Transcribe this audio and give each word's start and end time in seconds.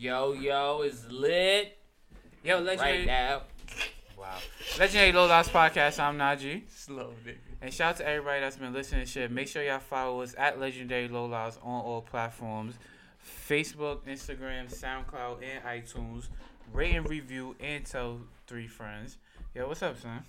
Yo, 0.00 0.32
yo, 0.32 0.80
is 0.80 1.06
lit 1.10 1.76
Yo, 2.42 2.58
legendary. 2.58 3.00
right 3.00 3.06
now. 3.06 3.42
Wow. 4.18 4.38
Legendary 4.78 5.12
Low 5.12 5.26
Loss 5.26 5.50
Podcast. 5.50 6.00
I'm 6.02 6.16
Najee. 6.16 6.62
Slow, 6.70 7.12
nigga. 7.22 7.36
And 7.60 7.70
shout 7.70 7.90
out 7.90 7.96
to 7.98 8.08
everybody 8.08 8.40
that's 8.40 8.56
been 8.56 8.72
listening 8.72 9.02
to 9.02 9.06
shit. 9.06 9.30
Make 9.30 9.46
sure 9.46 9.62
y'all 9.62 9.78
follow 9.78 10.22
us 10.22 10.34
at 10.38 10.58
Legendary 10.58 11.06
Low 11.06 11.26
Loss 11.26 11.58
on 11.58 11.82
all 11.82 12.00
platforms 12.00 12.76
Facebook, 13.46 13.98
Instagram, 14.06 14.74
SoundCloud, 14.74 15.42
and 15.42 15.62
iTunes. 15.64 16.28
Rate 16.72 16.96
and 16.96 17.06
review 17.06 17.54
and 17.60 17.84
tell 17.84 18.20
three 18.46 18.68
friends. 18.68 19.18
Yo, 19.54 19.68
what's 19.68 19.82
up, 19.82 19.98
son? 19.98 20.22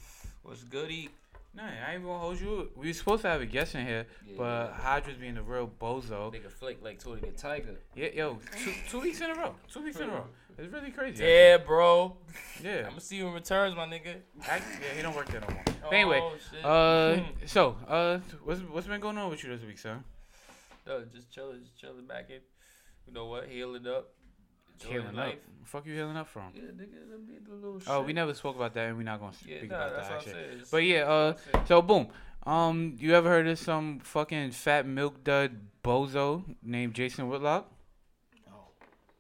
What's 0.44 0.66
goody? 0.66 1.12
Nah, 1.54 1.64
I 1.64 1.94
ain't 1.96 2.04
gonna 2.04 2.18
hold 2.20 2.40
you. 2.40 2.70
We 2.78 2.88
was 2.88 2.98
supposed 2.98 3.24
to 3.24 3.30
have 3.30 3.42
a 3.42 3.46
guest 3.46 3.76
in 3.76 3.86
here, 3.86 4.06
Yeah. 4.26 4.36
but 4.38 4.72
Hydra's 4.74 5.18
being 5.18 5.38
a 5.38 5.44
real 5.44 5.70
bozo. 5.82 6.34
Nigga 6.34 6.50
flick 6.50 6.82
like 6.82 7.00
Tony 7.00 7.20
the 7.22 7.32
Tiger. 7.32 7.76
Yeah, 7.94 8.08
yo, 8.14 8.40
two, 8.64 8.72
two 8.90 9.00
weeks 9.02 9.20
in 9.20 9.32
a 9.32 9.36
row. 9.36 9.56
Two 9.72 9.84
weeks 9.84 9.98
in 9.98 10.10
a 10.10 10.14
row. 10.14 10.26
It's 10.58 10.72
really 10.72 10.92
crazy. 10.92 11.24
Yeah, 11.24 11.58
bro. 11.58 12.16
Yeah. 12.62 12.80
I'm 12.80 12.90
gonna 12.90 13.00
see 13.02 13.16
you 13.16 13.28
in 13.28 13.34
returns, 13.34 13.74
my 13.76 13.86
nigga. 13.88 14.18
Actually, 14.48 14.86
yeah, 14.86 14.94
he 14.98 15.02
don't 15.02 15.16
work 15.16 15.28
there 15.30 15.40
no 15.42 15.48
more. 15.48 15.64
Anyway, 15.92 16.20
Oh, 16.22 16.34
shit. 16.52 16.64
uh, 16.64 17.24
so, 17.48 17.78
uh, 17.88 18.20
what's 18.44 18.60
what's 18.62 18.86
been 18.86 19.00
going 19.02 19.18
on 19.18 19.30
with 19.32 19.44
you 19.44 19.50
this 19.58 19.66
week, 19.66 19.80
son? 19.80 20.04
No, 20.86 21.04
just 21.06 21.32
chilling, 21.32 21.62
just 21.64 21.80
chilling 21.80 22.06
back 22.06 22.30
in. 22.30 22.42
You 23.08 23.14
know 23.14 23.26
what? 23.26 23.48
Healing 23.48 23.88
up. 23.88 24.10
Enjoying 24.86 25.02
Healing 25.04 25.20
up. 25.20 25.26
life. 25.26 25.40
Fuck 25.66 25.86
you 25.86 25.94
healing 25.94 26.18
up 26.18 26.28
from? 26.28 26.52
Yeah, 26.54 26.64
nigga, 26.64 26.98
let 27.10 27.20
me 27.22 27.36
little 27.50 27.82
Oh, 27.88 28.00
shit. 28.00 28.08
we 28.08 28.14
never 28.14 28.34
spoke 28.34 28.56
about 28.56 28.74
that, 28.74 28.88
and 28.90 28.98
we're 28.98 29.04
not 29.04 29.20
gonna 29.20 29.32
Yeah, 29.46 29.58
speak 29.60 29.70
nah, 29.72 29.78
about 29.78 29.92
that 29.96 30.04
what 30.04 30.12
I'm 30.12 30.18
actually. 30.18 30.62
But 30.72 30.78
yeah, 30.84 31.02
uh, 31.04 31.32
that's 31.32 31.46
what 31.46 31.56
I'm 31.56 31.66
saying. 31.66 31.66
so 31.68 31.82
boom. 31.82 32.08
Um, 32.46 32.96
you 33.00 33.14
ever 33.16 33.30
heard 33.30 33.48
of 33.48 33.60
some 33.60 34.00
fucking 34.00 34.52
fat 34.52 34.86
milk 34.88 35.24
dud 35.24 35.56
bozo 35.84 36.44
named 36.64 36.94
Jason 36.96 37.30
Whitlock? 37.30 37.72
No, 38.48 38.54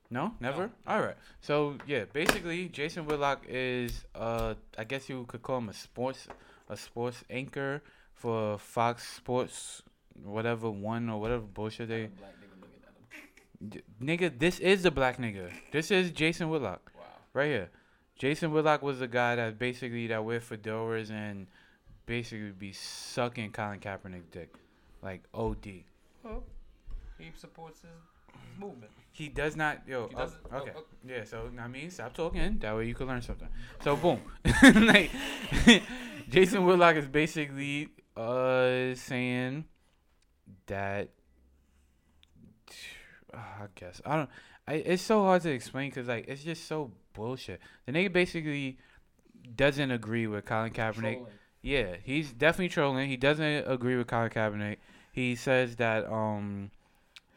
No, 0.09 0.33
never. 0.39 0.71
All 0.87 0.99
right. 1.01 1.15
So 1.39 1.77
yeah, 1.85 2.05
basically, 2.11 2.67
Jason 2.69 3.05
Whitlock 3.05 3.45
is 3.47 4.03
uh, 4.15 4.55
I 4.77 4.83
guess 4.83 5.07
you 5.07 5.23
could 5.27 5.41
call 5.43 5.59
him 5.59 5.69
a 5.69 5.73
sports 5.73 6.27
a 6.67 6.75
sports 6.75 7.23
anchor 7.29 7.81
for 8.15 8.57
Fox 8.57 9.07
Sports, 9.07 9.83
whatever 10.23 10.69
one 10.71 11.09
or 11.09 11.19
whatever 11.21 11.43
bullshit 11.43 11.87
they. 11.89 12.07
Black 12.07 12.31
nigga 12.39 12.59
looking 12.59 12.81
at 12.83 12.93
him. 12.95 13.23
D- 13.69 13.81
nigga, 14.01 14.37
this 14.37 14.59
is 14.59 14.83
the 14.83 14.91
black 14.91 15.17
nigga. 15.17 15.51
This 15.71 15.91
is 15.91 16.11
Jason 16.11 16.49
Whitlock 16.49 16.91
Wow. 16.95 17.03
right 17.33 17.47
here. 17.47 17.69
Jason 18.17 18.51
Whitlock 18.51 18.81
was 18.81 18.99
the 18.99 19.07
guy 19.07 19.35
that 19.35 19.57
basically 19.59 20.07
that 20.07 20.23
wear 20.23 20.39
fedoras 20.39 21.09
and 21.11 21.47
basically 22.05 22.51
be 22.51 22.71
sucking 22.73 23.51
Colin 23.51 23.79
Kaepernick 23.79 24.23
dick, 24.31 24.53
like 25.01 25.23
OD. 25.33 25.83
Well, 26.23 26.43
he 27.17 27.31
supports 27.35 27.81
his 27.81 27.89
movement. 28.59 28.91
He 29.11 29.27
does 29.27 29.55
not, 29.55 29.81
yo. 29.87 30.07
He 30.07 30.15
oh, 30.15 30.19
doesn't- 30.19 30.41
oh, 30.51 30.57
okay. 30.57 30.71
oh. 30.75 30.83
Yeah. 31.05 31.23
So 31.23 31.49
I 31.59 31.67
mean, 31.67 31.89
stop 31.91 32.13
talking. 32.13 32.57
That 32.59 32.75
way 32.75 32.87
you 32.87 32.95
can 32.95 33.07
learn 33.07 33.21
something. 33.21 33.49
So 33.83 33.95
boom, 33.95 34.21
like 34.87 35.11
Jason 36.29 36.65
Whitlock 36.65 36.95
is 36.95 37.07
basically 37.07 37.89
uh 38.15 38.95
saying 38.95 39.65
that. 40.67 41.09
I 43.37 43.65
guess 43.75 44.01
I 44.05 44.15
don't. 44.15 44.29
I, 44.67 44.73
it's 44.73 45.03
so 45.03 45.23
hard 45.23 45.41
to 45.43 45.51
explain 45.51 45.89
because 45.89 46.07
like 46.07 46.25
it's 46.27 46.43
just 46.43 46.67
so 46.67 46.91
bullshit. 47.13 47.59
The 47.85 47.91
nigga 47.91 48.11
basically 48.11 48.77
doesn't 49.55 49.91
agree 49.91 50.27
with 50.27 50.45
Colin 50.45 50.71
Kaepernick. 50.71 51.15
Trolling. 51.15 51.25
Yeah, 51.61 51.95
he's 52.03 52.31
definitely 52.31 52.69
trolling. 52.69 53.09
He 53.09 53.17
doesn't 53.17 53.67
agree 53.67 53.95
with 53.95 54.07
Colin 54.07 54.29
Kaepernick. 54.29 54.77
He 55.11 55.35
says 55.35 55.75
that 55.77 56.11
um 56.11 56.71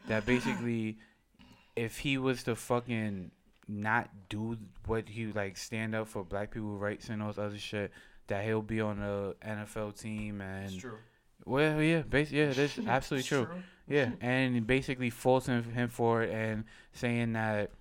that 0.07 0.25
basically 0.25 0.97
if 1.75 1.99
he 1.99 2.17
was 2.17 2.43
to 2.43 2.55
fucking 2.55 3.31
not 3.67 4.09
do 4.29 4.57
what 4.85 5.09
he 5.09 5.27
like 5.27 5.57
stand 5.57 5.95
up 5.95 6.07
for 6.07 6.23
black 6.23 6.51
people 6.51 6.77
rights 6.77 7.09
and 7.09 7.21
all 7.21 7.29
this 7.29 7.37
other 7.37 7.57
shit, 7.57 7.91
that 8.27 8.45
he'll 8.45 8.61
be 8.61 8.81
on 8.81 8.99
the 8.99 9.35
NFL 9.45 9.99
team 9.99 10.41
and 10.41 10.65
It's 10.65 10.75
true. 10.75 10.97
Well 11.43 11.81
yeah, 11.81 12.01
basically 12.01 12.39
yeah, 12.39 12.53
that's 12.53 12.77
absolutely 12.79 13.19
It's 13.19 13.27
true. 13.27 13.47
Yeah, 13.87 14.11
and 14.21 14.65
basically 14.65 15.09
faulting 15.11 15.63
him 15.63 15.89
for 15.89 16.23
it 16.23 16.31
and 16.31 16.63
saying 16.93 17.33
that 17.33 17.71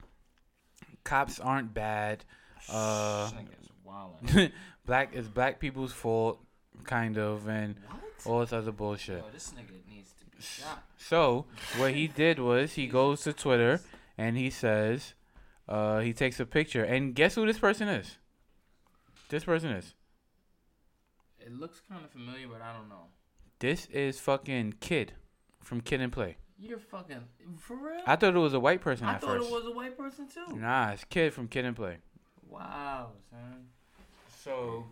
cops 1.03 1.41
aren't 1.41 1.73
bad. 1.73 2.25
Uh, 2.69 3.31
This 3.31 3.33
nigga's 3.41 3.69
wildin'. 3.87 4.53
black 4.87 5.15
is 5.15 5.29
black 5.29 5.59
people's 5.61 5.93
fault, 5.93 6.41
kind 6.85 7.17
of, 7.17 7.47
and 7.49 7.77
What? 7.89 8.01
all 8.27 8.41
this 8.41 8.53
other 8.53 8.73
bullshit. 8.73 9.19
Yo, 9.25 9.31
this 9.33 9.53
nigga 9.53 9.87
needs 9.89 10.13
to 10.19 10.25
be 10.27 10.43
shot. 10.43 10.83
So 10.99 11.47
what 11.79 11.93
he 11.95 12.07
did 12.07 12.39
was 12.39 12.75
he 12.75 12.87
goes 12.87 13.23
to 13.23 13.33
Twitter 13.33 13.81
and 14.19 14.37
he 14.37 14.51
says, 14.51 15.15
uh, 15.69 16.01
he 16.01 16.13
takes 16.13 16.39
a 16.39 16.45
picture, 16.47 16.85
and 16.85 17.15
guess 17.15 17.35
who 17.35 17.47
this 17.47 17.59
person 17.59 17.89
is? 17.89 18.19
This 19.31 19.45
person 19.45 19.71
is. 19.71 19.95
It 21.41 21.53
looks 21.53 21.81
kind 21.89 22.05
of 22.05 22.11
familiar, 22.11 22.47
but 22.49 22.61
I 22.63 22.73
don't 22.75 22.89
know. 22.91 23.07
This 23.59 23.87
is 23.87 24.19
fucking 24.21 24.75
Kid 24.81 25.13
from 25.63 25.81
Kid 25.81 26.01
and 26.01 26.13
Play. 26.13 26.37
You're 26.59 26.79
fucking 26.79 27.21
for 27.59 27.77
real. 27.77 28.01
I 28.07 28.17
thought 28.17 28.35
it 28.35 28.39
was 28.39 28.55
a 28.55 28.61
white 28.61 28.81
person 28.81 29.07
I 29.07 29.15
thought 29.19 29.39
first. 29.39 29.49
it 29.49 29.53
was 29.53 29.67
a 29.67 29.71
white 29.71 29.97
person 29.97 30.27
too. 30.29 30.57
Nah, 30.57 30.91
it's 30.91 31.05
Kid 31.05 31.33
from 31.35 31.49
Kid 31.49 31.65
and 31.65 31.77
Play. 31.77 31.99
Wow, 32.49 33.11
son. 33.31 33.67
So, 34.43 34.85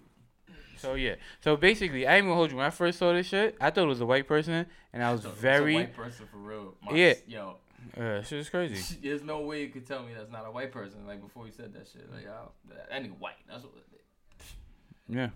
so 0.76 0.94
yeah. 0.94 1.14
So 1.40 1.56
basically, 1.56 2.06
I 2.06 2.16
ain't 2.16 2.24
gonna 2.24 2.34
hold 2.34 2.50
you. 2.50 2.56
When 2.56 2.66
I 2.66 2.70
first 2.70 2.98
saw 2.98 3.12
this 3.12 3.26
shit, 3.26 3.56
I 3.60 3.70
thought 3.70 3.84
it 3.84 3.88
was 3.88 4.00
a 4.00 4.06
white 4.06 4.26
person, 4.26 4.66
and 4.92 5.02
I 5.02 5.12
was 5.12 5.24
a 5.26 5.30
very, 5.30 5.74
white 5.74 5.94
person 5.96 6.26
for 6.30 6.38
real. 6.38 6.74
My- 6.82 6.96
Yeah. 6.96 7.14
Yo, 7.26 7.56
uh, 7.96 8.22
shit 8.22 8.40
is 8.40 8.50
crazy. 8.50 8.98
there's 9.02 9.22
no 9.22 9.40
way 9.40 9.62
you 9.62 9.68
could 9.68 9.86
tell 9.86 10.02
me 10.02 10.12
that's 10.16 10.30
not 10.30 10.46
a 10.46 10.50
white 10.50 10.72
person. 10.72 11.06
Like 11.06 11.22
before 11.22 11.46
you 11.46 11.52
said 11.52 11.72
that 11.74 11.86
shit. 11.92 12.10
Like, 12.12 12.26
that, 12.68 12.90
that 12.90 13.02
nigga 13.02 13.18
white. 13.18 13.34
That's 13.48 13.64
what. 13.64 13.72
Yeah. 15.08 15.30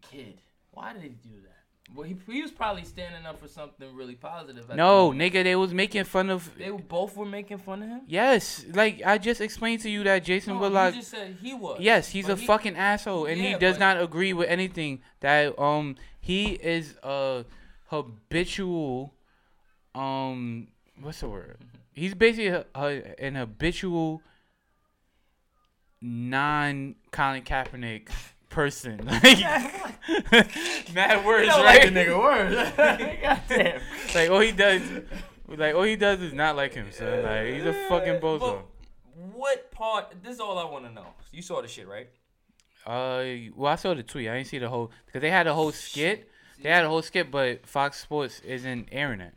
Kid, 0.00 0.40
why 0.72 0.92
did 0.92 1.02
he 1.02 1.10
do 1.10 1.30
that? 1.42 1.61
Well, 1.94 2.06
he, 2.06 2.16
he 2.30 2.40
was 2.40 2.50
probably 2.50 2.84
standing 2.84 3.26
up 3.26 3.38
for 3.38 3.48
something 3.48 3.94
really 3.94 4.14
positive. 4.14 4.66
No, 4.74 5.12
the 5.12 5.18
nigga, 5.18 5.44
they 5.44 5.56
was 5.56 5.74
making 5.74 6.04
fun 6.04 6.30
of. 6.30 6.50
They 6.56 6.70
both 6.70 7.16
were 7.16 7.26
making 7.26 7.58
fun 7.58 7.82
of 7.82 7.88
him. 7.88 8.00
Yes, 8.06 8.64
like 8.72 9.02
I 9.04 9.18
just 9.18 9.40
explained 9.40 9.82
to 9.82 9.90
you 9.90 10.02
that 10.04 10.24
Jason 10.24 10.58
No, 10.58 10.86
you 10.86 10.92
just 10.92 11.10
said 11.10 11.36
he 11.42 11.52
was. 11.52 11.78
Yes, 11.80 12.08
he's 12.08 12.28
a 12.28 12.36
he- 12.36 12.46
fucking 12.46 12.76
asshole, 12.76 13.26
and 13.26 13.40
he 13.40 13.54
does 13.54 13.78
not 13.78 14.00
agree 14.00 14.32
with 14.32 14.48
anything 14.48 15.02
that 15.20 15.58
um 15.58 15.96
he 16.20 16.52
is 16.52 16.96
a 17.02 17.44
habitual 17.88 19.12
um 19.94 20.68
what's 21.00 21.20
the 21.20 21.28
word? 21.28 21.58
He's 21.94 22.14
basically 22.14 22.48
a, 22.48 22.64
a, 22.74 23.20
an 23.22 23.34
habitual 23.34 24.22
non 26.00 26.94
Colin 27.10 27.42
Kaepernick 27.42 28.08
person. 28.52 29.08
Like 30.32 30.92
mad 30.94 31.24
words, 31.24 31.46
You 31.46 31.52
right? 31.52 31.64
like 31.64 31.82
the 31.82 32.00
nigga 32.00 32.18
word. 32.18 32.72
Goddamn. 33.22 33.80
Like 34.14 34.30
all 34.30 34.40
he 34.40 34.50
does, 34.52 34.82
like 35.48 35.74
all 35.74 35.82
he 35.84 35.96
does 35.96 36.20
is 36.20 36.32
not 36.32 36.56
like 36.56 36.74
him. 36.74 36.86
So 36.90 37.22
like 37.24 37.54
he's 37.54 37.64
a 37.64 37.72
fucking 37.88 38.20
bozo. 38.20 38.40
But 38.40 38.66
what 39.36 39.70
part? 39.70 40.14
This 40.22 40.34
is 40.34 40.40
all 40.40 40.58
I 40.58 40.64
want 40.64 40.86
to 40.86 40.92
know. 40.92 41.06
You 41.30 41.40
saw 41.42 41.62
the 41.62 41.68
shit, 41.68 41.86
right? 41.86 42.08
Uh, 42.84 43.52
well, 43.54 43.72
I 43.72 43.76
saw 43.76 43.94
the 43.94 44.02
tweet. 44.02 44.28
I 44.28 44.34
didn't 44.36 44.48
see 44.48 44.58
the 44.58 44.68
whole 44.68 44.90
because 45.06 45.20
they 45.20 45.30
had 45.30 45.46
a 45.46 45.54
whole 45.54 45.70
skit. 45.72 46.28
They 46.60 46.68
had 46.70 46.84
a 46.84 46.88
whole 46.88 47.02
skit, 47.02 47.30
but 47.30 47.66
Fox 47.66 48.00
Sports 48.00 48.40
isn't 48.40 48.88
airing 48.92 49.20
it. 49.20 49.34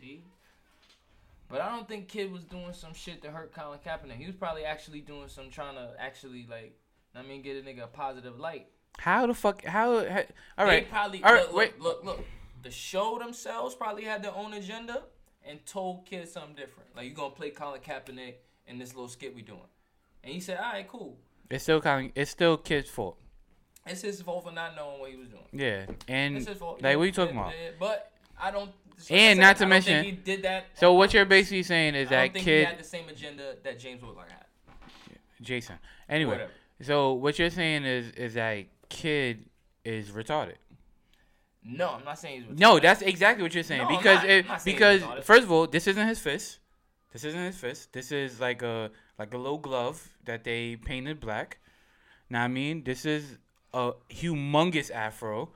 See? 0.00 0.22
But 1.48 1.60
I 1.60 1.74
don't 1.74 1.88
think 1.88 2.08
Kid 2.08 2.30
was 2.32 2.44
doing 2.44 2.72
some 2.72 2.94
shit 2.94 3.22
to 3.22 3.30
hurt 3.30 3.54
Colin 3.54 3.78
Kaepernick. 3.84 4.16
He 4.16 4.26
was 4.26 4.36
probably 4.36 4.64
actually 4.64 5.00
doing 5.00 5.28
some 5.28 5.50
trying 5.50 5.76
to 5.76 5.92
actually 5.98 6.46
like, 6.48 6.78
I 7.14 7.22
mean, 7.22 7.42
get 7.42 7.56
a 7.56 7.60
nigga 7.66 7.84
a 7.84 7.86
positive 7.86 8.38
light. 8.38 8.66
How 8.98 9.26
the 9.26 9.34
fuck? 9.34 9.64
How? 9.64 10.04
how 10.08 10.22
all 10.58 10.66
They 10.66 10.72
right. 10.72 10.90
probably 10.90 11.22
All 11.22 11.32
right, 11.32 11.46
look, 11.46 11.54
wait. 11.56 11.80
look, 11.80 12.04
look, 12.04 12.18
look. 12.18 12.26
The 12.62 12.70
show 12.70 13.18
themselves 13.18 13.74
probably 13.74 14.04
had 14.04 14.22
their 14.22 14.34
own 14.34 14.52
agenda 14.54 15.02
and 15.46 15.64
told 15.64 16.04
kids 16.06 16.32
something 16.32 16.54
different. 16.56 16.88
Like 16.96 17.06
you 17.06 17.12
gonna 17.12 17.30
play 17.34 17.50
Colin 17.50 17.80
Kaepernick 17.80 18.34
in 18.66 18.78
this 18.78 18.94
little 18.94 19.08
skit 19.08 19.34
we 19.34 19.42
doing, 19.42 19.60
and 20.24 20.32
he 20.32 20.40
said, 20.40 20.58
"All 20.58 20.72
right, 20.72 20.86
cool." 20.88 21.16
It's 21.50 21.62
still 21.62 21.80
Colin. 21.80 22.12
It's 22.14 22.30
still 22.30 22.56
kid's 22.56 22.90
fault. 22.90 23.16
It's 23.86 24.02
his 24.02 24.20
fault 24.20 24.44
for 24.44 24.52
not 24.52 24.74
knowing 24.76 25.00
what 25.00 25.10
he 25.10 25.16
was 25.16 25.28
doing. 25.28 25.46
Yeah, 25.52 25.86
and 26.08 26.36
It's 26.36 26.46
his 26.48 26.58
fault. 26.58 26.82
like, 26.82 26.96
what 26.96 27.04
Yeah, 27.04 27.06
you 27.06 27.12
talking 27.12 27.34
yeah, 27.36 27.40
about? 27.42 27.54
yeah, 27.58 27.70
But 27.78 28.12
I 28.38 28.50
don't. 28.50 28.70
so 28.98 29.14
And 29.14 29.40
I 29.40 29.42
not 29.44 29.56
to 29.58 29.64
I 29.64 29.68
don't 29.68 29.82
think 29.82 29.86
mention- 29.86 30.04
he 30.04 30.10
did 30.12 30.42
that. 30.42 30.66
so 30.74 30.92
what 30.92 31.14
you're 31.14 31.24
basically 31.24 31.62
saying 31.62 31.94
is 31.94 32.08
I 32.08 32.10
that 32.10 32.22
don't 32.24 32.32
think 32.34 32.44
kid 32.44 32.58
he 32.58 32.64
had 32.64 32.78
the 32.78 32.84
same 32.84 33.08
agenda 33.08 33.56
that 33.62 33.78
James 33.78 34.02
Whitlock 34.02 34.28
had. 34.30 34.44
Jason. 35.40 35.78
Anyway, 36.08 36.32
Whatever. 36.32 36.52
So 36.80 37.12
what 37.14 37.38
you're 37.38 37.50
saying 37.50 37.84
is 37.84 38.10
is 38.12 38.34
that 38.34 38.66
kid 38.88 39.44
is 39.84 40.10
retarded. 40.10 40.56
No, 41.64 41.90
I'm 41.90 42.04
not 42.04 42.18
saying 42.18 42.44
he's. 42.48 42.58
No, 42.58 42.78
that's 42.78 43.02
exactly 43.02 43.42
what 43.42 43.52
you're 43.54 43.64
saying 43.64 43.82
No, 43.82 43.88
because 43.88 44.18
not. 44.22 44.30
it, 44.30 44.46
saying 44.46 44.60
because 44.64 45.02
first 45.24 45.42
of 45.42 45.52
all, 45.52 45.66
this 45.66 45.86
isn't 45.86 46.06
his 46.08 46.18
fist. 46.18 46.60
This 47.12 47.24
isn't 47.24 47.42
his 47.44 47.56
fist. 47.56 47.92
This 47.92 48.12
is 48.12 48.40
like 48.40 48.62
a 48.62 48.90
like 49.18 49.34
a 49.34 49.38
little 49.38 49.58
glove 49.58 50.08
that 50.24 50.44
they 50.44 50.76
painted 50.76 51.20
black. 51.20 51.58
Now 52.30 52.44
I 52.44 52.48
mean, 52.48 52.84
this 52.84 53.04
is 53.04 53.38
a 53.74 53.92
humongous 54.10 54.90
afro. 54.90 55.50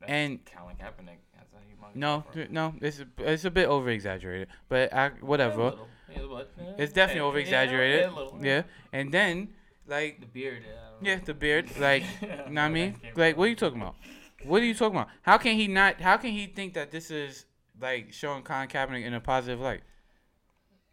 That's 0.00 0.10
and- 0.10 0.38
Colin 0.46 0.76
Kaepernick. 0.76 1.18
That's 1.36 1.52
how 1.52 1.58
he 1.68 1.74
might 1.80 1.94
No, 1.94 2.24
for 2.32 2.46
no, 2.50 2.74
it's 2.80 3.02
it's 3.18 3.44
a 3.44 3.50
bit 3.50 3.68
over 3.68 3.90
exaggerated, 3.90 4.48
but 4.68 4.92
I, 4.92 5.06
A 5.06 5.10
whatever. 5.20 5.64
little. 5.64 5.88
Yeah, 6.10 6.24
well, 6.26 6.44
but 6.56 6.74
It's 6.78 6.92
definitely 6.92 7.20
yeah, 7.20 7.26
over 7.28 7.38
exaggerated. 7.38 8.10
Yeah, 8.40 8.62
and 8.92 9.12
then 9.12 9.50
like 9.90 10.20
The 10.20 10.26
beard. 10.26 10.62
Yeah, 10.66 10.72
I 10.72 10.90
don't 10.92 11.02
know. 11.02 11.10
yeah, 11.10 11.18
the 11.24 11.34
beard. 11.34 11.70
Like, 11.78 12.04
you 12.22 12.28
know 12.28 12.36
what 12.46 12.58
I 12.58 12.68
mean? 12.68 12.96
Like, 13.16 13.36
what 13.36 13.44
are 13.44 13.48
you 13.48 13.56
talking 13.56 13.80
about? 13.80 13.96
What 14.44 14.62
are 14.62 14.64
you 14.64 14.74
talking 14.74 14.96
about? 14.96 15.08
How 15.22 15.36
can 15.38 15.56
he 15.56 15.68
not? 15.68 16.00
How 16.00 16.16
can 16.16 16.30
he 16.32 16.46
think 16.46 16.74
that 16.74 16.90
this 16.90 17.10
is 17.10 17.44
like 17.80 18.12
showing 18.12 18.42
Colin 18.42 18.68
Kaepernick 18.68 19.04
in 19.04 19.12
a 19.14 19.20
positive 19.20 19.60
light? 19.60 19.82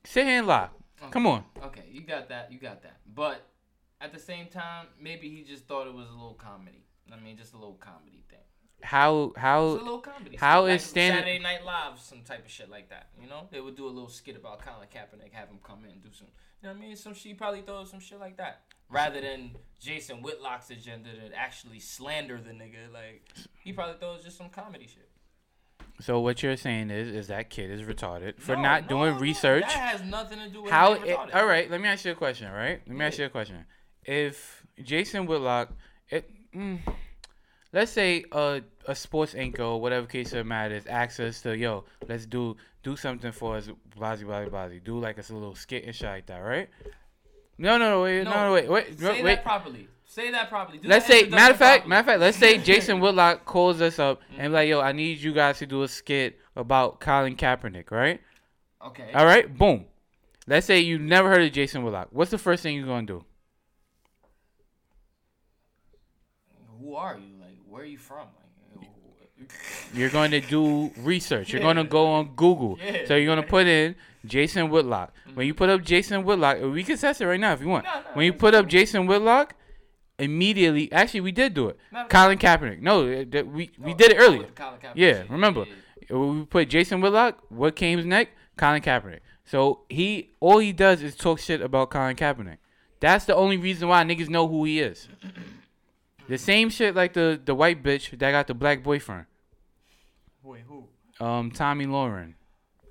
Sit 0.05 0.25
here 0.25 0.39
and 0.39 0.47
lie. 0.47 0.69
Come 1.11 1.27
on. 1.27 1.44
Okay, 1.63 1.83
you 1.91 2.01
got 2.01 2.29
that. 2.29 2.51
You 2.51 2.59
got 2.59 2.81
that. 2.83 2.97
But 3.13 3.45
at 4.01 4.11
the 4.13 4.19
same 4.19 4.47
time, 4.47 4.88
maybe 4.99 5.29
he 5.29 5.44
just 5.44 5.65
thought 5.67 5.88
it 5.88 5.94
was 5.94 6.07
a 6.09 6.13
little 6.13 6.33
comedy. 6.33 6.83
I 7.11 7.19
mean, 7.19 7.38
just 7.38 7.53
a 7.53 7.57
little 7.57 7.75
comedy 7.75 8.23
thing. 8.29 8.39
How 8.81 9.33
It's 9.35 9.44
a 9.44 9.59
little 9.83 9.99
comedy. 9.99 10.38
how 10.38 10.63
skit, 10.65 10.75
is 10.75 10.81
like 10.83 10.89
standing- 10.89 11.19
Saturday 11.21 11.39
Night 11.39 11.65
Live, 11.65 11.99
some 11.99 12.21
type 12.21 12.45
of 12.45 12.51
shit 12.51 12.69
like 12.69 12.89
that. 12.89 13.09
You 13.21 13.27
know, 13.29 13.47
they 13.51 13.59
would 13.61 13.75
do 13.75 13.85
a 13.85 13.89
little 13.89 14.09
skit 14.09 14.35
about 14.35 14.59
Colin 14.61 14.88
Kaepernick, 14.94 15.31
have 15.33 15.49
him 15.49 15.59
come 15.63 15.83
in 15.85 15.91
and 15.91 16.03
do 16.03 16.09
some. 16.11 16.27
You 16.61 16.67
know 16.69 16.73
what 16.73 16.83
I 16.83 16.88
mean? 16.88 16.95
Some 16.95 17.13
she 17.13 17.33
probably 17.33 17.61
thought 17.61 17.81
of 17.83 17.88
some 17.88 17.99
shit 17.99 18.19
like 18.19 18.38
that, 18.38 18.61
rather 18.89 19.22
than 19.22 19.51
Jason 19.80 20.22
Whitlock's 20.22 20.69
agenda 20.69 21.10
to 21.12 21.36
actually 21.36 21.80
slander 21.80 22.39
the 22.39 22.51
nigga. 22.51 22.92
Like 22.94 23.28
he 23.63 23.74
probably 23.74 23.95
thought 23.95 24.13
it 24.13 24.18
was 24.18 24.25
just 24.25 24.38
some 24.38 24.50
comedy 24.50 24.88
shit. 24.88 25.10
So 26.00 26.19
what 26.19 26.44
you're 26.44 26.57
saying 26.57 26.92
is 26.92 27.07
is 27.07 27.28
that 27.28 27.50
kid 27.50 27.72
is 27.72 27.81
retarded 27.81 28.39
for 28.39 28.56
No, 28.56 28.62
not 28.62 28.84
no, 28.84 28.89
doing 28.89 29.13
no, 29.16 29.19
research. 29.19 29.63
That 29.63 29.72
has 29.72 30.04
nothing 30.04 30.39
to 30.39 30.50
do 30.50 30.63
with 30.63 30.72
How? 30.72 30.94
It, 30.94 31.18
all 31.34 31.45
right, 31.45 31.69
let 31.69 31.81
me 31.81 31.88
ask 31.88 32.06
you 32.06 32.12
a 32.12 32.16
question. 32.16 32.51
Right? 32.51 32.81
Let 32.88 32.95
me 32.95 33.06
ask 33.06 33.18
you 33.18 33.25
a 33.25 33.30
question. 33.30 33.66
If 34.04 34.66
Jason 34.84 35.25
Whitlock, 35.25 35.72
it, 36.10 36.30
mm, 36.56 36.80
let's 37.74 37.92
say 37.92 38.24
a 38.31 38.62
a 38.86 38.95
sports 38.95 39.36
anchor 39.36 39.63
or 39.63 39.81
whatever 39.81 40.07
case 40.07 40.33
of 40.33 40.45
matters, 40.45 40.86
asks 40.88 41.19
us 41.19 41.42
to 41.42 41.57
yo, 41.57 41.86
let's 42.07 42.25
do 42.25 42.56
do 42.83 42.95
something 42.95 43.31
for 43.31 43.57
us, 43.57 43.68
blasey 43.98 44.24
blasey 44.24 44.50
blasey, 44.50 44.83
do 44.83 45.00
like 45.00 45.19
us 45.19 45.30
a 45.30 45.33
little 45.33 45.56
skit 45.56 45.83
and 45.86 45.95
shit 45.95 46.07
like 46.07 46.25
that, 46.28 46.40
right? 46.40 46.69
No, 47.57 47.77
no, 47.77 47.89
no, 47.89 48.01
wait, 48.04 48.24
no, 48.24 48.31
No, 48.31 48.54
wait, 48.54 48.69
wait, 48.69 49.00
Say 49.00 49.24
wait. 49.24 49.36
that 49.36 49.44
properly. 49.44 49.88
Say 50.06 50.31
that 50.31 50.50
properly. 50.50 50.77
Do 50.80 50.88
Let's 50.88 51.06
say, 51.06 51.27
matter 51.27 51.54
of 51.54 51.59
fact, 51.59 51.83
properly. 51.83 51.89
matter 51.89 52.00
of 52.00 52.06
fact, 52.06 52.19
let's 52.19 52.38
say 52.38 52.57
Jason 52.63 53.00
Whitlock 53.00 53.45
calls 53.45 53.81
us 53.81 54.00
up 54.00 54.21
and 54.30 54.38
be 54.38 54.44
mm-hmm. 54.44 54.54
like, 54.54 54.69
yo, 54.69 54.80
I 54.81 54.92
need 54.92 55.19
you 55.19 55.33
guys 55.33 55.59
to 55.59 55.65
do 55.65 55.83
a 55.83 55.88
skit 55.88 56.39
about 56.56 57.00
Colin 57.00 57.36
Kaepernick, 57.36 57.92
right? 57.92 58.21
Okay. 58.86 59.12
All 59.13 59.25
right, 59.25 59.56
boom. 59.56 59.86
Let's 60.48 60.65
say 60.65 60.80
you 60.80 60.98
never 60.98 61.30
heard 61.30 61.42
of 61.42 61.51
Jason 61.51 61.83
Whitlock. 61.83 62.07
What's 62.12 62.31
the 62.31 62.38
first 62.38 62.63
thing 62.63 62.75
you're 62.75 62.86
gonna 62.86 63.06
do? 63.06 63.25
Who 66.80 66.95
are 66.95 67.18
you? 67.18 67.36
Like, 67.39 67.57
where 67.68 67.83
are 67.83 67.86
you 67.86 67.98
from? 67.98 68.27
Like, 68.38 68.46
You're 69.94 70.10
going 70.10 70.31
to 70.31 70.42
do 70.42 70.92
research. 70.98 71.51
You're 71.51 71.62
going 71.62 71.78
to 71.78 71.84
go 71.84 72.07
on 72.07 72.36
Google. 72.36 72.78
Yeah. 72.84 73.06
So 73.07 73.16
you're 73.16 73.34
going 73.34 73.44
to 73.44 73.48
put 73.48 73.68
in 73.68 73.95
Jason 74.25 74.69
Whitlock. 74.69 75.13
When 75.34 75.45
you 75.45 75.54
put 75.54 75.69
up 75.69 75.84
Jason 75.84 76.24
Whitlock, 76.24 76.62
we 76.62 76.84
can 76.84 76.98
test 76.98 77.22
it 77.22 77.28
right 77.28 77.39
now 77.39 77.54
if 77.54 77.62
you 77.62 77.68
want. 77.68 77.86
No, 77.86 77.94
no, 77.94 78.01
when 78.13 78.25
you 78.25 78.34
put 78.34 78.56
up 78.56 78.68
Jason 78.68 79.06
Whitlock, 79.06 79.56
immediately, 80.19 80.92
actually, 80.92 81.22
we 81.22 81.31
did 81.31 81.54
do 81.54 81.69
it. 81.69 81.78
No, 81.92 82.01
no. 82.01 82.07
Colin 82.07 82.38
Kaepernick. 82.38 82.81
No, 82.81 83.01
uh, 83.01 83.44
we 83.44 83.69
we 83.80 83.94
did 83.94 84.12
it 84.12 84.18
earlier. 84.18 84.48
Yeah, 84.95 85.24
remember. 85.30 85.66
Yeah. 86.10 86.18
We 86.18 86.45
put 86.45 86.69
Jason 86.69 87.01
Whitlock. 87.01 87.44
What 87.50 87.75
came 87.75 88.07
next? 88.07 88.31
Colin 88.57 88.81
Kaepernick. 88.81 89.19
So 89.45 89.81
he 89.90 90.31
all 90.40 90.57
he 90.60 90.74
does 90.74 91.01
is 91.01 91.16
talk 91.16 91.40
shit 91.40 91.62
about 91.62 91.90
Colin 91.92 92.16
Kaepernick. 92.16 92.57
That's 93.00 93.25
the 93.25 93.36
only 93.36 93.57
reason 93.57 93.88
why 93.88 94.04
niggas 94.04 94.30
know 94.30 94.48
who 94.48 94.63
he 94.66 94.80
is. 94.80 95.07
The 96.27 96.38
same 96.38 96.69
shit 96.69 96.95
like 96.95 97.13
the 97.13 97.39
the 97.44 97.56
white 97.56 97.83
bitch 97.83 98.18
that 98.18 98.31
got 98.31 98.47
the 98.47 98.53
black 98.53 98.83
boyfriend. 98.83 99.25
Wait, 100.44 100.63
who? 100.68 100.88
Um, 101.24 101.51
Tomi 101.51 101.85
Lahren. 101.85 102.33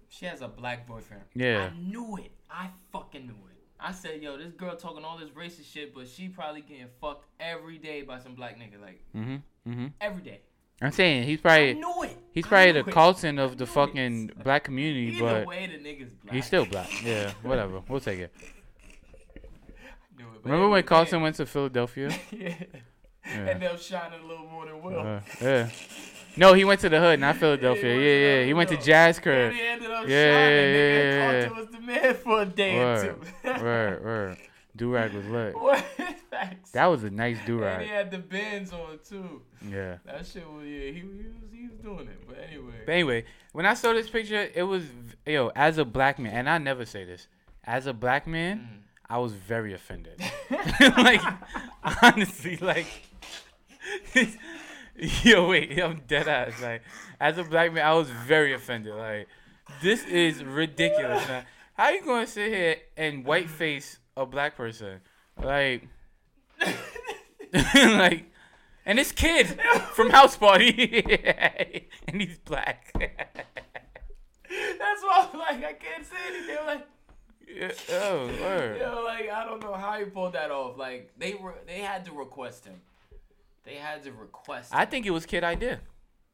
She 0.08 0.26
has 0.26 0.40
a 0.40 0.48
black 0.48 0.86
boyfriend. 0.86 1.22
Yeah. 1.34 1.70
I 1.70 1.78
knew 1.78 2.16
it. 2.16 2.32
I 2.50 2.70
fucking 2.92 3.26
knew 3.26 3.34
it. 3.34 3.56
I 3.78 3.92
said, 3.92 4.22
yo, 4.22 4.38
this 4.38 4.52
girl 4.52 4.74
talking 4.76 5.04
all 5.04 5.18
this 5.18 5.28
racist 5.30 5.70
shit, 5.72 5.94
but 5.94 6.08
she 6.08 6.28
probably 6.28 6.62
getting 6.62 6.86
fucked 7.00 7.26
every 7.38 7.78
day 7.78 8.02
by 8.02 8.18
some 8.18 8.34
black 8.34 8.58
nigga. 8.58 8.80
Like, 8.80 9.02
mm-hmm, 9.14 9.70
mm-hmm. 9.70 9.86
every 10.00 10.22
day. 10.22 10.40
I'm 10.80 10.92
saying 10.92 11.24
he's 11.24 11.40
probably 11.40 11.70
I 11.70 11.72
knew 11.74 12.02
it. 12.02 12.16
he's 12.32 12.46
probably 12.46 12.72
the 12.72 12.80
it. 12.80 12.90
Carlton 12.90 13.38
of 13.38 13.56
the 13.56 13.66
fucking 13.66 14.30
it. 14.30 14.44
black 14.44 14.64
community, 14.64 15.16
Either 15.16 15.40
but 15.40 15.46
way, 15.46 15.66
the 15.66 15.78
nigga's 15.78 16.12
black. 16.12 16.34
he's 16.34 16.46
still 16.46 16.66
black. 16.66 16.90
Yeah, 17.02 17.32
whatever. 17.42 17.82
We'll 17.88 18.00
take 18.00 18.20
it. 18.20 18.32
Knew 20.18 20.24
it, 20.24 20.44
Remember 20.44 20.68
when 20.68 20.78
every 20.78 20.88
Carlton 20.88 21.22
went 21.22 21.36
to 21.36 21.46
Philadelphia? 21.46 22.10
yeah. 22.30 22.54
Yeah. 23.26 23.46
And 23.48 23.60
they'll 23.62 23.76
shine 23.76 24.12
a 24.12 24.26
little 24.26 24.46
more 24.46 24.66
than 24.66 24.82
Will. 24.82 25.00
Uh, 25.00 25.20
yeah. 25.40 25.68
No, 26.36 26.52
he 26.52 26.64
went 26.64 26.80
to 26.82 26.88
the 26.88 27.00
hood, 27.00 27.18
not 27.18 27.36
Philadelphia. 27.36 27.82
he 27.94 27.98
went 27.98 28.04
Yeah, 28.04 28.12
to 28.12 28.40
yeah. 28.40 28.44
He 28.46 28.54
went 28.54 28.68
to 28.68 28.76
hood. 28.76 28.84
Jazz 28.84 29.18
And 29.24 29.54
he 29.54 29.60
ended 29.62 29.90
up 29.90 30.06
Yeah, 30.06 30.32
shining, 30.32 30.74
yeah, 30.74 30.76
nigga. 30.76 31.02
yeah, 31.02 31.30
yeah. 31.32 31.48
Carlton 31.48 31.56
was 31.56 31.68
the 31.68 31.80
man 31.80 32.14
for 32.14 32.42
a 32.42 32.46
day 32.46 32.78
or 32.78 32.84
Word, 32.84 33.26
two. 33.42 33.48
word, 33.64 34.04
word. 34.04 34.36
Do 34.76 34.92
rag 34.92 35.12
was 35.14 35.26
lit. 35.26 35.54
What? 35.60 35.84
That 36.74 36.86
was 36.86 37.02
a 37.04 37.10
nice 37.10 37.38
do 37.46 37.64
And 37.64 37.82
he 37.82 37.88
had 37.88 38.10
the 38.10 38.18
bends 38.18 38.70
on 38.72 38.98
too. 39.08 39.40
Yeah. 39.66 39.96
That 40.04 40.26
shit 40.26 40.46
was 40.46 40.64
yeah. 40.66 40.90
He, 40.90 40.92
he 40.92 41.02
was 41.02 41.32
he 41.50 41.68
was 41.68 41.78
doing 41.82 42.06
it. 42.08 42.28
But 42.28 42.38
anyway. 42.46 42.74
But 42.84 42.92
anyway, 42.92 43.24
when 43.52 43.64
I 43.64 43.72
saw 43.72 43.94
this 43.94 44.10
picture, 44.10 44.50
it 44.54 44.64
was 44.64 44.82
yo 45.24 45.50
as 45.56 45.78
a 45.78 45.84
black 45.86 46.18
man, 46.18 46.34
and 46.34 46.50
I 46.50 46.58
never 46.58 46.84
say 46.84 47.04
this. 47.04 47.26
As 47.64 47.86
a 47.86 47.94
black 47.94 48.26
man, 48.26 48.58
Mm. 48.58 48.82
I 49.08 49.18
was 49.18 49.32
very 49.32 49.72
offended. 49.72 50.20
like 50.96 51.20
honestly, 52.02 52.56
like 52.58 52.86
yo, 55.22 55.48
wait, 55.48 55.80
I'm 55.80 56.02
dead 56.06 56.28
ass. 56.28 56.60
Like 56.62 56.82
as 57.20 57.38
a 57.38 57.44
black 57.44 57.72
man, 57.72 57.86
I 57.86 57.94
was 57.94 58.10
very 58.10 58.52
offended. 58.54 58.94
Like 58.94 59.28
this 59.82 60.04
is 60.06 60.44
ridiculous, 60.44 61.26
man. 61.28 61.44
How 61.74 61.90
you 61.90 62.04
gonna 62.04 62.26
sit 62.26 62.52
here 62.52 62.76
and 62.96 63.24
white 63.24 63.50
face 63.50 63.98
a 64.16 64.24
black 64.24 64.56
person? 64.56 65.00
Like, 65.42 65.88
like, 67.52 68.30
and 68.86 68.98
this 68.98 69.12
kid 69.12 69.60
from 69.92 70.08
House 70.10 70.36
Party, 70.36 71.04
and 72.08 72.22
he's 72.22 72.38
black. 72.38 72.92
That's 72.94 73.12
why 75.02 75.28
I'm 75.32 75.38
like 75.38 75.64
I 75.64 75.74
can't 75.74 76.06
say 76.06 76.16
anything. 76.28 76.56
Like 76.66 76.86
Yeah, 77.46 77.72
oh, 77.92 78.26
word. 78.40 78.78
yo, 78.80 79.02
like 79.04 79.30
I 79.30 79.44
don't 79.44 79.62
know 79.62 79.74
how 79.74 79.98
he 79.98 80.04
pulled 80.04 80.32
that 80.34 80.50
off. 80.50 80.76
Like 80.76 81.12
they 81.16 81.34
were 81.34 81.54
they 81.66 81.78
had 81.80 82.04
to 82.06 82.12
request 82.12 82.64
him. 82.64 82.80
They 83.64 83.74
had 83.74 84.04
to 84.04 84.12
request. 84.12 84.70
I 84.72 84.84
think 84.84 85.06
it 85.06 85.10
was 85.10 85.26
kid 85.26 85.42
idea. 85.44 85.80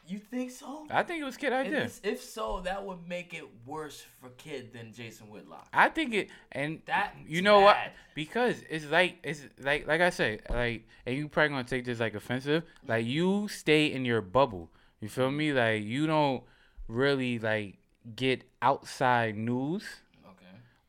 you 0.07 0.19
think 0.19 0.51
so? 0.51 0.87
I 0.91 1.03
think 1.03 1.21
it 1.21 1.25
was 1.25 1.37
kid 1.37 1.53
idea. 1.53 1.89
if 2.03 2.23
so, 2.23 2.61
that 2.65 2.85
would 2.85 3.09
make 3.09 3.35
it 3.35 3.45
worse 3.67 4.05
for 4.21 4.31
Kid 4.31 4.73
than 4.73 4.93
Jason 4.93 5.31
Whitlock. 5.31 5.69
I 5.73 5.89
think 5.89 6.13
it, 6.15 6.29
and 6.51 6.81
That 6.87 7.15
you 7.27 7.41
know 7.41 7.61
what? 7.61 7.77
Because 8.15 8.63
it's 8.69 8.87
like 8.87 9.19
it's 9.23 9.43
like 9.61 9.87
like 9.87 10.01
I 10.01 10.11
say, 10.11 10.41
like, 10.51 10.87
and 11.07 11.17
you 11.17 11.29
probably 11.29 11.51
gonna 11.51 11.65
take 11.65 11.85
this 11.85 12.01
like 12.01 12.15
offensive. 12.15 12.65
Like 12.87 13.07
you 13.07 13.49
stay 13.49 13.93
in 13.93 14.05
your 14.05 14.21
bubble. 14.21 14.71
You 15.01 15.09
feel 15.09 15.31
me? 15.31 15.53
Like 15.53 15.85
you 15.85 16.07
don't 16.07 16.43
really 16.89 17.39
like 17.39 17.79
get 18.17 18.45
outside 18.61 19.37
news. 19.37 19.85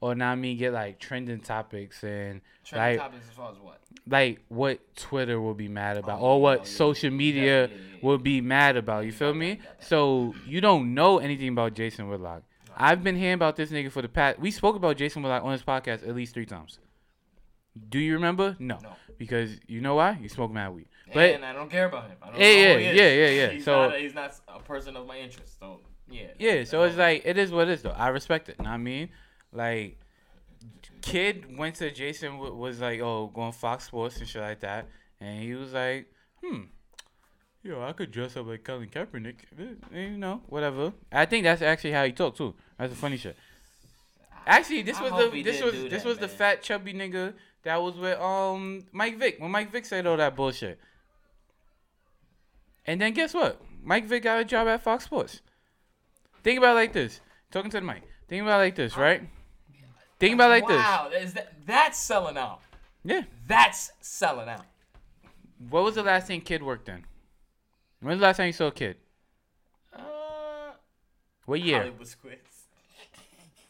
Or 0.03 0.15
not 0.15 0.37
me 0.37 0.55
get 0.55 0.73
like 0.73 0.99
trending 0.99 1.39
topics 1.39 2.03
and 2.03 2.41
Trending 2.65 2.99
like 2.99 2.99
topics 2.99 3.25
as 3.29 3.35
far 3.35 3.51
as 3.51 3.57
what? 3.59 3.79
like 4.07 4.41
what 4.49 4.79
Twitter 4.95 5.39
will 5.39 5.53
be 5.53 5.67
mad 5.67 5.97
about 5.97 6.19
Oh, 6.19 6.25
or 6.35 6.41
what 6.41 6.59
oh, 6.59 6.61
yeah. 6.63 6.69
social 6.83 7.11
media 7.11 7.67
Yeah, 7.67 7.67
yeah, 7.73 7.97
will 8.01 8.17
be 8.17 8.41
mad 8.41 8.75
about. 8.77 9.05
You 9.05 9.11
feel 9.11 9.33
me? 9.33 9.51
that, 9.55 9.63
got 9.63 9.79
that. 9.79 9.87
So 9.87 10.35
you 10.45 10.59
don't 10.61 10.93
know 10.93 11.19
anything 11.19 11.49
about 11.49 11.73
Jason 11.73 12.09
Whitlock. 12.09 12.43
I've 12.75 13.03
been 13.03 13.15
hearing 13.15 13.35
about 13.35 13.55
this 13.55 13.69
nigga 13.71 13.91
for 13.91 14.01
the 14.01 14.09
past. 14.09 14.39
We 14.39 14.49
spoke 14.51 14.75
about 14.75 14.97
Jason 14.97 15.21
Whitlock 15.23 15.43
on 15.43 15.51
this 15.53 15.63
podcast 15.63 16.07
at 16.07 16.15
least 16.15 16.33
three 16.33 16.45
times. 16.47 16.79
Do 17.89 17.99
you 17.99 18.13
remember? 18.15 18.55
No, 18.59 18.77
No. 18.83 18.93
because 19.17 19.51
you 19.67 19.79
know 19.81 19.95
why? 19.95 20.17
You 20.21 20.29
smoke 20.29 20.51
mad 20.51 20.69
weed. 20.75 20.87
But 21.13 21.35
and 21.35 21.45
I 21.45 21.53
don't 21.53 21.69
care 21.69 21.85
about 21.85 22.09
him. 22.09 22.17
I 22.21 22.29
don't 22.31 22.39
Yeah, 22.39 22.47
yeah, 22.47 22.77
yeah, 22.77 23.09
yeah, 23.21 23.29
yeah. 23.29 23.49
He's 23.51 23.65
So- 23.65 23.87
not 23.87 23.95
a, 23.95 23.99
he's 23.99 24.15
not 24.15 24.39
a 24.47 24.59
person 24.59 24.95
of 24.97 25.05
my 25.07 25.17
interest. 25.19 25.59
So 25.59 25.79
yeah. 26.09 26.27
yeah, 26.39 26.63
so 26.65 26.83
it's 26.83 26.97
like 26.97 27.21
it 27.25 27.37
is 27.37 27.51
what 27.51 27.67
it 27.67 27.73
is 27.73 27.81
though. 27.83 27.91
I 27.91 28.07
respect 28.09 28.49
it. 28.49 28.57
Know 28.59 28.65
what 28.65 28.71
I 28.75 28.77
mean, 28.77 29.09
like, 29.53 29.99
kid 31.01 31.57
went 31.57 31.75
to 31.75 31.91
Jason 31.91 32.37
was 32.37 32.79
like, 32.79 32.99
oh, 33.01 33.31
going 33.33 33.51
Fox 33.51 33.85
Sports 33.85 34.17
and 34.17 34.27
shit 34.27 34.41
like 34.41 34.61
that, 34.61 34.87
and 35.19 35.41
he 35.41 35.53
was 35.53 35.73
like, 35.73 36.07
hmm. 36.43 36.63
Yo, 37.63 37.81
I 37.81 37.93
could 37.93 38.11
dress 38.11 38.35
up 38.35 38.45
like 38.45 38.65
Colin 38.65 38.89
Kaepernick, 38.89 39.35
eh, 39.57 39.99
you 39.99 40.17
know, 40.17 40.41
whatever. 40.47 40.91
I 41.09 41.25
think 41.25 41.45
that's 41.45 41.61
actually 41.61 41.93
how 41.93 42.03
he 42.03 42.11
talked 42.11 42.37
too. 42.37 42.53
That's 42.77 42.91
the 42.91 42.99
funny 42.99 43.15
shit. 43.15 43.37
Actually, 44.45 44.81
this 44.81 44.97
I 44.97 45.03
was 45.03 45.11
the 45.11 45.37
he 45.37 45.43
this 45.43 45.61
was 45.61 45.71
this 45.71 46.03
that, 46.03 46.05
was 46.05 46.17
the 46.17 46.27
fat 46.27 46.61
chubby 46.61 46.93
nigga 46.93 47.33
that 47.63 47.81
was 47.81 47.95
with 47.95 48.19
um 48.19 48.83
Mike 48.91 49.17
Vick 49.17 49.39
when 49.39 49.49
Mike 49.49 49.71
Vick 49.71 49.85
said 49.85 50.05
all 50.05 50.17
that 50.17 50.35
bullshit. 50.35 50.77
And 52.85 52.99
then 52.99 53.13
guess 53.13 53.33
what? 53.33 53.61
Mike 53.81 54.07
Vick 54.07 54.23
got 54.23 54.41
a 54.41 54.45
job 54.45 54.67
at 54.67 54.83
Fox 54.83 55.05
Sports. 55.05 55.39
Think 56.43 56.57
about 56.57 56.71
it 56.71 56.75
like 56.75 56.93
this. 56.93 57.21
Talking 57.51 57.71
to 57.71 57.79
the 57.79 57.85
mic. 57.85 58.03
Think 58.27 58.41
about 58.41 58.59
it 58.59 58.63
like 58.63 58.75
this, 58.75 58.97
right? 58.97 59.23
Think 60.19 60.35
about 60.35 60.51
it 60.51 60.53
like 60.63 60.69
wow, 60.69 61.09
is 61.13 61.33
that 61.33 61.53
that's 61.65 61.97
selling 61.99 62.37
out? 62.37 62.61
Yeah. 63.03 63.23
That's 63.47 63.91
selling 64.01 64.47
out. 64.49 64.65
What 65.69 65.83
was 65.83 65.95
the 65.95 66.03
last 66.03 66.27
thing 66.27 66.41
Kid 66.41 66.63
worked 66.63 66.87
in? 66.89 67.03
When's 68.01 68.19
the 68.19 68.23
last 68.25 68.37
time 68.37 68.47
you 68.47 68.53
saw 68.53 68.67
a 68.67 68.71
Kid? 68.71 68.97
Uh, 69.93 70.01
What 71.45 71.61
year? 71.61 71.79
Hollywood 71.79 72.07
Squares. 72.07 72.39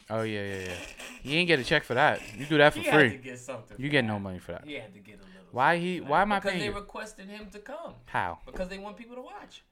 Oh 0.10 0.22
yeah, 0.24 0.44
yeah, 0.44 0.60
yeah. 0.68 0.76
He 1.22 1.38
ain't 1.38 1.48
get 1.48 1.60
a 1.60 1.64
check 1.64 1.84
for 1.84 1.94
that. 1.96 2.20
You 2.38 2.46
do 2.46 2.58
that 2.58 2.74
for 2.74 2.80
he 2.80 2.86
free. 2.86 3.04
Had 3.10 3.12
to 3.12 3.18
get 3.18 3.40
something 3.40 3.78
You 3.80 3.90
get 3.90 4.02
that. 4.02 4.08
no 4.08 4.20
money 4.20 4.38
for 4.40 4.52
that. 4.52 4.66
He 4.66 4.74
had 4.74 4.94
to 4.94 5.00
get 5.00 5.16
a 5.16 5.18
little. 5.20 5.30
Why 5.52 5.78
he? 5.78 6.02
Why 6.02 6.22
am 6.22 6.32
I 6.34 6.40
Because 6.40 6.52
paying 6.52 6.60
they 6.62 6.68
you? 6.70 6.76
requested 6.76 7.28
him 7.28 7.48
to 7.52 7.60
come. 7.60 7.94
How? 8.06 8.40
Because 8.46 8.68
they 8.68 8.78
want 8.78 8.98
people 8.98 9.16
to 9.16 9.22
watch. 9.22 9.64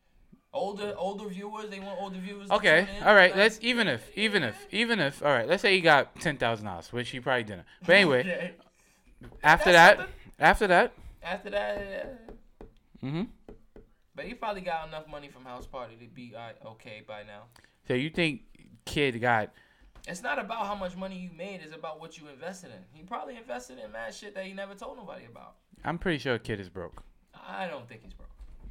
Older 0.54 0.94
older 0.98 1.30
viewers, 1.30 1.70
they 1.70 1.80
want 1.80 1.98
older 2.02 2.18
viewers. 2.20 2.52
Okay, 2.52 2.86
all 3.06 3.16
right. 3.16 3.32
Like, 3.32 3.38
Let's 3.38 3.60
even 3.62 3.88
if, 3.88 4.06
even 4.18 4.44
if, 4.44 4.68
even 4.72 5.00
if. 5.00 5.24
All 5.24 5.30
right. 5.32 5.48
Let's 5.48 5.62
say 5.62 5.74
he 5.76 5.82
got 5.82 6.14
ten 6.20 6.36
thousand 6.38 6.66
dollars, 6.66 6.92
which 6.92 7.10
he 7.10 7.22
probably 7.22 7.44
didn't. 7.44 7.64
But 7.86 7.96
anyway, 7.96 8.20
Okay. 8.22 8.52
after 9.44 9.72
That's 9.72 9.98
that, 9.98 9.98
something. 9.98 10.14
after 10.40 10.68
that, 10.68 10.94
After 11.24 11.50
that, 11.52 12.20
uh, 12.62 13.06
mhm. 13.06 13.28
but 14.14 14.26
he 14.26 14.34
probably 14.34 14.62
got 14.62 14.88
enough 14.90 15.08
money 15.08 15.30
from 15.30 15.46
House 15.46 15.66
Party 15.68 15.96
to 15.96 16.06
be 16.08 16.34
uh, 16.36 16.68
okay 16.72 17.02
by 17.08 17.24
now. 17.24 17.44
So 17.88 17.94
you 17.94 18.10
think 18.10 18.42
kid 18.84 19.22
got? 19.22 19.52
It's 20.08 20.22
not 20.24 20.38
about 20.38 20.66
how 20.66 20.76
much 20.76 20.98
money 20.98 21.18
you 21.18 21.30
made; 21.38 21.62
it's 21.64 21.74
about 21.74 22.02
what 22.02 22.18
you 22.18 22.28
invested 22.28 22.72
in. 22.72 22.84
He 22.92 23.04
probably 23.04 23.38
invested 23.38 23.78
in 23.80 23.90
mad 23.94 24.14
shit 24.14 24.36
that 24.36 24.44
he 24.46 24.52
never 24.52 24.74
told 24.76 24.98
nobody 24.98 25.26
about. 25.32 25.56
I'm 25.86 25.98
pretty 25.98 26.18
sure 26.18 26.38
kid 26.40 26.60
is 26.60 26.68
broke. 26.68 27.04
I 27.48 27.68
don't 27.68 27.88
think 27.88 28.02
he's 28.04 28.14
broke. 28.14 28.28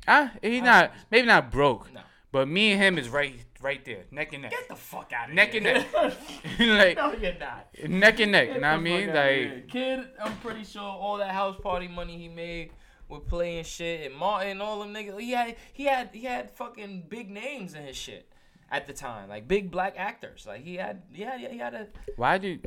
Ah, 0.09 0.33
he's 0.43 0.63
not. 0.63 0.93
Maybe 1.11 1.27
not 1.27 1.51
broke, 1.51 1.93
No. 1.93 2.01
but 2.33 2.49
me 2.49 2.73
and 2.73 2.83
him 2.83 2.99
is 2.99 3.09
right, 3.09 3.35
right 3.61 3.85
there, 3.85 4.05
neck 4.11 4.33
and 4.33 4.43
neck, 4.43 4.51
Get 4.53 4.69
the 4.69 4.75
fuck 4.77 5.13
out 5.13 5.29
of 5.29 5.35
Neck 5.35 5.53
here. 5.53 5.61
Neck 5.61 5.87
and 5.97 6.15
neck. 6.59 6.97
like 6.97 6.97
no, 6.97 7.13
you're 7.21 7.39
not. 7.39 7.69
neck 7.89 8.21
and 8.21 8.33
neck. 8.33 8.49
You 8.49 8.55
know 8.55 8.69
what 8.71 8.75
I 8.75 8.79
mean? 8.79 9.07
Like, 9.15 9.69
kid, 9.69 10.01
I'm 10.23 10.37
pretty 10.39 10.65
sure 10.65 10.83
all 10.83 11.19
that 11.19 11.33
house 11.33 11.57
party 11.63 11.87
money 11.89 12.17
he 12.19 12.29
made 12.29 12.71
with 13.09 13.27
playing 13.27 13.65
shit 13.65 14.07
and 14.07 14.15
Martin, 14.15 14.53
and 14.53 14.63
all 14.63 14.81
them 14.81 14.93
niggas. 14.95 15.19
He 15.21 15.33
had, 15.33 15.57
he 15.73 15.85
had, 15.85 16.11
he 16.13 16.25
had 16.25 16.51
fucking 16.53 17.05
big 17.09 17.31
names 17.31 17.75
in 17.75 17.83
his 17.85 17.97
shit 17.97 18.33
at 18.73 18.87
the 18.87 18.93
time, 18.93 19.29
like 19.29 19.49
big 19.49 19.71
black 19.71 19.95
actors. 19.99 20.45
Like 20.47 20.63
he 20.63 20.77
had, 20.77 21.03
yeah, 21.13 21.37
yeah, 21.37 21.49
he 21.51 21.59
had 21.59 21.75
a. 21.75 21.89
why 22.17 22.39
do 22.39 22.59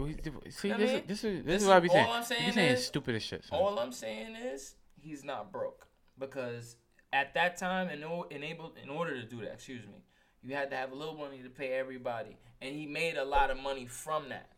see 0.50 0.72
I 0.72 0.78
this? 0.78 0.92
mean, 0.92 1.00
is 1.00 1.08
this 1.08 1.24
is 1.24 1.38
this, 1.38 1.46
this 1.46 1.62
is 1.64 1.68
what 1.68 1.78
I 1.78 1.80
be 1.80 1.90
saying. 1.90 2.06
all 2.08 2.14
I'm 2.14 2.24
saying 2.24 2.52
saying 2.54 2.74
is- 2.74 2.86
stupid 2.86 3.16
as 3.16 3.24
shit. 3.24 3.44
son. 3.46 3.58
All 3.60 3.80
I'm 3.80 3.92
saying 3.94 4.36
is 4.36 4.76
he's 5.00 5.24
not 5.24 5.52
broke 5.52 5.88
because 6.20 6.76
at 7.14 7.34
that 7.36 7.56
time, 7.58 7.90
in, 7.90 8.04
o- 8.04 8.28
enabled, 8.32 8.74
in 8.84 8.90
order 8.90 9.16
to 9.22 9.26
do 9.26 9.42
that, 9.42 9.54
excuse 9.54 9.86
me, 9.86 10.04
you 10.42 10.56
had 10.56 10.70
to 10.72 10.76
have 10.76 10.92
a 10.92 10.96
little 10.96 11.16
money 11.16 11.40
to 11.44 11.50
pay 11.50 11.70
everybody, 11.74 12.36
and 12.62 12.76
he 12.76 12.86
made 12.86 13.16
a 13.18 13.24
lot 13.24 13.50
of 13.52 13.58
money 13.60 13.86
from 13.86 14.30
that. 14.30 14.50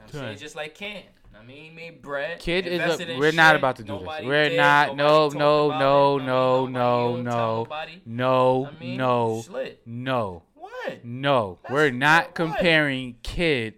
I'm 0.00 0.08
saying 0.10 0.24
Right. 0.24 0.38
just 0.38 0.56
like 0.56 0.74
Ken. 0.74 1.02
I 1.38 1.42
mean, 1.44 1.64
he 1.64 1.70
made 1.70 2.00
bread. 2.00 2.38
Kid 2.38 2.66
is 2.66 2.80
a, 3.00 3.18
we're 3.18 3.32
not 3.32 3.56
about 3.56 3.76
to 3.76 3.82
do 3.82 3.92
nobody 3.92 4.24
this. 4.24 4.28
We're 4.28 4.48
did, 4.50 4.56
not. 4.56 4.96
No, 4.96 5.28
no, 5.28 5.68
no, 5.68 5.68
it, 5.68 5.72
I 5.72 5.78
mean, 5.78 5.78
no, 5.78 6.66
no, 6.66 7.16
you 7.18 7.24
don't 7.24 7.24
tell 7.32 7.66
no, 8.06 8.62
no, 8.62 8.66
I 8.74 8.80
mean, 8.80 8.96
no, 8.96 9.42
slit. 9.44 9.82
no, 9.84 10.42
What? 10.54 11.04
no. 11.04 11.58
That's 11.62 11.72
We're 11.74 11.90
not 11.90 12.26
what? 12.26 12.34
comparing 12.36 13.16
kid. 13.22 13.74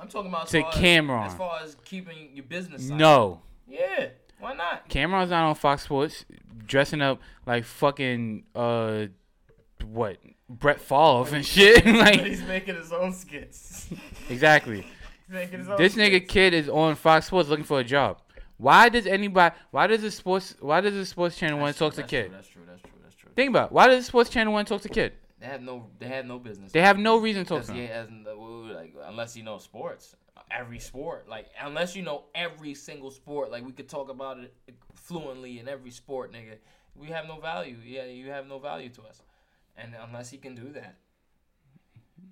I'm 0.00 0.08
talking 0.08 0.30
about 0.30 0.48
To 0.48 0.66
as- 0.66 0.74
Cameron. 0.74 1.24
As 1.24 1.34
far 1.34 1.60
as 1.62 1.76
keeping 1.84 2.30
your 2.34 2.44
business. 2.46 2.88
side. 2.88 2.98
No, 2.98 3.42
Yeah. 3.68 4.08
Why 4.40 4.54
not? 4.54 4.88
Cameron's 4.88 5.30
not 5.30 5.44
on 5.48 5.54
Fox 5.54 5.82
Sports 5.82 6.24
dressing 6.66 7.00
up 7.00 7.20
like 7.46 7.64
fucking 7.64 8.44
uh, 8.54 9.06
what 9.84 10.18
Brett 10.48 10.80
Favre 10.80 11.34
and 11.36 11.44
shit. 11.54 11.84
like 11.86 12.20
he's 12.20 12.42
making 12.42 12.76
his 12.76 12.92
own 12.92 13.12
skits. 13.12 13.88
exactly. 14.30 14.82
He's 14.82 15.34
making 15.34 15.58
his 15.60 15.68
own 15.68 15.76
This 15.78 15.94
nigga 15.94 16.16
skits. 16.18 16.32
kid 16.32 16.54
is 16.54 16.68
on 16.68 16.94
Fox 16.94 17.26
Sports 17.26 17.48
looking 17.48 17.64
for 17.64 17.80
a 17.80 17.84
job. 17.84 18.18
Why 18.56 18.88
does 18.88 19.06
anybody? 19.06 19.54
Why 19.70 19.86
does 19.86 20.02
the 20.02 20.10
sports? 20.10 20.54
Why 20.60 20.80
does 20.80 20.94
the 20.94 21.06
sports 21.06 21.36
channel 21.36 21.58
want 21.60 21.74
to 21.74 21.78
talk 21.78 21.94
true, 21.94 22.02
to 22.02 22.08
kid? 22.08 22.32
That's 22.32 22.48
true. 22.48 22.62
That's 22.66 22.82
true. 22.82 22.90
That's 23.02 23.14
true. 23.14 23.30
Think 23.36 23.50
about 23.50 23.66
it. 23.70 23.72
why 23.72 23.86
does 23.86 23.98
the 24.04 24.08
sports 24.08 24.30
channel 24.30 24.52
want 24.52 24.66
to 24.68 24.74
talk 24.74 24.82
to 24.82 24.88
kid? 24.88 25.12
They 25.40 25.46
have 25.46 25.62
no. 25.62 25.86
They 26.00 26.08
have 26.08 26.26
no 26.26 26.40
business. 26.40 26.72
They 26.72 26.80
have 26.80 26.98
no 26.98 27.18
reason 27.18 27.44
to 27.44 27.48
talk 27.48 27.58
Because 27.58 27.68
to 27.68 27.74
he 27.74 27.82
him. 27.82 27.88
hasn't. 27.92 28.26
uh, 28.26 28.34
Like 28.74 28.94
unless 29.06 29.36
you 29.36 29.44
know 29.44 29.58
sports, 29.58 30.16
every 30.50 30.78
sport. 30.78 31.28
Like 31.28 31.46
unless 31.60 31.94
you 31.96 32.02
know 32.02 32.24
every 32.34 32.74
single 32.74 33.10
sport. 33.10 33.50
Like 33.50 33.64
we 33.64 33.72
could 33.72 33.88
talk 33.88 34.08
about 34.10 34.38
it 34.38 34.54
fluently 34.94 35.58
in 35.58 35.68
every 35.68 35.90
sport, 35.90 36.32
nigga. 36.32 36.56
We 36.94 37.08
have 37.08 37.26
no 37.26 37.38
value. 37.40 37.76
Yeah, 37.84 38.04
you 38.06 38.30
have 38.30 38.46
no 38.46 38.58
value 38.58 38.88
to 38.90 39.02
us. 39.02 39.22
And 39.76 39.94
unless 40.08 40.30
he 40.30 40.38
can 40.38 40.54
do 40.54 40.72
that, 40.72 40.96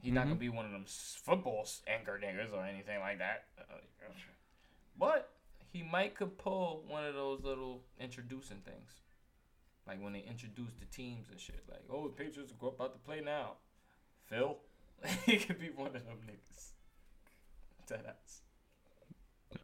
he's 0.03 0.13
not 0.13 0.23
Mm-hmm. 0.23 0.31
gonna 0.31 0.41
be 0.41 0.49
one 0.49 0.65
of 0.67 0.73
them 0.73 0.85
football 0.87 1.67
anchor 1.87 2.21
niggas 2.23 2.53
or 2.53 2.65
anything 2.65 2.99
like 3.01 3.19
that. 3.19 3.45
But 4.99 5.31
he 5.73 5.83
might 5.83 6.15
could 6.15 6.39
pull 6.39 6.85
one 6.89 7.05
of 7.05 7.15
those 7.15 7.43
little 7.43 7.83
introducing 8.01 8.59
things. 8.59 8.91
Like 9.87 10.03
when 10.03 10.13
they 10.13 10.25
introduce 10.29 10.73
the 10.81 10.87
teams 10.87 11.29
and 11.31 11.39
shit. 11.39 11.63
Like, 11.71 11.85
oh, 11.93 12.09
the 12.09 12.15
Patriots 12.15 12.53
are 12.61 12.69
about 12.69 12.93
to 12.95 12.99
play 13.01 13.21
now. 13.21 13.53
Phil. 14.25 14.57
he 15.27 15.37
could 15.37 15.61
be 15.61 15.69
one 15.69 15.89
of 15.89 16.05
them 16.05 16.19
niggas. 16.27 16.71
Deadass. 17.87 18.41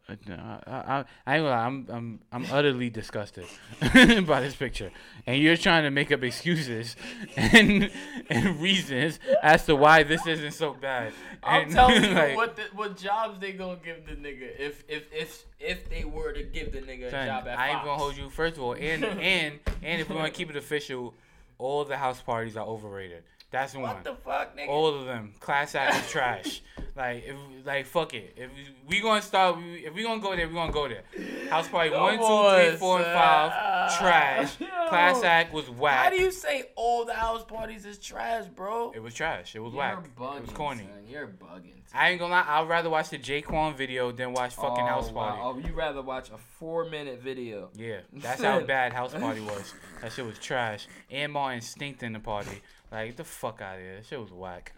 Uh, 0.09 0.15
no, 0.27 0.35
I, 0.35 1.05
I, 1.25 1.37
I, 1.37 1.65
I'm, 1.65 1.87
I'm, 1.89 2.19
I'm 2.31 2.45
utterly 2.51 2.89
disgusted 2.89 3.45
by 4.25 4.41
this 4.41 4.55
picture, 4.55 4.91
and 5.27 5.41
you're 5.41 5.55
trying 5.55 5.83
to 5.83 5.91
make 5.91 6.11
up 6.11 6.23
excuses 6.23 6.95
and 7.37 7.89
and 8.29 8.59
reasons 8.59 9.19
as 9.41 9.65
to 9.67 9.75
why 9.75 10.03
this 10.03 10.25
isn't 10.25 10.51
so 10.53 10.73
bad. 10.73 11.13
I'm 11.43 11.63
And, 11.63 11.71
telling 11.71 12.03
you 12.09 12.09
like, 12.11 12.35
what 12.35 12.55
the, 12.55 12.63
what 12.73 12.97
jobs 12.97 13.39
they 13.39 13.51
gonna 13.53 13.77
give 13.83 14.05
the 14.05 14.13
nigga 14.13 14.59
if 14.59 14.83
if 14.89 15.07
if 15.13 15.45
if 15.59 15.89
they 15.89 16.03
were 16.05 16.33
to 16.33 16.43
give 16.43 16.71
the 16.73 16.79
nigga 16.81 17.07
a 17.07 17.11
job 17.11 17.47
at 17.47 17.57
I 17.59 17.67
ain't 17.69 17.75
Fox. 17.77 17.85
gonna 17.85 17.97
hold 17.97 18.17
you. 18.17 18.29
First 18.29 18.57
of 18.57 18.63
all, 18.63 18.73
and 18.73 19.05
and 19.05 19.59
and 19.83 20.01
if 20.01 20.09
we 20.09 20.15
want 20.15 20.33
to 20.33 20.37
keep 20.37 20.49
it 20.49 20.55
official, 20.55 21.13
all 21.59 21.85
the 21.85 21.97
house 21.97 22.21
parties 22.21 22.57
are 22.57 22.65
overrated. 22.65 23.23
That's 23.51 23.75
one. 23.75 23.83
What 23.83 24.03
the 24.03 24.15
fuck, 24.15 24.57
nigga? 24.57 24.67
All 24.67 24.87
of 24.87 25.05
them. 25.05 25.33
Class 25.39 25.75
act 25.75 26.03
is 26.03 26.09
trash. 26.11 26.61
Like, 26.95 27.23
if, 27.25 27.65
like 27.65 27.85
fuck 27.87 28.13
it. 28.13 28.33
If 28.37 28.51
we, 28.55 28.67
we 28.87 29.01
gonna 29.01 29.21
start, 29.21 29.57
if 29.63 29.95
we 29.95 30.03
gonna 30.03 30.21
go 30.21 30.35
there, 30.35 30.47
we 30.47 30.53
gonna 30.53 30.71
go 30.71 30.87
there. 30.87 31.03
House 31.49 31.67
party 31.67 31.89
Come 31.89 32.01
one, 32.01 32.17
two, 32.17 32.23
on, 32.23 32.59
three, 32.59 32.67
and 32.67 32.79
five, 32.79 33.97
trash. 33.97 34.55
Yo. 34.59 34.67
Class 34.89 35.23
act 35.23 35.53
was 35.53 35.69
whack. 35.71 35.95
How 35.95 36.03
whack. 36.03 36.13
do 36.13 36.21
you 36.21 36.31
say 36.31 36.65
all 36.75 37.03
the 37.05 37.13
house 37.13 37.43
parties 37.45 37.85
is 37.85 37.97
trash, 37.97 38.45
bro? 38.45 38.91
It 38.91 39.01
was 39.01 39.15
trash. 39.15 39.55
It 39.55 39.59
was 39.59 39.73
You're 39.73 39.79
whack. 39.79 40.15
bugging, 40.15 40.37
it 40.37 40.41
was 40.41 40.51
corny. 40.51 40.83
son. 40.83 41.03
You're 41.09 41.27
bugging. 41.27 41.73
I 41.95 42.09
ain't 42.09 42.19
gonna 42.19 42.33
lie. 42.33 42.45
I'd 42.47 42.67
rather 42.67 42.89
watch 42.89 43.09
the 43.09 43.17
Jaquan 43.17 43.75
video 43.75 44.11
than 44.11 44.33
watch 44.33 44.53
fucking 44.55 44.83
oh, 44.83 44.87
House 44.87 45.11
wow. 45.11 45.35
Party. 45.35 45.41
Oh, 45.43 45.67
you 45.67 45.73
rather 45.73 46.01
watch 46.01 46.29
a 46.29 46.37
four 46.37 46.85
minute 46.85 47.21
video? 47.21 47.69
Yeah, 47.75 47.99
that's 48.13 48.41
how 48.41 48.61
bad 48.61 48.93
House 48.93 49.13
Party 49.13 49.41
was. 49.41 49.73
That 50.01 50.11
shit 50.11 50.25
was 50.25 50.37
trash. 50.37 50.87
And 51.09 51.31
Martin 51.31 51.61
stinked 51.61 52.03
in 52.03 52.13
the 52.13 52.19
party. 52.19 52.61
Like, 52.93 53.07
get 53.07 53.17
the 53.17 53.23
fuck 53.23 53.59
out 53.61 53.75
of 53.77 53.81
here. 53.81 53.95
That 53.97 54.05
shit 54.05 54.19
was 54.21 54.31
whack. 54.31 54.71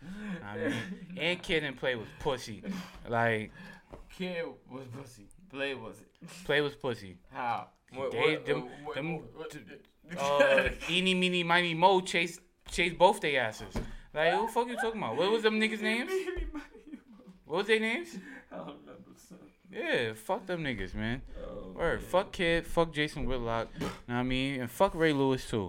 I 0.43 0.57
mean, 0.57 0.73
and 1.17 1.41
Kid 1.43 1.63
and 1.65 1.75
Play 1.77 1.95
was 1.95 2.07
pussy. 2.19 2.63
Like, 3.09 3.51
Kid 4.17 4.45
was 4.71 4.85
pussy. 4.97 5.27
Play 5.49 5.73
was 5.75 5.99
it? 5.99 6.07
Play 6.45 6.61
was 6.61 6.75
pussy. 6.75 7.17
How? 7.33 7.67
What, 7.93 8.11
They- 8.11 8.19
what- 8.37 8.45
them- 8.45 8.61
what- 8.85 8.95
them- 8.95 9.15
what- 9.35 9.57
Uh, 10.17 10.69
Eeny, 10.89 11.13
Meeny, 11.13 11.43
Miny, 11.43 11.73
Mo 11.73 11.99
chased 12.01 12.39
chased 12.71 12.97
both 12.97 13.19
their 13.21 13.41
asses. 13.41 13.73
Like, 14.13 14.33
who 14.33 14.45
the 14.47 14.51
fuck 14.53 14.67
you 14.69 14.75
talking 14.77 15.01
about? 15.01 15.17
What 15.17 15.29
was 15.31 15.43
them 15.43 15.59
niggas' 15.59 15.81
names? 15.81 16.11
What 17.45 17.57
was 17.57 17.67
their 17.67 17.79
names? 17.79 18.17
I 18.51 18.55
don't 18.57 18.67
remember, 18.79 19.11
son. 19.17 19.39
Yeah, 19.71 20.13
fuck 20.13 20.45
them 20.45 20.63
niggas, 20.63 20.93
man. 20.95 21.21
Oh, 21.45 21.71
Word, 21.75 22.01
fuck 22.01 22.31
Kid, 22.31 22.65
fuck 22.65 22.93
Jason 22.93 23.25
Whitlock. 23.25 23.67
Know 23.79 23.87
what 24.05 24.15
I 24.15 24.23
mean? 24.23 24.61
And 24.61 24.71
fuck 24.71 24.95
Ray 24.95 25.11
Lewis, 25.13 25.49
too. 25.49 25.67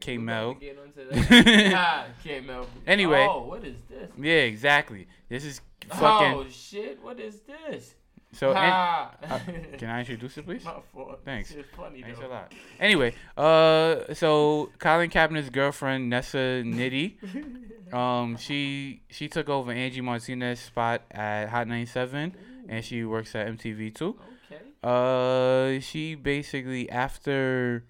K 0.00 0.18
Mel. 0.18 0.50
about 0.50 0.60
to 0.60 0.66
get 0.66 0.78
into 0.78 1.30
that. 1.30 1.72
ah, 1.74 2.06
K 2.22 2.40
Mel. 2.40 2.66
Anyway. 2.86 3.26
Oh, 3.28 3.46
what 3.46 3.64
is 3.64 3.76
this? 3.88 4.10
Yeah, 4.18 4.34
exactly. 4.34 5.06
This 5.28 5.44
is 5.44 5.60
fucking. 5.88 6.34
Oh 6.34 6.46
shit! 6.48 7.02
What 7.02 7.18
is 7.20 7.40
this? 7.40 7.94
So, 8.36 8.52
ah. 8.54 9.12
can 9.78 9.88
I 9.88 10.00
introduce 10.00 10.36
it, 10.36 10.44
please? 10.44 10.62
My 10.64 10.74
fault. 10.92 11.20
Thanks. 11.24 11.52
It's 11.52 11.68
funny 11.74 12.02
Thanks 12.02 12.18
though. 12.18 12.26
a 12.26 12.28
lot. 12.28 12.52
Anyway, 12.78 13.14
uh, 13.36 14.12
so 14.12 14.70
Colin 14.78 15.08
Kaepernick's 15.08 15.48
girlfriend 15.48 16.10
Nessa 16.10 16.62
Nitty, 16.62 17.94
um, 17.94 18.36
she 18.36 19.00
she 19.08 19.28
took 19.28 19.48
over 19.48 19.72
Angie 19.72 20.02
Martinez's 20.02 20.64
spot 20.64 21.02
at 21.10 21.48
Hot 21.48 21.66
97, 21.66 22.36
and 22.68 22.84
she 22.84 23.04
works 23.04 23.34
at 23.34 23.46
MTV 23.48 23.94
too. 23.94 24.16
Okay. 24.52 24.62
Uh, 24.82 25.80
she 25.80 26.14
basically 26.14 26.90
after 26.90 27.84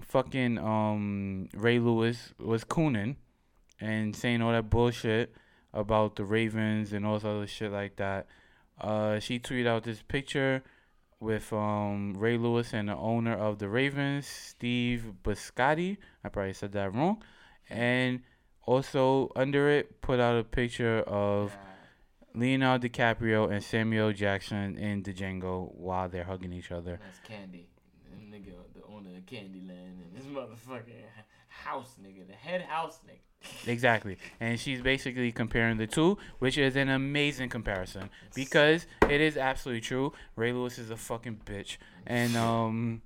fucking 0.00 0.58
um 0.58 1.48
Ray 1.54 1.78
Lewis 1.78 2.32
was 2.38 2.64
cooning 2.64 3.16
and 3.80 4.14
saying 4.14 4.42
all 4.42 4.52
that 4.52 4.70
bullshit 4.70 5.34
about 5.72 6.16
the 6.16 6.24
Ravens 6.24 6.92
and 6.92 7.04
all 7.04 7.14
this 7.14 7.24
other 7.24 7.46
shit 7.46 7.72
like 7.72 7.96
that. 7.96 8.26
Uh, 8.80 9.18
she 9.18 9.38
tweeted 9.38 9.66
out 9.66 9.84
this 9.84 10.02
picture 10.02 10.62
with 11.20 11.52
um 11.52 12.14
Ray 12.14 12.36
Lewis 12.36 12.72
and 12.72 12.88
the 12.88 12.96
owner 12.96 13.34
of 13.34 13.58
the 13.58 13.68
Ravens, 13.68 14.26
Steve 14.26 15.12
Biscotti. 15.22 15.96
I 16.22 16.28
probably 16.28 16.52
said 16.52 16.72
that 16.72 16.94
wrong. 16.94 17.22
And 17.70 18.20
also 18.66 19.30
under 19.36 19.68
it, 19.70 20.00
put 20.00 20.20
out 20.20 20.38
a 20.38 20.44
picture 20.44 21.00
of 21.00 21.56
Leonardo 22.34 22.88
DiCaprio 22.88 23.50
and 23.50 23.62
Samuel 23.62 24.12
Jackson 24.12 24.76
in 24.76 25.02
the 25.02 25.12
Django 25.12 25.72
while 25.74 26.08
they're 26.08 26.24
hugging 26.24 26.52
each 26.52 26.72
other. 26.72 26.98
that's 27.02 27.20
Candy. 27.20 27.68
Nigga, 28.30 28.54
owner 29.06 29.16
of 29.18 29.26
Candyland, 29.26 30.02
and 30.02 30.14
this 30.14 30.24
motherfucking 30.24 31.04
house 31.48 31.94
nigga, 32.02 32.26
the 32.26 32.34
head 32.34 32.62
house 32.62 32.98
nigga. 33.06 33.18
Exactly. 33.66 34.16
And 34.40 34.58
she's 34.58 34.80
basically 34.80 35.30
comparing 35.30 35.76
the 35.76 35.86
two, 35.86 36.16
which 36.38 36.56
is 36.56 36.76
an 36.76 36.88
amazing 36.88 37.50
comparison 37.50 38.08
because 38.34 38.86
it 39.10 39.20
is 39.20 39.36
absolutely 39.36 39.82
true. 39.82 40.14
Ray 40.34 40.52
Lewis 40.52 40.78
is 40.78 40.90
a 40.90 40.96
fucking 40.96 41.42
bitch. 41.44 41.76
And 42.06 42.34
um 42.38 43.02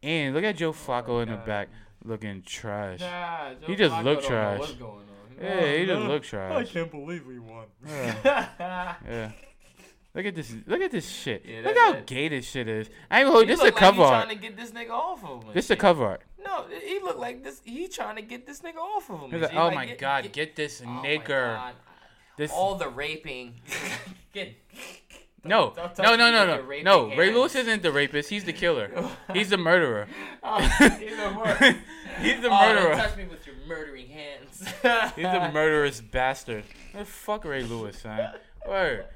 and 0.00 0.32
look 0.32 0.44
at 0.44 0.56
Joe 0.56 0.72
Flacco 0.72 1.22
in 1.24 1.30
the 1.30 1.36
back 1.38 1.70
looking 2.04 2.42
trash. 2.42 3.00
Nah, 3.00 3.50
He 3.66 3.74
just 3.74 3.92
Flacco 3.92 4.04
look 4.04 4.22
trash. 4.22 4.60
What's 4.60 4.72
going 4.74 4.92
on? 4.92 5.42
Yeah, 5.42 5.76
he 5.76 5.86
just 5.86 6.02
Oh, 6.02 6.06
look 6.06 6.34
I 6.34 6.64
can't 6.64 6.90
believe 6.90 7.26
we 7.26 7.40
won. 7.40 7.66
Yeah. 7.84 8.94
Yeah. 9.08 9.32
Look 10.18 10.26
at 10.26 10.34
this 10.34 10.52
look 10.66 10.80
at 10.80 10.90
this 10.90 11.08
shit. 11.08 11.44
Yeah, 11.46 11.60
look 11.64 11.76
how 11.78 11.92
that- 11.92 12.06
gay 12.08 12.26
this 12.26 12.44
shit 12.44 12.66
is. 12.66 12.90
I 13.08 13.20
ain't 13.20 13.26
gonna 13.26 13.36
hold 13.36 13.48
this 13.48 13.60
a 13.60 13.64
look 13.66 13.74
like 13.74 13.80
cover 13.80 13.96
he 13.98 14.02
art. 14.02 14.24
trying 14.24 14.36
to 14.36 14.42
get 14.42 14.56
this 14.56 14.70
nigga 14.72 14.90
off 14.90 15.24
of 15.24 15.44
him. 15.44 15.52
This 15.54 15.66
is 15.66 15.70
a 15.70 15.76
cover 15.76 16.04
art. 16.06 16.22
No, 16.44 16.64
he 16.84 16.98
look 16.98 17.18
like 17.18 17.44
this. 17.44 17.60
He 17.64 17.86
trying 17.86 18.16
to 18.16 18.22
get 18.22 18.44
this 18.44 18.60
nigga 18.62 18.78
off 18.78 19.08
of 19.10 19.20
him. 19.30 19.40
Like, 19.40 19.54
oh 19.54 19.66
Like, 19.66 19.74
my 19.76 19.86
get- 19.86 19.98
god, 19.98 20.24
get- 20.24 20.32
get 20.32 20.56
this 20.56 20.82
oh 20.84 20.88
nigger. 21.04 21.70
This 22.36 22.50
All 22.50 22.74
the 22.74 22.88
raping. 22.88 23.54
get. 24.34 24.56
No, 25.44 25.72
Don't 25.74 25.94
touch 25.94 25.98
no, 25.98 26.16
no, 26.16 26.26
me 26.26 26.32
no, 26.32 26.46
no, 26.82 27.08
no. 27.10 27.16
Ray. 27.16 27.32
Lewis 27.32 27.54
isn't 27.54 27.82
the 27.84 27.92
rapist. 27.92 28.28
He's 28.28 28.42
the 28.42 28.52
killer. 28.52 28.90
He's 29.32 29.50
the 29.50 29.56
murderer. 29.56 30.08
Oh, 30.42 30.58
he's 30.60 31.16
the 31.16 31.30
murderer. 31.30 31.76
He's 32.20 32.40
the 32.40 32.48
Oh, 32.50 32.74
don't 32.74 32.96
touch 32.98 33.16
me 33.16 33.24
with 33.26 33.46
your 33.46 33.54
murdering 33.68 34.08
hands. 34.08 34.64
He's 35.14 35.24
the 35.24 35.50
murderous 35.54 36.00
bastard. 36.00 36.64
Man, 36.92 37.04
fuck 37.04 37.44
Ray 37.44 37.62
Lewis, 37.62 38.00
son. 38.00 38.32
Word. 38.66 39.06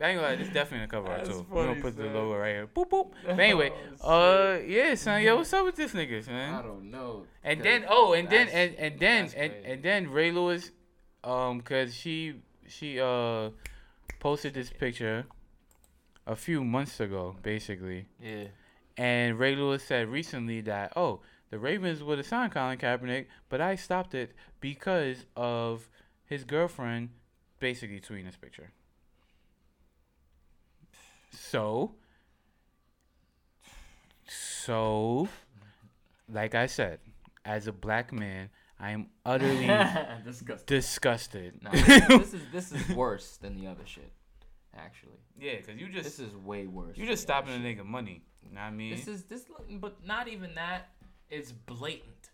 I 0.00 0.08
ain't 0.08 0.18
gonna 0.18 0.28
lie, 0.28 0.36
this 0.36 0.48
definitely 0.48 0.78
in 0.78 0.82
the 0.82 0.88
cover 0.88 1.08
art 1.08 1.24
too. 1.24 1.46
We're 1.48 1.62
gonna 1.62 1.68
funny, 1.70 1.82
put 1.82 1.96
the 1.96 2.04
son. 2.04 2.14
logo 2.14 2.36
right 2.36 2.50
here. 2.50 2.66
Boop 2.66 2.88
boop. 2.90 3.12
But 3.26 3.40
anyway, 3.40 3.72
Oh, 4.02 4.54
uh, 4.54 4.58
yeah, 4.58 4.94
son, 4.94 5.22
yo, 5.22 5.36
what's 5.36 5.52
up 5.52 5.64
with 5.64 5.76
this 5.76 5.92
nigga, 5.92 6.26
man? 6.28 6.54
I 6.54 6.62
don't 6.62 6.90
know. 6.90 7.24
And 7.42 7.62
then, 7.62 7.84
oh, 7.88 8.12
and 8.12 8.28
then, 8.28 8.48
and, 8.48 8.74
and 8.74 8.98
then, 9.00 9.30
and, 9.36 9.52
and 9.64 9.82
then 9.82 10.10
Ray 10.10 10.32
Lewis, 10.32 10.70
um, 11.24 11.60
cause 11.62 11.94
she 11.94 12.34
she 12.68 13.00
uh 13.00 13.50
posted 14.20 14.54
this 14.54 14.70
picture 14.70 15.26
a 16.26 16.36
few 16.36 16.62
months 16.64 17.00
ago, 17.00 17.36
basically. 17.42 18.06
Yeah. 18.20 18.48
And 18.96 19.38
Ray 19.38 19.54
Lewis 19.56 19.84
said 19.84 20.08
recently 20.08 20.60
that, 20.62 20.92
oh, 20.96 21.20
the 21.50 21.58
Ravens 21.58 22.02
would 22.02 22.18
have 22.18 22.26
signed 22.26 22.52
Colin 22.52 22.78
Kaepernick, 22.78 23.26
but 23.48 23.60
I 23.60 23.76
stopped 23.76 24.14
it 24.14 24.34
because 24.60 25.26
of 25.36 25.88
his 26.24 26.44
girlfriend 26.44 27.10
basically 27.60 28.00
tweeting 28.00 28.24
this 28.26 28.36
picture. 28.36 28.72
So, 31.38 31.92
so, 34.26 35.28
like 36.32 36.54
I 36.54 36.66
said, 36.66 36.98
as 37.44 37.66
a 37.66 37.72
black 37.72 38.12
man, 38.12 38.50
I 38.80 38.90
am 38.90 39.06
utterly 39.24 39.66
Disgusting. 40.24 40.66
disgusted. 40.66 41.62
Nah, 41.62 41.70
this 41.70 42.34
is 42.34 42.42
this 42.52 42.72
is 42.72 42.88
worse 42.96 43.36
than 43.36 43.58
the 43.58 43.66
other 43.68 43.84
shit. 43.86 44.10
Actually, 44.76 45.18
yeah, 45.40 45.56
because 45.56 45.80
you 45.80 45.88
just 45.88 46.04
this 46.04 46.18
is 46.18 46.34
way 46.36 46.66
worse. 46.66 46.96
you 46.98 47.04
than 47.06 47.12
just 47.14 47.26
the 47.26 47.34
other 47.34 47.46
stopping 47.46 47.64
a 47.64 47.68
shit. 47.68 47.78
nigga 47.78 47.86
money. 47.86 48.22
You 48.42 48.54
know 48.54 48.60
what 48.60 48.66
I 48.66 48.70
mean? 48.72 48.94
This 48.94 49.08
is 49.08 49.24
this, 49.24 49.44
but 49.80 50.04
not 50.04 50.28
even 50.28 50.54
that. 50.56 50.88
It's 51.30 51.50
blatant. 51.52 52.30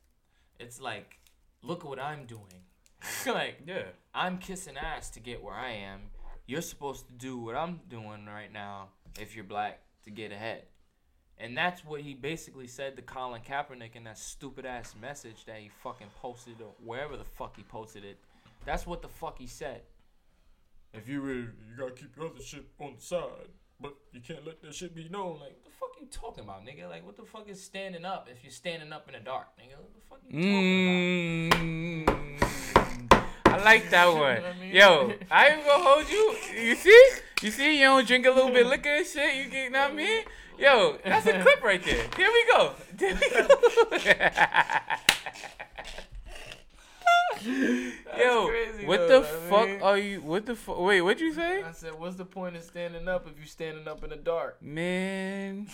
It's 0.59 0.81
like, 0.81 1.19
look 1.63 1.85
what 1.85 1.99
I'm 1.99 2.27
doing. 2.27 2.65
like 3.27 3.61
yeah. 3.67 3.85
I'm 4.15 4.39
kissing 4.39 4.77
ass 4.77 5.11
to 5.11 5.21
get 5.21 5.43
where 5.43 5.55
I 5.55 5.71
am. 5.73 6.01
You're 6.47 6.63
supposed 6.63 7.07
to 7.07 7.13
do 7.13 7.39
what 7.39 7.55
I'm 7.55 7.81
doing 7.89 8.27
right 8.27 8.53
now 8.53 8.89
if 9.19 9.35
you're 9.35 9.45
black 9.45 9.81
to 10.05 10.11
get 10.11 10.33
ahead. 10.33 10.65
And 11.39 11.57
that's 11.57 11.85
what 11.85 12.01
he 12.01 12.15
basically 12.15 12.67
said 12.67 12.97
to 12.97 13.03
Colin 13.03 13.43
Kaepernick 13.43 13.97
in 13.97 14.05
that 14.05 14.19
stupid 14.19 14.67
ass 14.67 14.95
message 15.01 15.45
that 15.47 15.59
he 15.59 15.71
fucking 15.83 16.09
posted 16.21 16.61
or 16.61 16.73
wherever 16.85 17.17
the 17.17 17.25
fuck 17.25 17.57
he 17.57 17.63
posted 17.63 18.05
it. 18.05 18.19
That's 18.65 18.87
what 18.87 19.03
the 19.03 19.09
fuck 19.09 19.39
he 19.39 19.47
said. 19.47 19.83
If 20.93 21.09
you 21.09 21.21
really, 21.21 21.41
you 21.41 21.77
gotta 21.79 21.93
keep 21.93 22.17
your 22.17 22.27
other 22.27 22.43
shit 22.43 22.65
on 22.79 22.95
the 22.97 23.03
side, 23.03 23.49
but 23.81 23.95
you 24.13 24.21
can't 24.21 24.47
let 24.47 24.61
that 24.63 24.75
shit 24.75 24.95
be 24.95 25.09
known. 25.09 25.41
Like, 25.41 25.57
what 25.63 25.65
the 25.65 25.71
fuck 25.71 25.91
you 26.01 26.07
talking 26.11 26.45
about, 26.45 26.65
nigga? 26.65 26.89
Like, 26.89 27.05
what 27.05 27.17
the 27.17 27.25
fuck 27.25 27.49
is 27.49 27.63
standing 27.63 28.05
up 28.05 28.29
if 28.31 28.45
you're 28.45 28.53
standing 28.53 28.93
up 28.93 29.09
in 29.09 29.15
the 29.15 29.21
dark, 29.21 29.49
nigga? 29.59 29.79
What 29.79 29.95
the 29.95 30.01
fuck 30.09 30.21
you 30.29 30.33
talking 30.33 31.47
about? 31.47 31.61
Mm. 31.61 32.72
I 33.53 33.63
like 33.65 33.91
that 33.91 34.07
You 34.09 34.15
know 34.15 34.21
one. 34.21 34.43
I 34.45 34.53
mean? 34.61 34.75
Yo, 34.75 35.13
I 35.31 35.49
ain't 35.49 35.67
gonna 35.67 35.85
hold 35.85 36.11
you. 36.11 36.37
You 36.61 36.75
see? 36.77 37.09
You 37.43 37.51
see? 37.51 37.79
You 37.81 37.87
don't 37.87 38.07
drink 38.07 38.27
a 38.27 38.31
little 38.31 38.51
bit 38.51 38.67
liquor 38.67 38.89
and 38.89 39.07
shit. 39.07 39.37
You 39.37 39.51
get, 39.51 39.73
know 39.73 39.83
what 39.83 39.91
I 39.91 39.95
mean? 39.95 40.25
Yo, 40.59 40.99
that's 41.05 41.27
a 41.27 41.41
clip 41.41 41.63
right 41.63 41.83
there. 41.85 42.07
Here 42.17 42.31
we 42.31 42.47
go. 42.53 42.73
There 42.97 43.15
we 43.15 43.31
go. 43.31 43.49
Yo, 48.17 48.47
crazy 48.47 48.87
what 48.87 49.09
though, 49.09 49.21
the 49.21 49.27
fuck 49.27 49.67
mean. 49.67 49.83
are 49.83 49.99
you? 49.99 50.21
What 50.21 50.47
the 50.47 50.55
fuck? 50.55 50.79
Wait, 50.79 51.01
what'd 51.01 51.21
you 51.21 51.33
say? 51.33 51.63
I 51.63 51.73
said, 51.73 51.99
what's 51.99 52.17
the 52.17 52.25
point 52.25 52.55
of 52.57 52.63
standing 52.63 53.09
up 53.09 53.27
if 53.27 53.37
you're 53.37 53.47
standing 53.47 53.89
up 53.89 54.05
in 54.05 54.11
the 54.11 54.17
dark? 54.17 54.63
Man, 54.63 55.67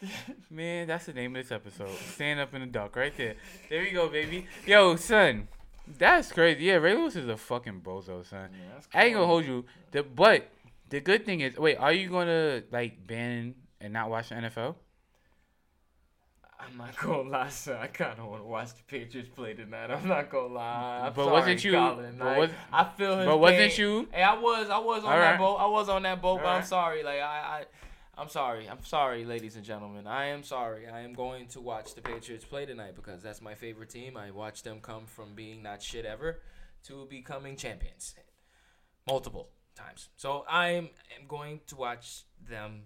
man, 0.50 0.88
that's 0.88 1.06
the 1.06 1.12
name 1.12 1.36
of 1.36 1.42
this 1.42 1.52
episode. 1.52 1.96
Stand 2.14 2.40
up 2.40 2.54
in 2.54 2.62
the 2.62 2.66
dark, 2.66 2.96
right 2.96 3.16
there. 3.16 3.36
There 3.68 3.82
we 3.82 3.90
go, 3.90 4.08
baby. 4.08 4.46
Yo, 4.66 4.96
son, 4.96 5.46
that's 5.98 6.32
crazy. 6.32 6.64
Yeah, 6.64 6.74
Ray 6.74 6.94
Lewis 6.94 7.16
is 7.16 7.28
a 7.28 7.36
fucking 7.36 7.80
bozo, 7.82 8.24
son. 8.26 8.50
I 8.94 9.04
ain't 9.04 9.14
gonna 9.14 9.26
hold 9.26 9.44
you. 9.44 9.64
The 9.90 10.02
but 10.02 10.48
the 10.88 11.00
good 11.00 11.24
thing 11.26 11.40
is, 11.40 11.56
wait, 11.56 11.76
are 11.76 11.92
you 11.92 12.08
gonna 12.10 12.62
like 12.70 13.06
ban 13.06 13.54
and 13.80 13.92
not 13.92 14.10
watch 14.10 14.28
the 14.30 14.36
NFL? 14.36 14.76
I'm 16.60 16.76
not 16.78 16.96
gonna 16.96 17.28
lie, 17.28 17.48
sir. 17.48 17.76
I 17.76 17.88
kind 17.88 18.18
of 18.20 18.26
want 18.26 18.42
to 18.42 18.46
watch 18.46 18.68
the 18.76 18.82
Patriots 18.86 19.28
play 19.34 19.52
tonight. 19.54 19.90
I'm 19.90 20.06
not 20.06 20.30
gonna 20.30 20.54
lie. 20.54 21.00
I'm 21.06 21.12
But 21.12 21.24
sorry, 21.24 21.32
wasn't 21.32 21.64
you- 21.64 21.72
Colin. 21.72 22.18
Like, 22.18 22.38
was- 22.38 22.50
I 22.72 22.84
feel 22.84 23.16
his 23.18 23.26
but 23.26 23.38
wasn't 23.38 23.78
you- 23.78 24.08
Hey, 24.12 24.22
I 24.22 24.34
was. 24.38 24.70
I 24.70 24.78
was 24.78 25.02
on 25.04 25.12
All 25.12 25.18
that 25.18 25.30
right. 25.32 25.38
boat. 25.38 25.56
I 25.56 25.66
was 25.66 25.88
on 25.88 26.02
that 26.04 26.22
boat, 26.22 26.36
but 26.38 26.46
All 26.46 26.56
I'm 26.58 26.62
sorry. 26.64 27.02
Like 27.02 27.18
I, 27.20 27.22
I, 27.24 27.64
I'm 28.18 28.28
sorry. 28.28 28.68
I'm 28.68 28.84
sorry, 28.84 29.24
ladies 29.24 29.56
and 29.56 29.64
gentlemen. 29.64 30.06
I 30.06 30.26
am 30.26 30.42
sorry. 30.42 30.86
I 30.86 31.00
am 31.00 31.14
going 31.14 31.46
to 31.48 31.62
watch 31.62 31.94
the 31.94 32.02
Patriots 32.02 32.44
play 32.44 32.66
tonight 32.66 32.94
because 32.94 33.22
that's 33.22 33.40
my 33.40 33.54
favorite 33.54 33.88
team. 33.88 34.18
I 34.18 34.30
watched 34.30 34.64
them 34.64 34.80
come 34.82 35.06
from 35.06 35.34
being 35.34 35.62
not 35.62 35.82
shit 35.82 36.04
ever 36.04 36.40
to 36.84 37.06
becoming 37.06 37.56
champions 37.56 38.14
multiple 39.06 39.48
times. 39.74 40.10
So 40.16 40.44
I 40.46 40.68
am 40.68 40.90
going 41.26 41.60
to 41.68 41.76
watch 41.76 42.24
them 42.46 42.82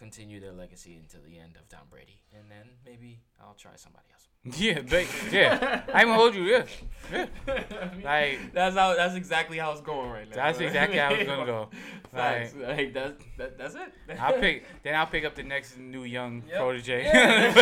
continue 0.00 0.40
their 0.40 0.52
legacy 0.52 0.96
until 1.00 1.20
the 1.28 1.38
end 1.38 1.54
of 1.56 1.68
Tom 1.68 1.86
Brady, 1.90 2.18
and 2.32 2.50
then 2.50 2.66
maybe 2.84 3.20
I'll 3.40 3.54
try 3.54 3.72
somebody 3.76 4.06
else. 4.12 4.26
Yeah, 4.58 4.80
ba- 4.80 5.04
yeah. 5.30 5.82
I'm 5.92 6.06
gonna 6.06 6.14
hold 6.18 6.34
you. 6.34 6.44
Yeah, 6.44 6.64
yeah. 7.12 7.26
Like 8.02 8.54
That's 8.54 8.74
how. 8.74 8.96
That's 8.96 9.14
exactly 9.14 9.58
how 9.58 9.72
it's 9.72 9.82
going 9.82 10.08
right 10.10 10.26
now. 10.30 10.34
that's 10.36 10.58
exactly 10.68 10.96
how 10.98 11.12
it's 11.12 11.26
gonna 11.28 11.44
go. 11.44 11.68
Facts. 12.10 12.54
Like 12.58 12.94
that's 12.94 13.22
that, 13.36 13.58
that's 13.58 13.74
it. 13.74 13.92
I'll 14.18 14.32
pick. 14.38 14.64
Then 14.82 14.94
I'll 14.94 15.06
pick 15.06 15.26
up 15.26 15.34
the 15.34 15.42
next 15.42 15.78
new 15.78 16.04
young 16.04 16.42
Yep. 16.48 16.56
protege. 16.58 17.04
Yeah. 17.04 17.52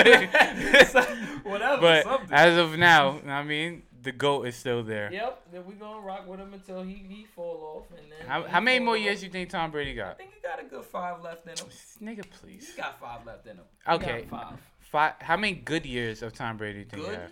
Whatever. 1.43 1.81
but 1.81 2.05
something. 2.05 2.29
as 2.33 2.57
of 2.57 2.79
now, 2.79 3.19
I 3.27 3.43
mean, 3.43 3.83
the 4.09 4.13
goat 4.13 4.47
is 4.47 4.57
still 4.57 4.83
there. 4.83 5.13
Yep. 5.13 5.43
Then 5.53 5.67
we 5.67 5.75
gonna 5.75 6.01
rock 6.01 6.27
with 6.27 6.41
him 6.41 6.55
until 6.55 6.83
he 6.83 6.95
he 6.95 7.27
fall 7.37 7.77
off, 7.77 7.99
and 7.99 8.11
then. 8.11 8.27
How, 8.27 8.43
how 8.45 8.61
many 8.61 8.83
more 8.83 8.95
off. 8.95 9.03
years 9.03 9.23
you 9.23 9.29
think 9.29 9.51
Tom 9.51 9.71
Brady 9.71 9.93
got? 9.93 10.13
I 10.13 10.15
think 10.15 10.31
he 10.35 10.41
got 10.41 10.59
a 10.59 10.65
good 10.65 10.85
five 10.87 11.23
left 11.23 11.47
in 11.47 11.51
him. 11.51 11.67
Nigga, 12.03 12.25
please. 12.41 12.69
He's 12.69 12.75
got 12.75 12.99
five 12.99 13.27
left 13.27 13.47
in 13.47 13.57
him. 13.59 13.65
He 13.87 13.93
Okay. 13.93 14.25
five. 14.31 14.59
Five. 14.81 15.13
How 15.21 15.37
many 15.37 15.53
good 15.53 15.85
years 15.85 16.23
of 16.23 16.33
Tom 16.33 16.57
Brady 16.57 16.85
do 16.85 16.97
you 16.97 17.05
have? 17.05 17.31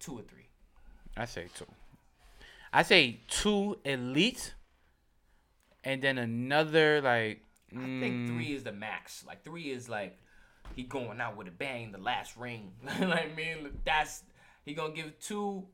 Two 0.00 0.18
or 0.18 0.22
three. 0.22 0.48
I 1.16 1.26
say 1.26 1.46
two. 1.54 1.66
I 2.72 2.82
say 2.82 3.20
two 3.28 3.78
elite, 3.84 4.54
and 5.84 6.02
then 6.02 6.18
another 6.18 7.00
like. 7.00 7.44
I 7.70 7.76
think 7.76 8.02
mm, 8.02 8.26
three 8.26 8.54
is 8.54 8.64
the 8.64 8.72
max. 8.72 9.24
Like 9.24 9.44
three 9.44 9.70
is 9.70 9.88
like 9.88 10.18
he 10.74 10.82
going 10.82 11.20
out 11.20 11.36
with 11.36 11.46
a 11.46 11.52
bang, 11.52 11.92
the 11.92 11.98
last 11.98 12.36
ring. 12.36 12.72
like 13.00 13.36
man, 13.36 13.70
that's 13.84 14.24
he 14.64 14.74
gonna 14.74 14.92
give 14.92 15.18
two. 15.20 15.64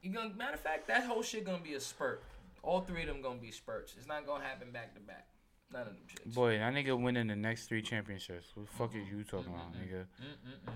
He 0.00 0.08
gonna 0.08 0.34
matter 0.34 0.54
of 0.54 0.60
fact, 0.60 0.88
that 0.88 1.04
whole 1.04 1.22
shit 1.22 1.44
gonna 1.44 1.58
be 1.58 1.74
a 1.74 1.80
spurt. 1.80 2.22
All 2.62 2.80
three 2.80 3.02
of 3.02 3.08
them 3.08 3.22
gonna 3.22 3.40
be 3.40 3.50
spurts. 3.50 3.94
It's 3.98 4.08
not 4.08 4.26
gonna 4.26 4.44
happen 4.44 4.70
back 4.70 4.94
to 4.94 5.00
back. 5.00 5.28
None 5.72 5.82
of 5.82 5.86
them 5.88 5.96
shits. 6.08 6.34
Boy, 6.34 6.58
that 6.58 6.72
nigga 6.72 7.00
winning 7.00 7.26
the 7.26 7.36
next 7.36 7.66
three 7.66 7.82
championships. 7.82 8.48
What 8.54 8.66
the 8.66 8.72
fuck 8.72 8.94
is 8.94 9.08
you 9.08 9.24
talking 9.24 9.52
about, 9.52 9.72
nigga? 9.72 10.04
Mm-mm-mm. 10.20 10.72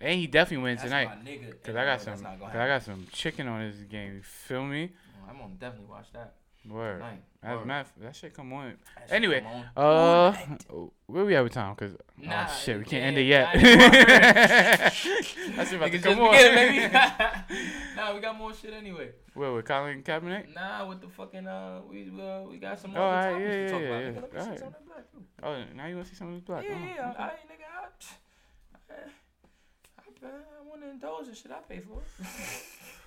And 0.00 0.18
he 0.18 0.26
definitely 0.26 0.64
wins 0.64 0.80
That's 0.80 0.90
tonight. 0.90 1.24
my 1.24 1.30
nigga. 1.30 1.62
Cause 1.62 1.76
I 1.76 1.84
got 1.84 1.98
no, 1.98 2.04
some, 2.04 2.12
that's 2.12 2.22
not 2.22 2.38
gonna 2.40 2.52
cause 2.52 2.60
I 2.60 2.66
got 2.66 2.82
some 2.82 3.06
chicken 3.12 3.48
on 3.48 3.70
this 3.70 3.80
game. 3.82 4.14
You 4.14 4.22
feel 4.22 4.64
me? 4.64 4.92
I'm 5.28 5.38
gonna 5.38 5.54
definitely 5.58 5.90
watch 5.90 6.06
that 6.14 6.34
Word. 6.68 6.98
tonight. 6.98 7.22
That's 7.42 7.56
Word. 7.58 7.66
math. 7.66 7.92
That 8.00 8.14
shit 8.16 8.34
come 8.34 8.52
on. 8.52 8.74
That 8.96 9.04
shit 9.08 9.12
Anyway, 9.16 9.40
come 9.40 9.52
on. 9.52 9.64
Uh, 9.76 10.32
Tonight. 10.32 10.64
where 11.06 11.24
we 11.24 11.34
at 11.34 11.42
with 11.42 11.52
time? 11.54 11.74
Cause 11.74 11.96
Nah, 12.18 12.46
oh 12.48 12.52
shit, 12.62 12.78
we 12.78 12.84
can't 12.84 13.02
end 13.04 13.16
it 13.18 13.22
yet. 13.22 13.54
Nah, 13.54 13.62
That's 15.56 15.72
about 15.72 15.90
to 15.90 15.98
come 15.98 16.16
just 16.16 16.20
on. 16.20 16.30
beginning, 16.32 16.80
baby. 16.90 16.92
nah, 17.96 18.14
we 18.14 18.20
got 18.20 18.36
more 18.36 18.52
shit 18.52 18.74
anyway. 18.74 19.10
Where 19.32 19.52
with 19.54 19.64
Colin 19.64 20.02
Kaepernick? 20.02 20.54
Nah, 20.54 20.86
with 20.86 21.00
the 21.00 21.08
fucking 21.08 21.46
uh, 21.46 21.80
we 21.88 22.10
uh, 22.20 22.42
we 22.42 22.58
got 22.58 22.78
some 22.78 22.94
Oh, 22.94 23.00
other 23.00 23.16
alright, 23.16 23.32
topics 23.32 23.48
yeah, 23.48 23.64
to 23.64 23.70
talk 23.70 23.80
yeah, 23.80 23.86
about. 23.88 24.02
yeah, 24.02 24.10
Nigga, 24.10 24.22
let 24.22 24.32
me 24.34 24.40
see 24.52 24.58
some 24.58 24.68
of 24.68 24.86
black 24.86 25.10
too. 25.10 25.24
Oh, 25.42 25.64
now 25.76 25.86
you 25.86 25.94
want 25.96 26.06
to 26.06 26.12
see 26.12 26.18
something 26.18 26.34
with 26.34 26.44
black? 26.44 26.64
Yeah, 26.64 26.74
Oh, 26.74 26.78
yeah, 26.78 27.10
okay. 27.10 27.18
I, 27.18 27.24
I, 27.24 27.28
nigga, 27.30 27.66
I, 27.72 28.92
I, 28.92 30.22
man. 30.22 30.32
I 30.60 30.68
want 30.68 30.82
to 30.82 30.90
indulge 30.90 31.28
in 31.28 31.34
shit. 31.34 31.50
I 31.50 31.60
pay 31.60 31.78
for 31.80 32.00
it. 32.02 32.26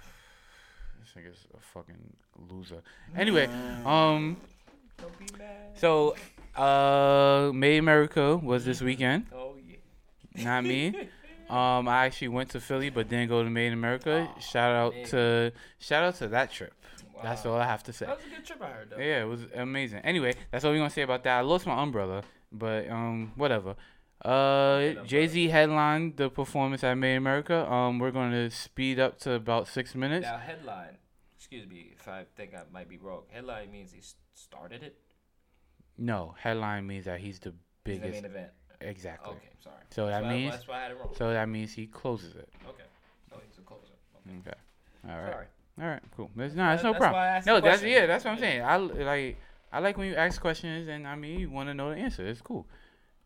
This 1.03 1.21
nigga's 1.23 1.47
a 1.53 1.59
fucking 1.59 2.13
loser. 2.49 2.81
Anyway, 3.17 3.47
um, 3.85 4.37
Don't 4.97 5.19
be 5.19 5.25
mad. 5.37 5.71
so 5.75 6.15
uh, 6.55 7.51
May 7.53 7.77
America 7.77 8.37
was 8.37 8.63
this 8.63 8.81
weekend. 8.81 9.25
Oh 9.33 9.55
yeah. 9.67 10.43
Not 10.43 10.63
me. 10.63 11.09
Um, 11.49 11.87
I 11.87 12.05
actually 12.05 12.29
went 12.29 12.49
to 12.51 12.59
Philly, 12.61 12.89
but 12.89 13.09
didn't 13.09 13.27
go 13.27 13.43
to 13.43 13.49
Made 13.49 13.67
in 13.67 13.73
America. 13.73 14.27
Aw, 14.33 14.39
shout 14.39 14.73
out 14.73 14.95
man. 14.95 15.05
to 15.07 15.51
shout 15.77 16.03
out 16.03 16.15
to 16.15 16.29
that 16.29 16.51
trip. 16.51 16.73
That's 17.21 17.45
all 17.45 17.57
I 17.57 17.65
have 17.65 17.83
to 17.83 17.93
say. 17.93 18.05
That 18.07 18.15
was 18.17 18.25
a 18.25 18.29
good 18.29 18.45
trip. 18.45 18.61
I 18.61 18.67
heard 18.69 18.89
though. 18.89 18.97
Yeah, 18.97 19.21
it 19.23 19.27
was 19.27 19.41
amazing. 19.53 19.99
Anyway, 19.99 20.33
that's 20.49 20.63
all 20.65 20.71
we're 20.71 20.77
gonna 20.77 20.89
say 20.89 21.03
about 21.03 21.23
that. 21.25 21.37
I 21.37 21.41
lost 21.41 21.67
my 21.67 21.79
umbrella, 21.79 22.23
but 22.51 22.89
um, 22.89 23.33
whatever. 23.35 23.75
Uh, 24.23 25.03
Jay 25.05 25.27
Z 25.27 25.49
headlined 25.49 26.15
the 26.17 26.29
performance 26.29 26.83
at 26.83 26.95
Made 26.97 27.11
in 27.11 27.17
America. 27.17 27.69
Um, 27.71 27.99
we're 27.99 28.11
gonna 28.11 28.49
speed 28.49 28.99
up 28.99 29.19
to 29.21 29.33
about 29.33 29.67
six 29.67 29.95
minutes. 29.95 30.25
Now 30.25 30.37
headline. 30.37 30.97
Excuse 31.37 31.67
me 31.67 31.91
if 31.93 32.07
I 32.07 32.23
think 32.35 32.53
I 32.55 32.61
might 32.71 32.87
be 32.87 32.97
wrong. 32.97 33.23
Headline 33.31 33.71
means 33.71 33.91
he 33.91 34.01
started 34.33 34.81
it. 34.81 34.95
No, 35.97 36.35
headline 36.39 36.87
means 36.87 37.05
that 37.05 37.19
he's 37.19 37.39
the 37.39 37.53
biggest. 37.83 38.05
He's 38.05 38.21
the 38.21 38.29
main 38.29 38.31
event. 38.31 38.51
Exactly. 38.79 39.33
Okay, 39.33 39.49
sorry. 39.61 39.75
So 39.89 40.07
That's 40.07 40.23
that 40.23 40.29
means 40.29 40.51
that's 40.53 40.67
why 40.67 40.77
I 40.77 40.81
had 40.83 40.91
it 40.91 40.97
wrong. 40.99 41.13
so 41.17 41.31
that 41.31 41.49
means 41.49 41.73
he 41.73 41.87
closes 41.87 42.35
it. 42.35 42.49
Okay. 42.67 42.83
Oh, 43.33 43.37
he's 43.47 43.57
a 43.57 43.61
closer. 43.61 43.93
Okay. 44.25 44.37
Okay. 44.47 44.57
All 45.09 45.21
right. 45.21 45.31
Sorry. 45.31 45.45
All 45.81 45.87
right. 45.87 46.01
Cool. 46.15 46.31
That's, 46.35 46.53
no, 46.53 46.63
that's 46.63 46.83
no 46.83 46.91
That's 46.91 47.01
problem. 47.01 47.21
I 47.21 47.41
No, 47.45 47.55
that's 47.59 47.81
question. 47.81 47.89
yeah. 47.89 48.05
That's 48.05 48.23
what 48.25 48.31
I'm 48.31 48.39
saying. 48.39 48.61
I 48.63 48.77
like 48.77 49.37
I 49.71 49.79
like 49.79 49.97
when 49.97 50.07
you 50.07 50.15
ask 50.15 50.39
questions 50.39 50.87
and 50.87 51.07
I 51.07 51.15
mean 51.15 51.39
you 51.39 51.49
want 51.49 51.69
to 51.69 51.73
know 51.73 51.89
the 51.89 51.97
answer. 51.97 52.25
It's 52.25 52.41
cool. 52.41 52.67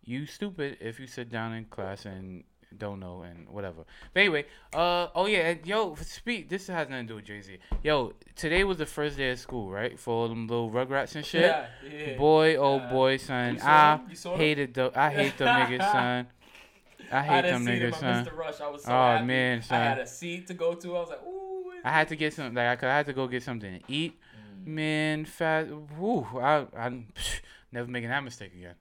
You 0.07 0.25
stupid 0.25 0.77
if 0.79 0.99
you 1.01 1.05
sit 1.07 1.29
down 1.29 1.53
in 1.53 1.65
class 1.65 2.05
and 2.05 2.45
don't 2.77 2.99
know 3.01 3.23
and 3.23 3.47
whatever. 3.49 3.83
But 4.13 4.19
anyway, 4.21 4.45
uh 4.73 5.07
oh 5.13 5.25
yeah, 5.25 5.49
and 5.49 5.67
yo, 5.67 5.95
speak. 5.95 6.47
This 6.47 6.67
has 6.67 6.87
nothing 6.87 7.07
to 7.07 7.11
do 7.11 7.15
with 7.17 7.25
Jay 7.25 7.41
Z. 7.41 7.57
Yo, 7.83 8.13
today 8.35 8.63
was 8.63 8.77
the 8.77 8.85
first 8.85 9.17
day 9.17 9.31
of 9.31 9.39
school, 9.39 9.69
right? 9.69 9.99
For 9.99 10.13
all 10.13 10.29
them 10.29 10.47
little 10.47 10.71
Rugrats 10.71 11.15
and 11.17 11.25
shit. 11.25 11.41
Yeah, 11.51 11.65
yeah. 11.83 12.17
Boy, 12.17 12.55
oh 12.55 12.79
Uh, 12.79 12.89
boy, 12.89 13.17
son, 13.17 13.59
I 13.61 13.97
them? 13.97 14.07
You 14.09 14.15
saw 14.15 14.31
them? 14.31 14.39
hated 14.39 14.73
the 14.75 14.91
I 14.95 15.09
hate 15.09 15.37
them 15.37 15.47
niggas, 15.49 15.91
son. 15.91 16.27
I 17.11 17.17
I 17.17 17.21
hate 17.23 17.41
didn't 17.43 17.65
them 17.65 17.73
niggas, 17.75 17.95
son. 17.99 18.23
the 18.23 18.31
rush. 18.31 18.61
I 18.61 18.67
was 18.69 18.83
so 18.83 18.91
Oh, 18.91 18.93
happy. 19.11 19.25
man, 19.25 19.63
I 19.69 19.75
had 19.75 19.99
a 19.99 20.07
seat 20.07 20.47
to 20.47 20.53
go 20.53 20.73
to. 20.73 20.95
I 20.95 20.99
was 21.01 21.09
like, 21.09 21.23
ooh. 21.27 21.71
I 21.83 21.91
had 21.91 22.07
to 22.09 22.15
get 22.15 22.33
some 22.33 22.53
like 22.53 22.81
I 22.81 22.95
had 22.97 23.05
to 23.07 23.13
go 23.13 23.27
get 23.27 23.43
something 23.43 23.79
to 23.79 23.83
eat. 23.91 24.17
Mm. 24.63 24.67
Man, 24.67 25.25
fat. 25.25 25.67
Woo, 25.97 26.25
I 26.39 26.65
I 26.77 27.03
never 27.73 27.89
making 27.91 28.09
that 28.09 28.23
mistake 28.23 28.53
again. 28.53 28.75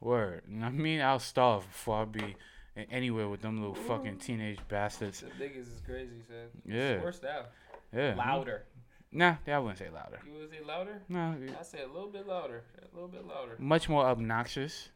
Word. 0.00 0.42
You 0.48 0.56
know 0.56 0.66
what 0.66 0.72
I 0.72 0.76
mean, 0.76 1.00
I'll 1.00 1.18
starve 1.18 1.66
before 1.70 2.02
I 2.02 2.04
be 2.06 2.36
anywhere 2.90 3.28
with 3.28 3.42
them 3.42 3.58
little 3.60 3.74
fucking 3.74 4.18
teenage 4.18 4.58
bastards. 4.68 5.20
The 5.20 5.26
niggas 5.44 5.60
is 5.74 5.82
crazy, 5.84 6.22
son. 6.26 6.46
Yeah. 6.64 6.74
It's 6.92 7.04
worse 7.04 7.20
now. 7.22 7.42
Yeah. 7.94 8.14
Louder. 8.16 8.64
Nah, 9.12 9.34
I 9.46 9.58
wouldn't 9.58 9.78
say 9.78 9.88
louder. 9.92 10.20
You 10.24 10.38
would 10.38 10.50
say 10.50 10.58
louder? 10.66 11.02
No, 11.08 11.34
I 11.58 11.62
say 11.64 11.82
a 11.82 11.86
little 11.86 12.08
bit 12.10 12.26
louder. 12.26 12.62
A 12.80 12.94
little 12.94 13.08
bit 13.08 13.26
louder. 13.26 13.56
much 13.58 13.88
more 13.88 14.04
obnoxious. 14.06 14.90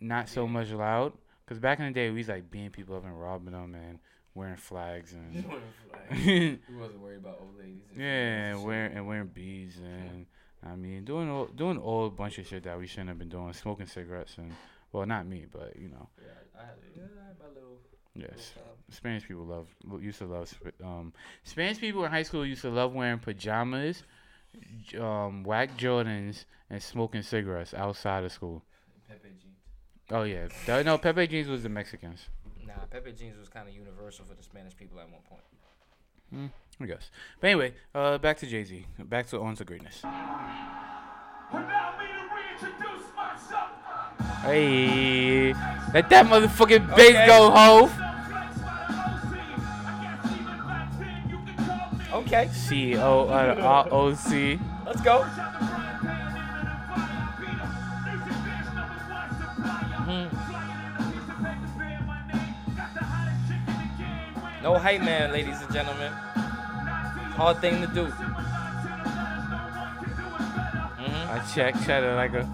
Not 0.00 0.28
so 0.28 0.44
Yeah. 0.44 0.50
much 0.50 0.70
loud. 0.70 1.12
Cause 1.46 1.58
back 1.58 1.78
in 1.78 1.86
the 1.86 1.92
day, 1.92 2.10
we 2.10 2.18
was 2.18 2.28
like 2.28 2.50
beating 2.50 2.70
people 2.70 2.96
up 2.96 3.04
and 3.04 3.20
robbing 3.20 3.52
them 3.52 3.74
and 3.74 3.98
wearing 4.34 4.56
flags 4.56 5.12
and 5.12 5.32
wearing 5.48 5.62
flags. 5.88 6.24
we 6.68 6.76
wasn't 6.76 7.00
worried 7.00 7.18
about 7.18 7.38
old 7.40 7.56
ladies. 7.58 7.82
and 7.92 8.00
yeah, 8.00 8.06
and 8.06 8.56
and 8.58 8.64
wearing 8.64 8.92
and 8.96 9.06
wearing 9.06 9.26
beads 9.28 9.76
and 9.78 10.26
I 10.72 10.76
mean 10.76 11.04
doing 11.04 11.30
all 11.30 11.46
doing 11.46 11.78
all 11.78 12.06
a 12.06 12.10
bunch 12.10 12.38
of 12.38 12.46
shit 12.46 12.64
that 12.64 12.78
we 12.78 12.86
shouldn't 12.86 13.08
have 13.08 13.18
been 13.18 13.28
doing, 13.28 13.52
smoking 13.52 13.86
cigarettes 13.86 14.36
and 14.38 14.52
well, 14.92 15.06
not 15.06 15.26
me, 15.26 15.46
but 15.50 15.76
you 15.76 15.88
know. 15.88 16.08
Yeah, 16.18 16.28
I 16.58 16.64
had, 16.64 16.74
yeah, 16.94 17.02
I 17.22 17.26
had 17.28 17.38
my 17.38 17.48
little. 17.48 17.78
yes. 18.14 18.52
little. 18.56 18.72
Spanish 18.90 19.26
people 19.26 19.44
love 19.44 19.68
used 20.00 20.18
to 20.18 20.26
love 20.26 20.52
um 20.82 21.12
Spanish 21.44 21.78
people 21.78 22.04
in 22.04 22.10
high 22.10 22.22
school 22.22 22.46
used 22.46 22.62
to 22.62 22.70
love 22.70 22.94
wearing 22.94 23.18
pajamas, 23.18 24.04
um 24.98 25.42
whack 25.42 25.76
Jordans 25.76 26.44
and 26.70 26.82
smoking 26.82 27.22
cigarettes 27.22 27.74
outside 27.74 28.24
of 28.24 28.32
school. 28.32 28.62
Pepe 29.08 29.28
jeans. 29.28 29.56
Oh 30.10 30.22
yeah, 30.22 30.82
no 30.82 30.98
Pepe 30.98 31.26
jeans 31.26 31.48
was 31.48 31.62
the 31.62 31.68
Mexicans, 31.68 32.28
Nah, 32.66 32.74
Pepe 32.90 33.12
jeans 33.12 33.38
was 33.38 33.48
kind 33.48 33.68
of 33.68 33.74
universal 33.74 34.24
for 34.24 34.34
the 34.34 34.42
Spanish 34.42 34.76
people 34.76 34.98
at 35.00 35.10
one 35.10 35.22
point. 35.28 36.50
I 36.80 36.86
guess. 36.86 37.10
But 37.40 37.46
anyway, 37.50 37.74
uh, 37.94 38.18
back 38.18 38.36
to 38.38 38.46
Jay 38.46 38.64
Z, 38.64 38.86
back 38.98 39.26
to 39.28 39.40
on 39.40 39.56
to 39.56 39.64
greatness. 39.64 40.00
Allow 40.04 41.94
me 41.98 42.06
to 42.06 42.12
reintroduce 42.34 43.06
myself. 43.16 43.70
Hey, 44.42 45.54
let 45.94 46.08
that 46.10 46.26
motherfucking 46.26 46.92
Okay. 46.92 47.12
bass 47.12 47.26
go, 47.26 47.50
ho. 47.50 47.90
Okay, 52.20 52.46
CEO 52.52 53.28
of 53.28 53.58
ROC. 53.58 54.58
let's 54.86 55.00
go. 55.02 55.24
No 64.62 64.74
hype 64.78 65.02
man, 65.02 65.32
ladies 65.32 65.60
and 65.60 65.72
gentlemen. 65.72 66.12
Hard 67.36 67.60
thing 67.60 67.82
to 67.82 67.86
do. 67.88 68.06
hmm 70.96 71.30
I 71.30 71.38
check, 71.54 71.74
cheddar 71.84 72.14
like 72.14 72.32
a. 72.32 72.48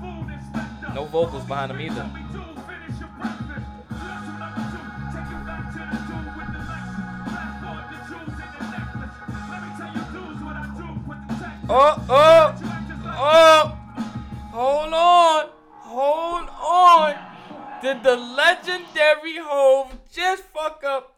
No 0.92 1.04
vocals 1.04 1.44
behind 1.44 1.70
them 1.70 1.80
either. 1.80 2.10
Oh, 11.68 12.04
oh, 12.10 12.54
oh! 13.06 13.78
Hold 14.50 14.92
on, 14.92 15.48
hold 15.70 16.48
on. 16.48 17.14
Did 17.80 18.02
the 18.02 18.16
legendary 18.16 19.36
Hove 19.38 19.96
just 20.12 20.42
fuck 20.42 20.82
up 20.84 21.11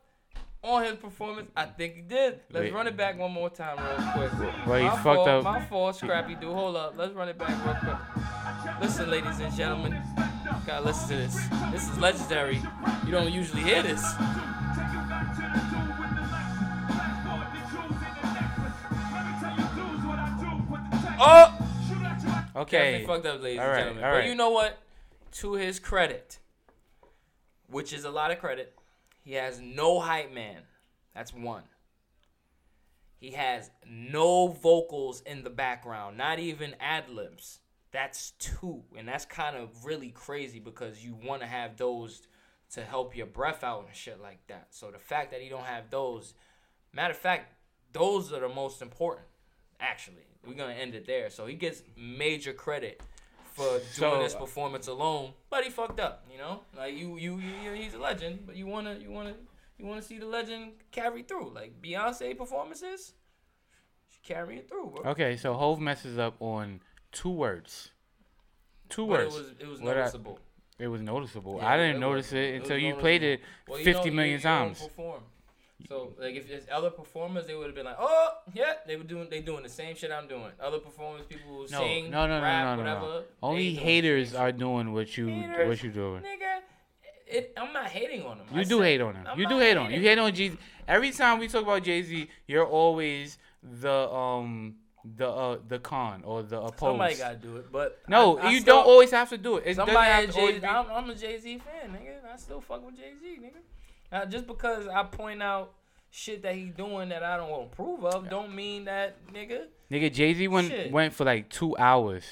on 0.64 0.84
his 0.84 0.96
performance? 0.96 1.50
I 1.54 1.66
think 1.66 1.94
he 1.94 2.00
did. 2.00 2.40
Let's 2.50 2.64
Wait. 2.64 2.72
run 2.72 2.86
it 2.86 2.96
back 2.96 3.18
one 3.18 3.30
more 3.32 3.50
time, 3.50 3.76
real 3.78 4.28
quick. 4.28 4.66
Well, 4.66 4.78
he 4.78 4.84
my 4.84 4.90
fucked 4.90 5.02
fault, 5.02 5.28
up. 5.28 5.44
My 5.44 5.64
fault, 5.66 5.96
Scrappy 5.96 6.34
dude. 6.34 6.52
Hold 6.52 6.76
up. 6.76 6.94
Let's 6.96 7.12
run 7.12 7.28
it 7.28 7.38
back 7.38 7.50
real 7.64 7.74
quick. 7.74 8.80
Listen, 8.80 9.10
ladies 9.10 9.38
and 9.38 9.54
gentlemen. 9.54 10.02
Gotta 10.66 10.84
listen 10.86 11.08
to 11.10 11.16
this. 11.16 11.48
This 11.70 11.88
is 11.88 11.98
legendary. 11.98 12.62
You 13.04 13.12
don't 13.12 13.30
usually 13.30 13.62
hear 13.62 13.82
this. 13.82 14.02
Oh! 21.26 21.58
Okay. 22.56 23.04
Fucked 23.06 23.26
up, 23.26 23.42
ladies 23.42 23.60
All 23.60 23.66
and 23.66 23.78
gentlemen. 23.78 24.04
all 24.04 24.12
But 24.12 24.26
you 24.26 24.34
know 24.34 24.50
what? 24.50 24.78
To 25.32 25.54
his 25.54 25.78
credit, 25.78 26.38
which 27.68 27.92
is 27.92 28.04
a 28.04 28.10
lot 28.10 28.30
of 28.30 28.38
credit, 28.38 28.74
he 29.24 29.32
has 29.34 29.60
no 29.60 30.00
hype 30.00 30.32
man. 30.32 30.62
That's 31.14 31.32
one. 31.32 31.64
He 33.18 33.30
has 33.30 33.70
no 33.88 34.48
vocals 34.48 35.22
in 35.22 35.44
the 35.44 35.50
background, 35.50 36.18
not 36.18 36.38
even 36.38 36.76
ad 36.78 37.08
libs. 37.08 37.60
That's 37.90 38.32
two. 38.32 38.82
And 38.98 39.08
that's 39.08 39.24
kind 39.24 39.56
of 39.56 39.86
really 39.86 40.10
crazy 40.10 40.58
because 40.58 41.02
you 41.02 41.14
want 41.14 41.40
to 41.40 41.46
have 41.46 41.78
those 41.78 42.22
to 42.72 42.82
help 42.82 43.16
your 43.16 43.26
breath 43.26 43.64
out 43.64 43.86
and 43.86 43.96
shit 43.96 44.20
like 44.20 44.46
that. 44.48 44.66
So 44.70 44.90
the 44.90 44.98
fact 44.98 45.30
that 45.30 45.40
he 45.40 45.48
don't 45.48 45.64
have 45.64 45.88
those, 45.88 46.34
matter 46.92 47.12
of 47.12 47.18
fact, 47.18 47.54
those 47.92 48.30
are 48.32 48.40
the 48.40 48.48
most 48.48 48.82
important. 48.82 49.26
Actually, 49.80 50.26
we're 50.46 50.54
gonna 50.54 50.74
end 50.74 50.94
it 50.94 51.06
there. 51.06 51.30
So 51.30 51.46
he 51.46 51.54
gets 51.54 51.82
major 51.96 52.52
credit 52.52 53.00
for 53.54 53.64
doing 53.78 53.80
So- 53.92 54.22
this 54.22 54.34
performance 54.34 54.86
alone, 54.88 55.32
but 55.48 55.64
he 55.64 55.70
fucked 55.70 55.98
up. 56.00 56.26
You 56.30 56.38
know, 56.38 56.60
like 56.76 56.94
you, 56.94 57.16
you, 57.16 57.38
you, 57.38 57.72
he's 57.72 57.94
a 57.94 57.98
legend, 57.98 58.40
but 58.46 58.56
you 58.56 58.66
wanna, 58.66 58.94
you 59.00 59.10
wanna, 59.10 59.34
you 59.78 59.86
wanna 59.86 60.02
see 60.02 60.18
the 60.18 60.26
legend 60.26 60.72
carry 60.90 61.22
through. 61.22 61.50
Like 61.54 61.80
Beyonce 61.80 62.36
performances, 62.36 63.14
she 64.10 64.18
carry 64.22 64.58
it 64.58 64.68
through, 64.68 64.92
bro. 64.96 65.10
Okay, 65.12 65.36
so 65.36 65.54
Hove 65.54 65.80
messes 65.80 66.18
up 66.18 66.34
on 66.40 66.80
two 67.12 67.30
words. 67.30 67.90
Two 68.88 69.06
But 69.06 69.10
words. 69.20 69.34
it 69.34 69.38
was, 69.38 69.50
it 69.60 69.66
was 69.68 69.80
What 69.80 69.96
I- 69.96 70.00
noticeable. 70.00 70.38
It 70.76 70.88
was 70.88 71.00
noticeable. 71.02 71.58
Yeah, 71.58 71.68
I 71.68 71.76
didn't 71.76 71.94
was. 71.94 72.00
notice 72.00 72.32
it 72.32 72.38
It 72.38 72.54
until 72.56 72.74
was 72.76 72.82
you 72.82 72.94
played 72.96 73.22
it 73.22 73.40
noticeable. 73.40 73.46
Well, 73.68 73.78
you 73.78 73.92
know, 73.92 74.16
million 74.16 74.16
you- 74.26 74.32
you 74.32 74.38
don't 74.42 74.42
times. 74.42 74.82
perform. 74.82 75.22
So 75.88 76.14
like 76.18 76.34
if 76.34 76.48
it's 76.50 76.66
other 76.72 76.90
performers, 76.90 77.46
they 77.46 77.54
would 77.54 77.66
have 77.66 77.74
been 77.74 77.84
like, 77.84 77.96
oh 77.98 78.28
yeah, 78.54 78.74
they 78.86 78.96
were 78.96 79.02
doing 79.04 79.28
they 79.30 79.40
doing 79.40 79.62
the 79.62 79.68
same 79.68 79.94
shit 79.96 80.10
I'm 80.10 80.28
doing. 80.28 80.50
Other 80.60 80.78
performers, 80.78 81.26
people 81.26 81.50
who 81.52 81.62
No, 81.70 81.78
sing, 81.80 82.10
no, 82.10 82.26
no, 82.26 82.38
no, 82.38 82.42
rap, 82.42 82.64
no, 82.64 82.76
no, 82.76 82.94
no. 82.94 83.00
whatever. 83.06 83.24
Only 83.42 83.62
doing 83.64 83.74
the 83.76 83.80
haters 83.82 84.34
are 84.34 84.52
doing 84.52 84.92
what 84.92 85.16
you 85.18 85.26
Haters? 85.28 85.68
what 85.68 85.82
you 85.82 85.90
doing. 85.90 86.22
Nigga, 86.22 86.60
it, 87.26 87.52
I'm 87.56 87.72
not 87.72 87.86
hating 87.88 88.22
on 88.24 88.38
them. 88.38 88.46
You 88.54 88.64
do 88.64 88.80
hate 88.80 89.00
on 89.00 89.14
him. 89.16 89.26
I'm 89.26 89.38
You 89.38 89.48
do 89.48 89.58
hate 89.58 89.76
on. 89.76 89.90
him. 89.90 90.00
You 90.00 90.08
hate 90.08 90.18
on 90.18 90.32
Jay 90.32 90.50
Z. 90.50 90.58
Every 90.88 91.10
time 91.10 91.38
we 91.38 91.48
talk 91.48 91.62
about 91.64 91.82
Jay 91.82 92.02
Z, 92.02 92.28
you're 92.46 92.66
always 92.66 93.38
the 93.62 93.90
um 94.10 94.76
the 95.16 95.28
uh 95.28 95.58
the 95.68 95.78
con 95.80 96.22
or 96.24 96.42
the 96.42 96.58
opposed. 96.60 96.78
Somebody 96.78 97.14
gotta 97.16 97.36
do 97.36 97.56
it, 97.56 97.70
but 97.70 98.00
no, 98.08 98.38
I, 98.38 98.46
I 98.46 98.50
you 98.52 98.60
still- 98.60 98.76
don't 98.76 98.86
always 98.86 99.10
have 99.10 99.28
to 99.30 99.38
do 99.38 99.56
it. 99.56 99.64
It 99.66 99.76
Somebody, 99.76 99.98
have 99.98 100.24
had 100.26 100.32
to 100.32 100.38
always 100.40 100.54
Jay, 100.54 100.60
be- 100.60 100.66
I'm, 100.66 100.86
I'm 100.90 101.10
a 101.10 101.14
Jay 101.14 101.38
Z 101.38 101.58
fan, 101.58 101.90
nigga. 101.90 102.32
I 102.32 102.36
still 102.36 102.60
fuck 102.62 102.86
with 102.86 102.96
Jay 102.96 103.12
Z, 103.20 103.38
nigga. 103.42 103.60
Uh, 104.14 104.24
just 104.26 104.46
because 104.46 104.86
I 104.86 105.02
point 105.02 105.42
out 105.42 105.72
shit 106.08 106.42
that 106.42 106.54
he 106.54 106.66
doing 106.66 107.08
that 107.08 107.24
I 107.24 107.36
don't 107.36 107.64
approve 107.64 108.04
of, 108.04 108.30
don't 108.30 108.54
mean 108.54 108.84
that 108.84 109.16
nigga. 109.32 109.62
Nigga, 109.90 110.12
Jay 110.12 110.32
Z 110.34 110.46
went 110.46 110.68
Shit. 110.68 110.92
went 110.92 111.12
for 111.12 111.24
like 111.24 111.48
two 111.50 111.76
hours, 111.76 112.22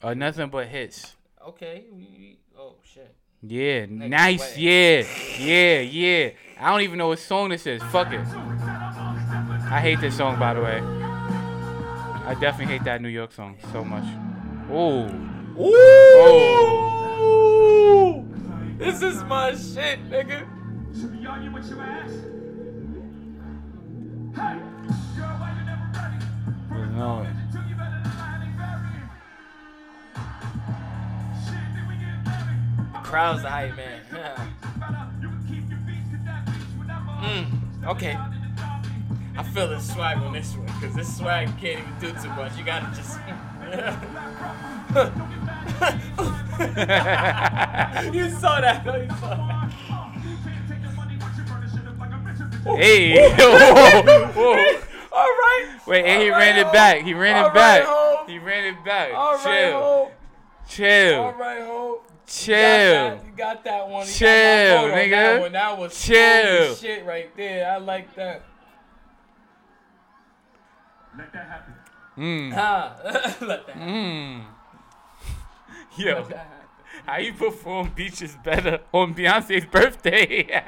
uh, 0.00 0.14
nothing 0.14 0.48
but 0.48 0.68
hits. 0.68 1.16
Okay. 1.48 1.86
We, 1.90 1.98
we- 2.02 2.38
oh 2.56 2.76
shit. 2.84 3.12
Yeah, 3.44 3.86
Nigga, 3.86 4.08
nice. 4.10 4.40
wait. 4.40 4.58
Yeah, 4.58 5.04
yeah, 5.40 5.80
yeah. 5.80 6.30
I 6.60 6.70
don't 6.70 6.82
even 6.82 6.98
know 6.98 7.08
what 7.08 7.18
song 7.18 7.48
this 7.48 7.66
is. 7.66 7.82
Fuck 7.90 8.12
it. 8.12 8.20
I 8.20 9.80
hate 9.82 10.00
this 10.00 10.16
song, 10.16 10.38
by 10.38 10.54
the 10.54 10.60
way. 10.62 10.80
I 10.80 12.36
definitely 12.40 12.74
hate 12.74 12.84
that 12.84 13.02
New 13.02 13.08
York 13.08 13.32
song 13.32 13.56
so 13.72 13.84
much. 13.84 14.04
Oh, 14.70 15.08
Ooh. 18.14 18.24
This 18.78 19.02
is 19.02 19.24
my 19.24 19.50
shit, 19.56 20.08
nigga. 20.08 20.46
Should 20.94 21.12
be 21.18 21.26
arguing 21.26 21.52
with 21.54 21.68
your 21.70 21.80
ass. 21.82 22.10
Hey, 24.34 24.58
girl, 25.16 25.34
why 25.38 25.54
you 25.58 25.64
never 25.64 25.86
ready? 25.94 26.18
no. 26.94 27.26
Do 27.52 27.58
you 27.68 27.74
better 27.74 28.00
than 28.02 28.12
Halle 28.12 28.48
Berry? 28.58 29.00
Shit, 31.44 31.68
did 31.74 31.84
we 31.88 31.94
get 31.94 32.18
married? 32.24 33.04
Crowd's 33.04 33.42
the 33.42 33.50
hype 33.50 33.76
man. 33.76 34.00
You 35.22 35.28
can 35.28 35.40
keep 35.48 35.64
your 35.70 35.78
beats 35.86 36.08
'cause 36.10 36.24
that 36.24 36.44
beats 36.46 36.72
would 36.78 36.86
never 36.88 37.10
Mm, 37.10 37.46
okay. 37.88 38.16
I 39.38 39.42
feel 39.44 39.68
the 39.68 39.78
swag 39.80 40.18
on 40.18 40.32
this 40.34 40.54
one, 40.56 40.68
cause 40.68 40.94
this 40.94 41.16
swag 41.16 41.48
can't 41.58 41.80
even 41.80 41.98
do 42.00 42.12
too 42.20 42.28
much. 42.30 42.56
You 42.58 42.64
gotta 42.64 42.94
just. 42.94 43.18
you 48.14 48.30
saw 48.30 48.60
that. 48.60 48.84
You 48.84 49.08
saw 49.20 49.34
that. 49.36 49.61
Hey, 52.64 53.28
whoa, 53.36 54.32
whoa. 54.34 54.80
All 55.12 55.26
right. 55.28 55.78
Wait, 55.86 56.04
and 56.04 56.22
he 56.22 56.30
All 56.30 56.38
ran 56.38 56.56
right, 56.56 56.66
it 56.66 56.72
back. 56.72 57.02
He 57.02 57.12
ran 57.14 57.36
All 57.36 57.48
it 57.50 57.54
back. 57.54 57.82
Ho. 57.84 58.24
He 58.26 58.38
ran 58.38 58.64
it 58.74 58.84
back. 58.84 59.12
All 59.14 59.34
right, 59.34 59.42
Chill, 59.42 59.80
Ho. 59.80 60.10
chill, 60.68 61.22
All 61.22 61.32
right, 61.34 61.60
ho. 61.62 62.02
chill. 62.26 62.54
You 62.54 62.60
got 62.62 63.18
that, 63.18 63.26
you 63.26 63.32
got 63.36 63.64
that 63.64 63.88
one. 63.88 64.06
You 64.06 64.12
Chill, 64.12 64.28
got 64.76 64.82
my 64.88 64.92
on 64.92 64.98
nigga. 64.98 65.10
That, 65.10 65.40
one. 65.40 65.52
that 65.52 65.78
was 65.78 66.02
Chill. 66.02 66.62
holy 66.64 66.74
shit 66.76 67.04
right 67.04 67.36
there. 67.36 67.70
I 67.72 67.76
like 67.78 68.14
that. 68.14 68.42
Let 71.18 71.32
that 71.32 71.46
happen. 71.46 71.74
Mm, 72.16 72.52
Ha. 72.52 72.96
Let 73.40 73.66
that. 73.66 73.76
happen. 73.76 73.82
mm. 73.82 74.44
Yo, 75.98 76.14
Let 76.14 76.28
that 76.30 76.36
happen. 76.38 76.68
how 77.06 77.16
you 77.18 77.32
perform 77.34 77.90
Beaches 77.94 78.36
better 78.42 78.80
on 78.92 79.14
Beyonce's 79.14 79.66
birthday? 79.66 80.62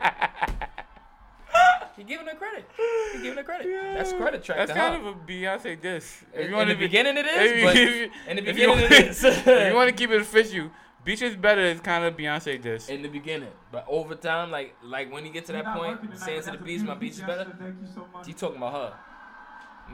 He 1.97 2.03
giving 2.05 2.27
her 2.27 2.35
credit. 2.35 2.65
He 3.13 3.23
giving 3.23 3.39
her 3.39 3.45
credit. 3.45 3.69
That's 3.95 4.13
credit 4.13 4.43
track 4.43 4.59
That's 4.59 4.73
to 4.73 4.77
kind 4.77 5.03
her. 5.03 5.09
of 5.11 5.17
a 5.17 5.21
Beyonce 5.21 5.81
diss. 5.81 6.25
If 6.33 6.41
In- 6.41 6.51
you 6.51 6.57
wanna 6.57 6.63
in 6.63 6.69
the 6.71 6.75
be- 6.75 6.87
beginning 6.87 7.17
it 7.19 7.27
is, 7.27 7.51
if 7.53 7.57
you- 7.59 7.65
but 7.65 7.77
if 7.77 7.95
you- 7.97 8.11
in 8.31 8.37
the 8.37 8.43
if 8.43 8.47
you 8.47 8.53
beginning 8.67 8.79
it 8.79 8.91
want- 8.91 8.93
is. 9.11 9.25
if 9.25 9.47
you 9.69 9.75
want 9.75 9.89
to 9.91 9.95
keep 9.97 10.11
it 10.11 10.21
official, 10.21 10.71
Beach 11.05 11.21
is 11.21 11.37
better 11.37 11.61
is 11.61 11.81
kind 11.81 12.03
of 12.05 12.17
Beyonce 12.17 12.61
diss. 12.63 12.89
in 12.89 13.03
the 13.03 13.09
beginning, 13.09 13.51
but 13.71 13.85
over 13.87 14.15
time, 14.15 14.51
like 14.51 14.75
like 14.83 15.13
when 15.13 15.27
you 15.27 15.33
get 15.33 15.45
to 15.47 15.53
that 15.53 15.67
point, 15.77 16.01
saying 16.19 16.43
to 16.43 16.51
the 16.53 16.57
beast, 16.59 16.85
my 16.85 16.95
beach 16.95 17.13
is 17.13 17.21
better. 17.21 17.45
Thank 17.59 17.77
you 17.83 17.87
so 17.95 18.07
much. 18.13 18.27
He 18.27 18.33
talking 18.33 18.57
about 18.57 18.73
her. 18.73 18.93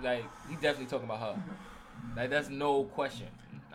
Like 0.03 0.25
he 0.49 0.55
definitely 0.55 0.87
talking 0.87 1.07
about 1.07 1.19
her. 1.21 1.43
Like 2.17 2.31
that's 2.31 2.49
no 2.49 2.85
question. 2.85 3.27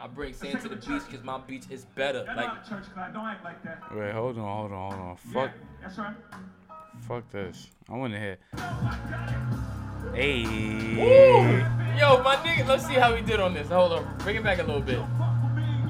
I 0.02 0.08
bring 0.08 0.34
saying 0.34 0.58
to 0.60 0.70
the 0.70 0.76
beach 0.78 1.04
because 1.10 1.24
my 1.24 1.38
beach 1.40 1.66
is 1.70 1.84
better. 1.86 2.24
You're 2.26 2.36
Like 2.36 2.48
not 2.48 2.66
a 2.66 2.70
church 2.70 2.86
guy. 2.96 3.12
Don't 3.12 3.26
act 3.26 3.44
like 3.44 3.62
that. 3.64 3.82
Wait, 3.94 4.14
hold 4.14 4.38
on, 4.38 4.58
hold 4.58 4.72
on, 4.72 4.92
hold 4.92 5.08
on. 5.10 5.16
Fuck, 5.18 5.52
Yeah, 5.52 5.52
that's 5.82 5.98
right. 5.98 6.16
Fuck 7.08 7.30
this. 7.32 7.68
I 7.90 7.94
want 7.96 8.14
to 8.14 8.20
hear. 8.20 8.38
Hey. 10.14 10.42
Yo, 12.00 12.22
my 12.24 12.36
nigga, 12.38 12.68
let's 12.68 12.86
see 12.88 12.94
how 12.94 13.14
he 13.16 13.22
did 13.22 13.40
on 13.40 13.54
this. 13.54 13.70
Hold 13.70 13.94
on, 13.94 14.18
bring 14.20 14.36
it 14.36 14.44
back 14.44 14.60
a 14.60 14.64
little 14.64 14.82
bit. 14.82 15.00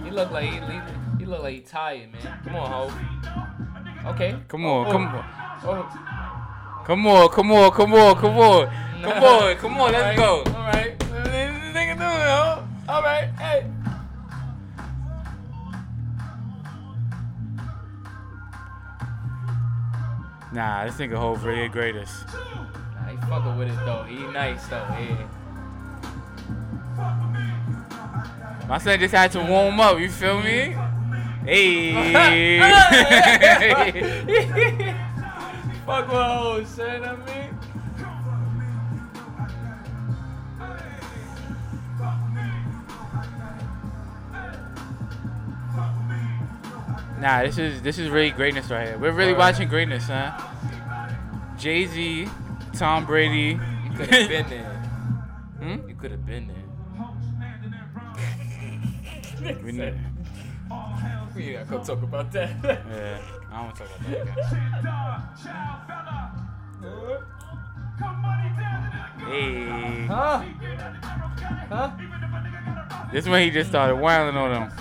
He 0.04 0.12
look 0.12 0.32
like 0.32 0.46
he, 0.46 0.60
he, 0.60 0.80
he 1.20 1.26
look 1.26 1.42
like 1.42 1.56
he 1.56 1.62
tired, 1.62 2.12
man. 2.12 2.40
Come 2.44 2.56
on, 2.56 2.72
ho. 2.72 4.10
Okay. 4.12 4.36
Come 4.48 4.66
on, 4.66 4.88
Oh, 4.88 4.92
come 4.92 5.08
on. 5.08 5.26
Oh, 5.64 6.84
Come 6.86 7.08
on, 7.08 7.30
come 7.30 7.52
on, 7.52 7.72
come 7.72 7.94
on, 7.94 8.16
come 8.16 8.38
on. 8.38 8.68
Come 9.02 9.24
on, 9.24 9.56
come 9.58 9.78
on, 9.78 9.92
let's 9.92 10.18
go. 10.18 10.44
All 10.48 10.54
right. 10.54 11.00
This 11.00 11.10
nigga 11.74 11.98
doing 11.98 12.22
it, 12.22 12.30
ho. 12.30 12.68
All 12.88 13.02
right. 13.02 13.26
Hey. 13.40 13.66
Nah, 20.56 20.86
this 20.86 20.96
nigga 20.96 21.18
Hov 21.18 21.44
really 21.44 21.64
the 21.64 21.70
greatest. 21.70 22.26
Nah, 22.34 23.10
he 23.10 23.18
fucking 23.28 23.58
with 23.58 23.68
it 23.68 23.76
though. 23.86 24.04
He 24.04 24.16
nice 24.28 24.66
though. 24.68 24.78
Yeah. 24.78 25.28
My 28.70 28.78
son 28.78 28.98
just 28.98 29.14
had 29.14 29.34
to 29.34 29.44
warm 29.44 29.78
up, 29.82 30.00
you 30.00 30.10
feel 30.10 30.42
me? 30.42 30.74
Hey. 31.44 31.92
Fuck 35.86 36.08
with 36.08 36.16
hoes, 36.16 36.68
son. 36.70 37.04
I 37.04 37.16
mean. 37.18 37.55
Nah, 47.20 47.42
this 47.44 47.58
is 47.58 47.82
this 47.82 47.98
is 47.98 48.10
really 48.10 48.32
greatness 48.32 48.70
right 48.70 48.88
here. 48.90 48.98
We're 48.98 49.12
really 49.12 49.34
watching 49.34 49.68
greatness, 49.68 50.06
huh? 50.08 50.32
Jay 51.58 51.86
Z, 51.88 52.28
Tom 52.74 53.06
Brady. 53.06 53.60
You 53.84 53.92
could 53.96 54.10
have 54.14 54.30
been 54.30 54.50
there. 54.50 54.82
Hmm? 55.60 55.90
You 55.90 55.96
could 55.96 56.12
have 56.12 56.26
been 56.26 56.48
there. 56.48 56.56
We 59.64 59.72
need, 59.74 59.94
We 61.36 61.52
gotta 61.54 61.66
go 61.70 61.84
talk 61.84 62.02
about 62.02 62.32
that. 62.32 62.50
yeah, 62.64 63.20
I 63.52 63.54
don't 63.58 63.66
want 63.66 63.76
to 63.76 63.84
talk 63.84 63.92
about 64.00 64.10
that 64.10 64.22
again. 64.22 64.36
Hey. 69.28 70.06
huh? 70.08 70.44
Huh? 71.70 71.90
This 73.12 73.26
is 73.26 73.30
when 73.30 73.42
he 73.44 73.50
just 73.52 73.70
started 73.70 73.96
whining 73.96 74.36
on 74.36 74.52
them. 74.52 74.72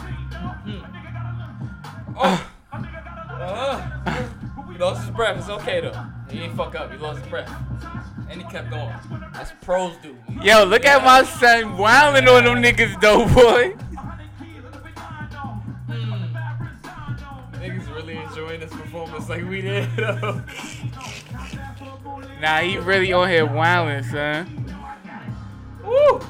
Oh. 2.17 2.51
Uh, 2.73 4.29
he 4.73 4.79
lost 4.79 5.03
his 5.03 5.11
breath. 5.11 5.39
It's 5.39 5.49
okay 5.49 5.81
though. 5.81 6.07
He 6.31 6.41
ain't 6.41 6.57
fuck 6.57 6.75
up. 6.75 6.91
He 6.91 6.99
lost 6.99 7.21
his 7.21 7.29
breath. 7.29 7.53
And 8.31 8.41
he 8.41 8.49
kept 8.49 8.71
going. 8.71 8.95
That's 9.33 9.53
pros 9.63 9.95
do. 10.03 10.17
Yo, 10.43 10.65
look 10.65 10.85
at 10.85 11.05
my 11.05 11.23
son 11.25 11.77
wilding 11.77 12.29
on 12.29 12.45
them 12.45 12.63
niggas 12.63 13.01
though, 13.01 13.27
boy. 13.27 13.77
Niggas 17.61 17.95
really 17.95 18.17
enjoying 18.17 18.61
this 18.61 18.73
performance 18.73 19.29
like 19.29 19.49
we 19.49 19.61
did. 19.61 19.89
though. 19.97 20.43
Nah, 22.41 22.59
he 22.61 22.79
really 22.79 23.13
on 23.13 23.29
here 23.29 23.47
wilding, 23.47 24.03
son. 24.05 24.75
Woo! 25.85 26.21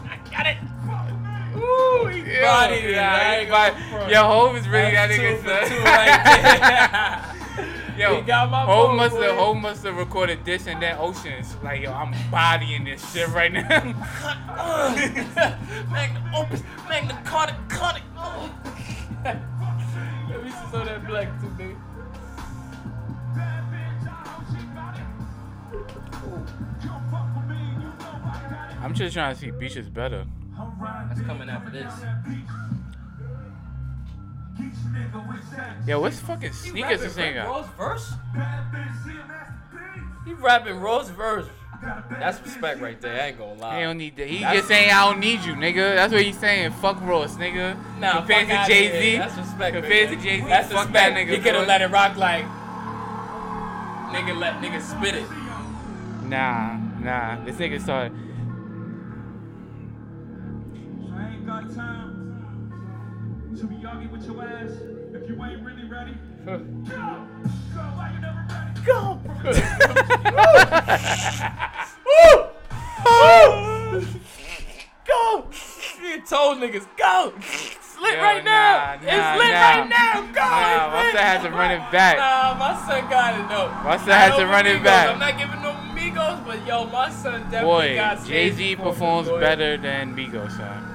I 2.03 2.03
got 2.03 2.11
it. 2.11 2.15
Woo! 2.25 2.25
He 2.25 2.33
Yo, 2.35 2.41
bodied 2.43 2.85
it. 2.85 2.97
nah, 2.97 3.03
I 3.03 3.19
he 3.19 3.41
ain't 3.41 3.51
body- 3.51 3.75
front. 3.91 4.11
Yo, 4.11 4.23
Hov 4.23 4.57
is 4.57 4.69
really 4.69 4.93
That's 4.93 5.17
that 5.17 5.21
nigga, 5.21 5.69
son. 5.71 5.85
right. 5.85 7.31
Yo, 7.99 8.17
He 8.17 8.23
got 8.23 8.51
my 8.51 8.63
Hov 8.65 8.89
vote, 8.91 8.97
must 8.97 9.17
have 9.17 9.37
boy. 9.37 9.55
Must 9.55 9.85
have 9.85 9.97
recorded 9.97 10.45
this 10.45 10.67
and 10.67 10.83
that 10.83 10.99
oceans. 10.99 11.55
Like, 11.63 11.81
yo, 11.83 11.93
I'm 11.93 12.13
bodying 12.29 12.83
this 12.85 13.13
shit 13.13 13.29
right 13.29 13.53
now. 13.53 13.69
Magna 15.93 16.33
opus, 16.37 16.63
Magna 16.89 17.21
Carta, 17.25 17.55
Carta. 17.69 18.01
Let 19.25 19.37
me 20.45 20.51
see 20.51 20.57
some 20.73 20.81
of 20.81 20.87
that 20.87 21.07
black 21.07 21.41
too, 21.41 21.49
baby. 21.51 21.77
I'm 28.83 28.93
just 28.95 29.15
trying 29.15 29.35
to 29.35 29.41
see 29.41 29.51
beaches 29.51 29.89
better. 29.89 30.27
That's 30.85 31.21
coming 31.23 31.49
after 31.49 31.71
this. 31.71 31.93
Yo, 35.87 36.01
what's 36.01 36.21
fucking 36.21 36.53
sneakers 36.53 37.01
this 37.01 37.15
nigga? 37.15 37.47
Rose 37.47 37.67
verse? 37.77 38.13
He 40.25 40.33
rapping 40.35 40.79
Rose 40.81 41.11
verse. 41.11 41.47
That's 42.19 42.41
respect 42.41 42.81
right 42.81 42.99
there. 43.01 43.21
I 43.21 43.27
ain't 43.27 43.39
gonna 43.39 43.55
lie. 43.55 43.77
He 43.77 43.83
don't 43.83 43.99
need 43.99 44.17
that. 44.17 44.27
He 44.27 44.39
That's- 44.39 44.57
just 44.57 44.69
saying 44.69 44.91
I 44.91 45.05
don't 45.05 45.21
need 45.21 45.41
you, 45.45 45.53
nigga. 45.55 45.97
That's 45.97 46.13
what 46.13 46.23
he's 46.23 46.39
saying. 46.39 46.71
Fuck 46.73 47.01
Rose, 47.03 47.37
nigga. 47.37 47.77
Nah, 47.99 48.19
compared 48.19 48.49
to 48.49 48.65
Jay 48.67 48.91
Z. 49.13 49.19
That's 49.19 49.37
respect. 49.37 49.77
Compared 49.77 50.09
to 50.11 50.17
Jay 50.17 50.41
Z, 50.41 50.47
That's 50.49 50.69
fuck 50.73 50.87
respect. 50.87 51.15
that 51.15 51.27
nigga. 51.27 51.31
He 51.31 51.39
could 51.41 51.55
have 51.55 51.67
let 51.67 51.83
it 51.83 51.89
rock 51.89 52.17
like. 52.17 52.45
Nigga 54.15 54.39
let 54.39 54.61
nigga 54.63 54.81
spit 54.81 55.15
it. 55.17 55.27
Nah, 56.29 56.77
nah. 57.01 57.45
This 57.45 57.57
nigga 57.57 57.81
started. 57.83 58.13
To 63.69 63.75
be 63.75 63.87
arguing 63.87 64.13
with 64.13 64.27
your 64.27 64.43
ass 64.43 64.71
if 65.15 65.29
you 65.29 65.43
ain't 65.43 65.63
really 65.63 65.85
ready. 65.85 66.15
Go! 66.45 66.59
Girl, 66.59 67.91
why 67.97 68.13
you 68.13 68.21
never 68.21 68.45
ready? 68.51 68.81
Go. 68.85 69.21
Go. 75.07 75.49
You 76.03 76.21
told 76.27 76.59
niggas 76.59 76.87
go. 76.97 77.33
It's 77.39 77.99
lit 78.01 78.17
Yo, 78.17 78.23
right 78.23 78.45
now. 78.45 78.77
nah, 78.85 78.95
it's 78.95 79.07
lit 79.07 79.53
nah. 79.53 79.61
right 79.61 79.89
now. 79.89 80.21
Go. 80.33 80.41
Nah, 80.41 80.91
my 80.91 81.11
son 81.13 81.23
had 81.23 81.43
to 81.43 81.51
run 81.51 81.71
it 81.71 81.91
back. 81.91 82.19
Nah, 82.19 82.55
my 82.59 82.87
son 82.87 83.11
got 83.11 83.41
it 83.41 83.49
though. 83.49 83.69
My 83.83 83.97
son 83.97 84.09
Not 84.09 84.19
had 84.19 84.29
to 84.37 84.43
over 84.43 84.53
run 84.53 84.67
it 84.67 84.81
Migos. 84.81 84.85
back. 84.85 85.09
I'm 85.09 85.19
not 85.19 85.39
giving 85.39 85.63
no 85.63 85.73
Migos, 85.95 86.45
but 86.45 86.67
yo, 86.67 86.85
my 86.87 87.11
son 87.11 87.43
definitely 87.51 87.65
Boy, 87.65 87.95
got 87.95 88.27
Jay 88.27 88.51
Z 88.51 88.77
performs 88.77 89.29
better 89.29 89.79
than 89.79 90.15
Migos, 90.15 90.51
son. 90.53 90.94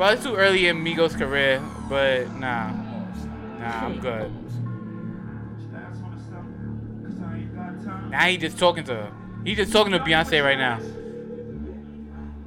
Well, 0.00 0.14
it's 0.14 0.22
too 0.22 0.34
early 0.34 0.66
in 0.66 0.82
Migos' 0.82 1.14
career, 1.14 1.60
but 1.90 2.34
nah, 2.36 2.70
nah, 3.58 3.84
I'm 3.84 4.00
good. 4.00 4.32
That's 5.70 6.00
on 6.00 6.16
the 6.16 6.22
stuff, 6.24 6.46
'cause 7.04 7.20
I 7.22 7.36
ain't 7.36 7.54
got 7.54 7.84
time. 7.84 8.10
Now 8.10 8.24
he 8.24 8.38
just 8.38 8.58
talking 8.58 8.82
to 8.84 8.94
her. 8.94 9.12
He 9.44 9.54
just 9.54 9.70
talking 9.70 9.92
to 9.92 9.98
Beyonce 9.98 10.42
right 10.42 10.56
now. 10.56 10.78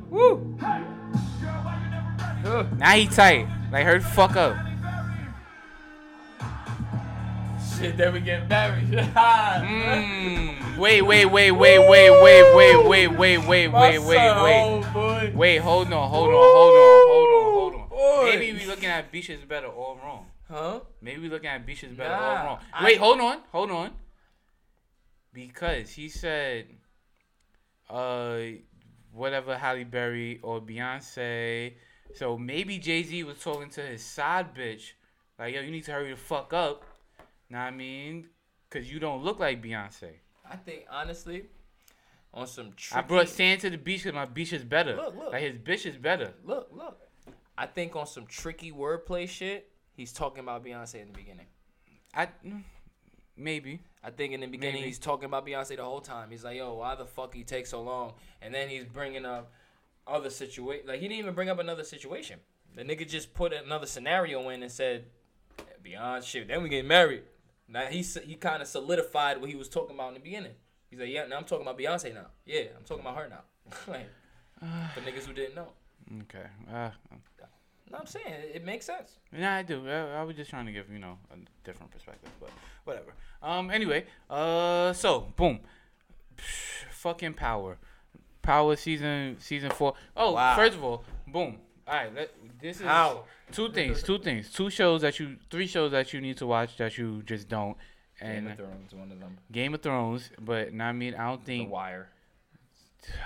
Woo. 0.10 0.58
Hey, 0.60 0.82
girl, 1.44 1.52
why 1.62 1.78
you 1.84 1.90
never 1.92 2.10
ready? 2.44 2.70
Ugh. 2.72 2.80
Now 2.80 2.92
he 2.94 3.06
tight. 3.06 3.48
Like 3.72 3.86
her 3.86 4.00
fuck 4.00 4.36
up. 4.36 4.56
Shit, 7.80 7.98
then 7.98 8.14
we 8.14 8.20
get 8.20 8.48
married. 8.50 8.88
Mm. 9.14 10.78
Wait, 10.78 11.02
wait, 11.02 11.26
wait, 11.26 11.52
wait, 11.52 11.80
wait, 11.80 12.10
wait, 12.10 12.54
wait, 12.56 12.88
wait, 12.88 13.08
wait, 13.08 13.08
wait, 13.08 13.38
wait, 13.38 13.68
wait, 13.68 14.00
wait. 14.00 14.30
oh. 14.96 15.32
Wait, 15.34 15.58
hold 15.58 15.94
on, 15.94 16.10
hold 16.10 16.30
on, 16.30 16.34
hold 16.34 16.76
on, 16.76 17.08
hold 17.08 17.74
on, 17.74 17.90
hold 17.90 17.92
on. 18.20 18.26
Maybe 18.26 18.54
we 18.54 18.66
looking 18.66 18.90
at 18.90 19.12
Beach 19.12 19.30
is 19.30 19.42
better 19.46 19.68
all 19.68 19.98
wrong. 20.04 20.26
Huh? 20.50 20.80
Maybe 21.02 21.22
we 21.22 21.30
looking 21.30 21.50
at 21.50 21.66
Beach 21.66 21.84
is 21.84 21.94
better 21.96 22.10
Nah, 22.16 22.22
all 22.40 22.46
wrong. 22.46 22.60
I- 22.74 22.84
Wait, 22.86 22.98
hold 22.98 23.20
on, 23.20 23.40
hold 23.52 23.72
on. 23.72 23.92
Because 25.34 25.90
he 25.92 26.10
said, 26.10 26.68
uh, 27.90 28.38
whatever 29.12 29.58
Halle 29.58 29.84
Berry 29.84 30.40
or 30.42 30.62
Beyonce. 30.62 31.74
So 32.16 32.38
maybe 32.38 32.78
Jay 32.80 33.04
Z 33.04 33.24
was 33.24 33.40
talking 33.40 33.70
to 33.72 33.82
his 33.82 34.04
side 34.04 34.54
bitch, 34.56 34.92
like, 35.40 35.54
yo, 35.56 35.62
you 35.62 35.72
need 35.72 35.84
to 35.86 35.92
hurry 35.92 36.12
the 36.12 36.18
fuck 36.18 36.54
up. 36.54 36.84
Know 37.50 37.60
what 37.60 37.66
I 37.66 37.72
mean? 37.72 38.28
Cause 38.70 38.88
you 38.88 39.00
don't 39.00 39.24
look 39.24 39.40
like 39.40 39.62
Beyonce. 39.62 40.10
I 40.50 40.56
think 40.56 40.86
honestly, 40.90 41.46
on 42.34 42.48
some 42.48 42.74
tricky, 42.76 43.00
I 43.00 43.08
brought 43.08 43.30
sand 43.30 43.62
to 43.62 43.70
the 43.70 43.78
beach 43.78 44.04
because 44.04 44.16
my 44.16 44.26
beach 44.26 44.52
is 44.52 44.64
better. 44.64 44.96
Look, 44.96 45.16
look. 45.16 45.32
Like 45.32 45.44
his 45.44 45.58
bitch 45.58 45.86
is 45.86 45.96
better. 45.96 46.34
look, 46.44 46.70
look. 46.72 47.00
I 47.56 47.68
think 47.68 47.96
on 47.96 48.08
some 48.08 48.26
tricky 48.26 48.72
wordplay 48.72 49.30
shit, 49.30 49.70
he's 49.96 50.12
talking 50.12 50.40
about 50.40 50.66
Beyonce 50.66 51.02
in 51.02 51.08
the 51.08 51.14
beginning. 51.14 51.46
I 52.16 52.28
mm, 52.46 52.64
maybe. 53.38 53.82
I 54.04 54.10
think 54.10 54.34
in 54.34 54.42
the 54.42 54.48
beginning 54.48 54.82
Maybe. 54.82 54.88
he's 54.88 55.00
talking 55.00 55.26
about 55.26 55.46
Beyonce 55.46 55.78
the 55.78 55.84
whole 55.84 56.02
time. 56.02 56.30
He's 56.30 56.44
like, 56.44 56.58
"Yo, 56.58 56.74
why 56.74 56.96
the 56.96 57.06
fuck 57.06 57.34
he 57.34 57.44
take 57.44 57.66
so 57.68 57.82
long?" 57.82 58.14
And 58.42 58.54
then 58.54 58.70
he's 58.70 58.86
bringing 58.86 59.26
up 59.26 59.52
other 60.06 60.30
situation. 60.30 60.88
Like 60.88 61.00
he 61.00 61.08
didn't 61.08 61.20
even 61.20 61.34
bring 61.34 61.50
up 61.50 61.60
another 61.60 61.84
situation. 61.84 62.40
The 62.76 62.84
nigga 62.84 63.08
just 63.08 63.34
put 63.34 63.54
another 63.54 63.86
scenario 63.86 64.50
in 64.50 64.62
and 64.62 64.72
said, 64.72 65.06
"Beyonce." 65.84 66.48
Then 66.48 66.64
we 66.64 66.70
get 66.70 66.86
married. 66.86 67.24
Now 67.74 67.86
he 67.88 68.02
he 68.04 68.36
kind 68.36 68.62
of 68.62 68.68
solidified 68.68 69.42
what 69.42 69.50
he 69.50 69.56
was 69.56 69.68
talking 69.68 69.96
about 69.96 70.10
in 70.10 70.14
the 70.14 70.20
beginning. 70.20 70.54
He's 70.90 71.00
like, 71.00 71.10
"Yeah, 71.10 71.26
now 71.26 71.38
I'm 71.38 71.44
talking 71.46 71.66
about 71.66 71.78
Beyonce 71.80 72.14
now. 72.14 72.28
Yeah, 72.46 72.66
I'm 72.78 72.84
talking 72.86 73.04
about 73.04 73.18
her 73.18 73.28
now." 73.28 73.42
like, 73.92 74.08
for 74.94 75.02
niggas 75.08 75.26
who 75.26 75.34
didn't 75.34 75.56
know. 75.56 75.70
Okay. 76.24 76.46
Uh, 76.72 76.92
No, 77.92 77.98
I'm 78.00 78.06
saying 78.06 78.28
it, 78.28 78.52
it 78.56 78.64
makes 78.66 78.86
sense. 78.86 79.18
yeah, 79.36 79.56
I 79.56 79.64
do. 79.64 79.88
I, 79.90 80.20
I 80.20 80.24
was 80.24 80.36
just 80.36 80.50
trying 80.52 80.66
to 80.68 80.72
give 80.72 80.90
you 80.92 81.00
know 81.00 81.18
a 81.32 81.36
different 81.66 81.92
perspective, 81.92 82.30
but 82.40 82.50
whatever. 82.84 83.14
Um. 83.42 83.72
Anyway. 83.72 84.06
Uh. 84.30 84.94
So 84.94 85.34
boom. 85.36 85.60
Fucking 86.92 87.34
power. 87.34 87.78
Power 88.42 88.76
season 88.76 89.38
season 89.40 89.70
four. 89.72 89.94
Oh, 90.18 90.34
Wow. 90.34 90.56
first 90.56 90.76
of 90.76 90.84
all, 90.84 91.04
boom. 91.28 91.60
All 91.88 91.94
right. 91.96 92.14
Let, 92.16 92.30
this 92.62 92.78
is 92.80 92.86
How? 92.86 93.26
two 93.52 93.72
things. 93.72 94.02
Two 94.04 94.20
things. 94.20 94.50
Two 94.52 94.70
shows 94.70 95.02
that 95.02 95.20
you. 95.20 95.38
Three 95.50 95.68
shows 95.68 95.92
that 95.92 96.14
you 96.14 96.22
need 96.22 96.38
to 96.38 96.48
watch 96.48 96.78
that 96.78 96.98
you 96.98 97.22
just 97.24 97.48
don't. 97.50 97.76
And 98.22 98.46
Game 98.46 98.52
of 98.52 98.58
Thrones, 98.58 98.94
one 98.94 99.12
of 99.12 99.20
them. 99.20 99.38
Game 99.52 99.74
of 99.74 99.82
Thrones, 99.82 100.30
but 100.40 100.74
nah, 100.74 100.86
I 100.90 100.92
mean 100.94 101.16
I 101.16 101.28
don't 101.28 101.44
think 101.44 101.68
The 101.68 101.74
Wire. 101.74 102.10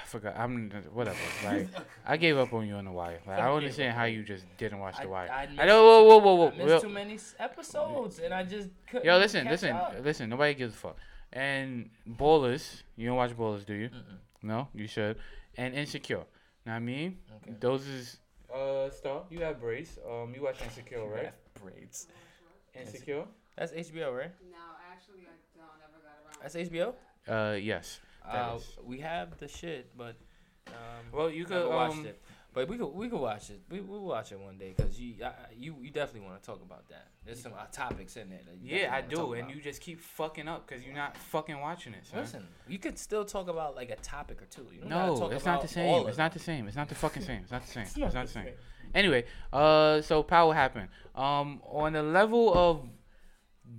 I 0.01 0.05
forgot. 0.07 0.35
I'm 0.35 0.71
whatever. 0.91 1.17
Like 1.45 1.67
I 2.05 2.17
gave 2.17 2.35
up 2.37 2.51
on 2.51 2.67
you 2.67 2.73
on 2.75 2.85
the 2.85 2.91
wire. 2.91 3.19
Like 3.27 3.37
I 3.37 3.45
don't 3.45 3.57
understand 3.57 3.95
how 3.95 4.05
you 4.05 4.23
just 4.23 4.45
didn't 4.57 4.79
watch 4.79 4.95
I- 4.97 5.03
the 5.03 5.09
wire. 5.09 5.29
I 5.31 5.43
I, 5.43 5.45
missed- 5.47 5.65
know. 5.67 5.83
Whoa, 5.85 6.03
whoa, 6.03 6.17
whoa, 6.17 6.35
whoa. 6.35 6.47
I 6.49 6.65
missed 6.65 6.83
too 6.83 6.89
many 6.89 7.19
episodes, 7.37 8.17
and 8.19 8.33
I 8.33 8.43
just 8.43 8.69
couldn't. 8.89 9.05
yo, 9.05 9.17
listen, 9.19 9.45
listen, 9.47 9.75
up. 9.75 9.93
listen. 10.03 10.29
Nobody 10.31 10.55
gives 10.55 10.73
a 10.73 10.77
fuck. 10.77 10.97
And 11.31 11.91
Ballers, 12.09 12.81
you 12.95 13.05
don't 13.07 13.17
watch 13.17 13.37
Ballers, 13.37 13.65
do 13.67 13.75
you? 13.75 13.89
No, 14.41 14.67
you 14.73 14.87
should. 14.87 15.17
And 15.57 15.75
Insecure. 15.75 16.23
Now 16.65 16.75
I 16.75 16.79
mean, 16.79 17.19
Okay. 17.43 17.55
those 17.59 17.85
is 17.87 18.17
uh 18.57 18.89
Star. 18.89 19.23
You 19.29 19.39
have 19.41 19.59
braids. 19.59 19.97
Um, 20.09 20.33
you 20.35 20.41
watch 20.43 20.61
Insecure, 20.63 21.05
right? 21.07 21.23
Rap 21.25 21.35
braids. 21.61 22.07
Insecure. 22.73 23.25
That's 23.57 23.71
HBO, 23.71 24.15
right? 24.15 24.31
No, 24.51 24.57
actually, 24.91 25.25
I 25.25 25.35
don't 25.57 25.67
ever 25.81 25.99
got 26.03 26.17
around. 26.21 26.37
That's 26.41 26.55
HBO. 26.55 26.93
Uh, 27.27 27.57
yes. 27.57 27.99
Uh, 28.23 28.59
we 28.83 28.99
have 28.99 29.37
the 29.39 29.47
shit, 29.47 29.97
but 29.97 30.15
um, 30.67 30.73
Well, 31.11 31.29
you 31.29 31.45
could 31.45 31.57
never 31.57 31.69
watched 31.69 31.97
um. 31.97 32.05
it. 32.05 32.21
But 32.53 32.67
we 32.69 32.77
could 32.77 32.88
we 32.88 33.07
could 33.07 33.19
watch 33.19 33.49
it. 33.51 33.62
We 33.69 33.81
we'll 33.81 34.01
watch 34.03 34.31
it 34.31 34.39
one 34.39 34.57
day 34.57 34.73
because 34.75 34.99
you 34.99 35.13
I, 35.23 35.31
you 35.55 35.75
you 35.79 35.91
definitely 35.91 36.27
want 36.27 36.41
to 36.41 36.45
talk 36.45 36.62
about 36.63 36.88
that. 36.89 37.07
There's 37.23 37.39
some 37.41 37.53
uh, 37.53 37.65
topics 37.71 38.17
in 38.17 38.29
there. 38.29 38.39
That 38.45 38.55
you 38.62 38.77
Yeah, 38.79 38.95
I 38.95 39.01
do, 39.01 39.33
and 39.33 39.43
about. 39.43 39.55
you 39.55 39.62
just 39.62 39.79
keep 39.81 39.99
fucking 40.01 40.47
up 40.47 40.65
because 40.67 40.83
you're 40.83 40.95
not 40.95 41.15
fucking 41.17 41.60
watching 41.60 41.93
it. 41.93 42.03
Listen. 42.15 42.47
You 42.67 42.79
could 42.79 42.97
still 42.97 43.25
talk 43.25 43.47
about 43.47 43.75
like 43.75 43.91
a 43.91 43.95
topic 43.97 44.41
or 44.41 44.45
two. 44.45 44.65
You 44.73 44.79
don't 44.81 44.89
No, 44.89 45.17
talk 45.19 45.33
it's 45.33 45.45
not 45.45 45.62
the 45.62 45.67
same. 45.67 46.07
It's 46.07 46.17
not 46.17 46.33
the 46.33 46.39
same. 46.39 46.67
It's 46.67 46.77
not 46.77 46.89
the 46.89 46.95
fucking 46.95 47.23
same. 47.23 47.41
It's 47.43 47.51
not 47.51 47.63
the 47.65 47.71
same. 47.71 47.83
It's 47.86 47.97
not, 47.97 48.13
not 48.13 48.21
the 48.27 48.27
the 48.27 48.33
same. 48.33 48.43
same. 48.45 48.53
Anyway, 48.95 49.25
uh, 49.53 50.01
so 50.01 50.23
power 50.23 50.53
happened. 50.53 50.88
Um, 51.13 51.62
on 51.65 51.95
a 51.95 52.01
level 52.01 52.53
of 52.57 52.81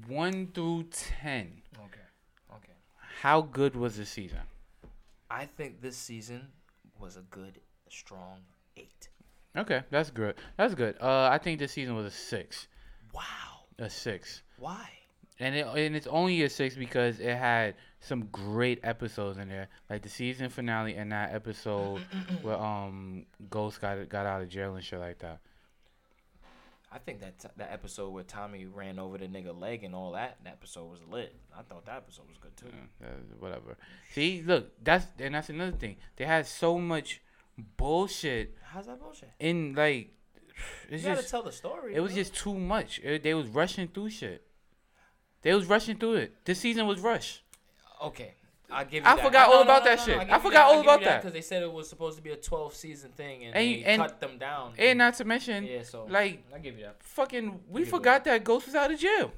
one 0.06 0.48
through 0.54 0.84
ten, 0.90 1.62
Okay. 1.76 2.00
Okay. 2.54 2.72
how 3.22 3.40
good 3.40 3.74
was 3.74 3.96
the 3.96 4.04
season? 4.06 4.40
I 5.30 5.46
think 5.46 5.80
this 5.80 5.96
season 5.96 6.48
was 7.00 7.16
a 7.16 7.22
good, 7.22 7.60
strong 7.88 8.40
eight. 8.78 9.08
Okay, 9.56 9.82
that's 9.90 10.10
good. 10.10 10.36
That's 10.56 10.74
good. 10.74 10.96
Uh, 11.00 11.28
I 11.30 11.38
think 11.38 11.58
this 11.58 11.72
season 11.72 11.96
was 11.96 12.06
a 12.06 12.10
six. 12.10 12.68
Wow. 13.12 13.22
A 13.78 13.90
six. 13.90 14.42
Why? 14.58 14.88
And 15.40 15.54
it, 15.54 15.66
and 15.66 15.94
it's 15.94 16.06
only 16.08 16.42
a 16.42 16.50
six 16.50 16.74
because 16.74 17.20
it 17.20 17.36
had 17.36 17.74
some 18.00 18.28
great 18.32 18.80
episodes 18.82 19.38
in 19.38 19.48
there, 19.48 19.68
like 19.88 20.02
the 20.02 20.08
season 20.08 20.48
finale 20.48 20.94
and 20.94 21.12
that 21.12 21.34
episode 21.34 22.00
where 22.42 22.58
um 22.58 23.24
Ghost 23.50 23.80
got 23.80 24.08
got 24.08 24.26
out 24.26 24.42
of 24.42 24.48
jail 24.48 24.74
and 24.74 24.84
shit 24.84 24.98
like 24.98 25.18
that. 25.20 25.38
I 26.90 26.98
think 26.98 27.20
that 27.20 27.38
t- 27.38 27.48
that 27.56 27.70
episode 27.70 28.10
where 28.10 28.24
Tommy 28.24 28.64
ran 28.64 28.98
over 28.98 29.18
the 29.18 29.26
nigga 29.26 29.58
leg 29.58 29.84
and 29.84 29.94
all 29.94 30.12
that, 30.12 30.38
that 30.44 30.54
episode 30.54 30.90
was 30.90 31.00
lit. 31.10 31.34
I 31.56 31.62
thought 31.62 31.84
that 31.86 31.96
episode 31.98 32.26
was 32.28 32.38
good 32.38 32.56
too. 32.56 32.74
Yeah, 33.00 33.08
whatever. 33.38 33.76
See, 34.12 34.42
look, 34.44 34.72
that's 34.82 35.06
and 35.18 35.34
that's 35.34 35.50
another 35.50 35.76
thing. 35.76 35.96
They 36.16 36.24
had 36.24 36.46
so 36.46 36.78
much 36.78 37.20
bullshit 37.76 38.56
How's 38.62 38.86
that 38.86 39.00
bullshit? 39.00 39.30
in 39.40 39.74
like 39.74 40.12
it's 40.88 41.02
you 41.02 41.08
gotta 41.08 41.20
just 41.20 41.30
tell 41.30 41.42
the 41.42 41.52
story. 41.52 41.94
it 41.94 42.00
was 42.00 42.12
bro. 42.12 42.20
just 42.22 42.34
too 42.34 42.54
much. 42.58 42.98
It, 43.04 43.22
they 43.22 43.34
was 43.34 43.46
rushing 43.48 43.88
through 43.88 44.10
shit. 44.10 44.44
They 45.42 45.54
was 45.54 45.66
rushing 45.66 45.96
through 45.98 46.14
it. 46.14 46.34
This 46.44 46.58
season 46.60 46.86
was 46.86 47.00
rushed. 47.00 47.42
okay. 48.02 48.34
I 48.70 48.84
give 48.84 49.02
you 49.02 49.08
I 49.08 49.16
that. 49.16 49.24
forgot 49.24 49.48
all 49.50 49.62
about 49.62 49.84
that 49.84 49.98
shit. 50.00 50.18
I 50.18 50.38
forgot 50.38 50.66
all 50.66 50.80
about 50.82 51.00
that. 51.02 51.22
because 51.22 51.32
they 51.32 51.40
said 51.40 51.62
it 51.62 51.72
was 51.72 51.88
supposed 51.88 52.18
to 52.18 52.22
be 52.22 52.30
a 52.32 52.36
12 52.36 52.74
season 52.74 53.12
thing 53.12 53.44
and, 53.46 53.56
And- 53.56 53.66
they 53.66 53.84
and- 53.84 54.02
cut 54.02 54.20
them 54.20 54.36
down. 54.36 54.74
And 54.76 54.98
not 54.98 55.14
to 55.14 55.24
mention, 55.24 55.64
yeah, 55.64 55.82
so 55.84 56.04
like 56.04 56.44
I 56.54 56.58
give 56.58 56.76
you 56.76 56.84
that. 56.84 57.02
fucking, 57.02 57.60
we 57.68 57.84
forgot 57.86 58.24
that 58.24 58.44
Ghost 58.44 58.66
was 58.66 58.74
out 58.74 58.90
of 58.92 58.98
jail. 58.98 59.32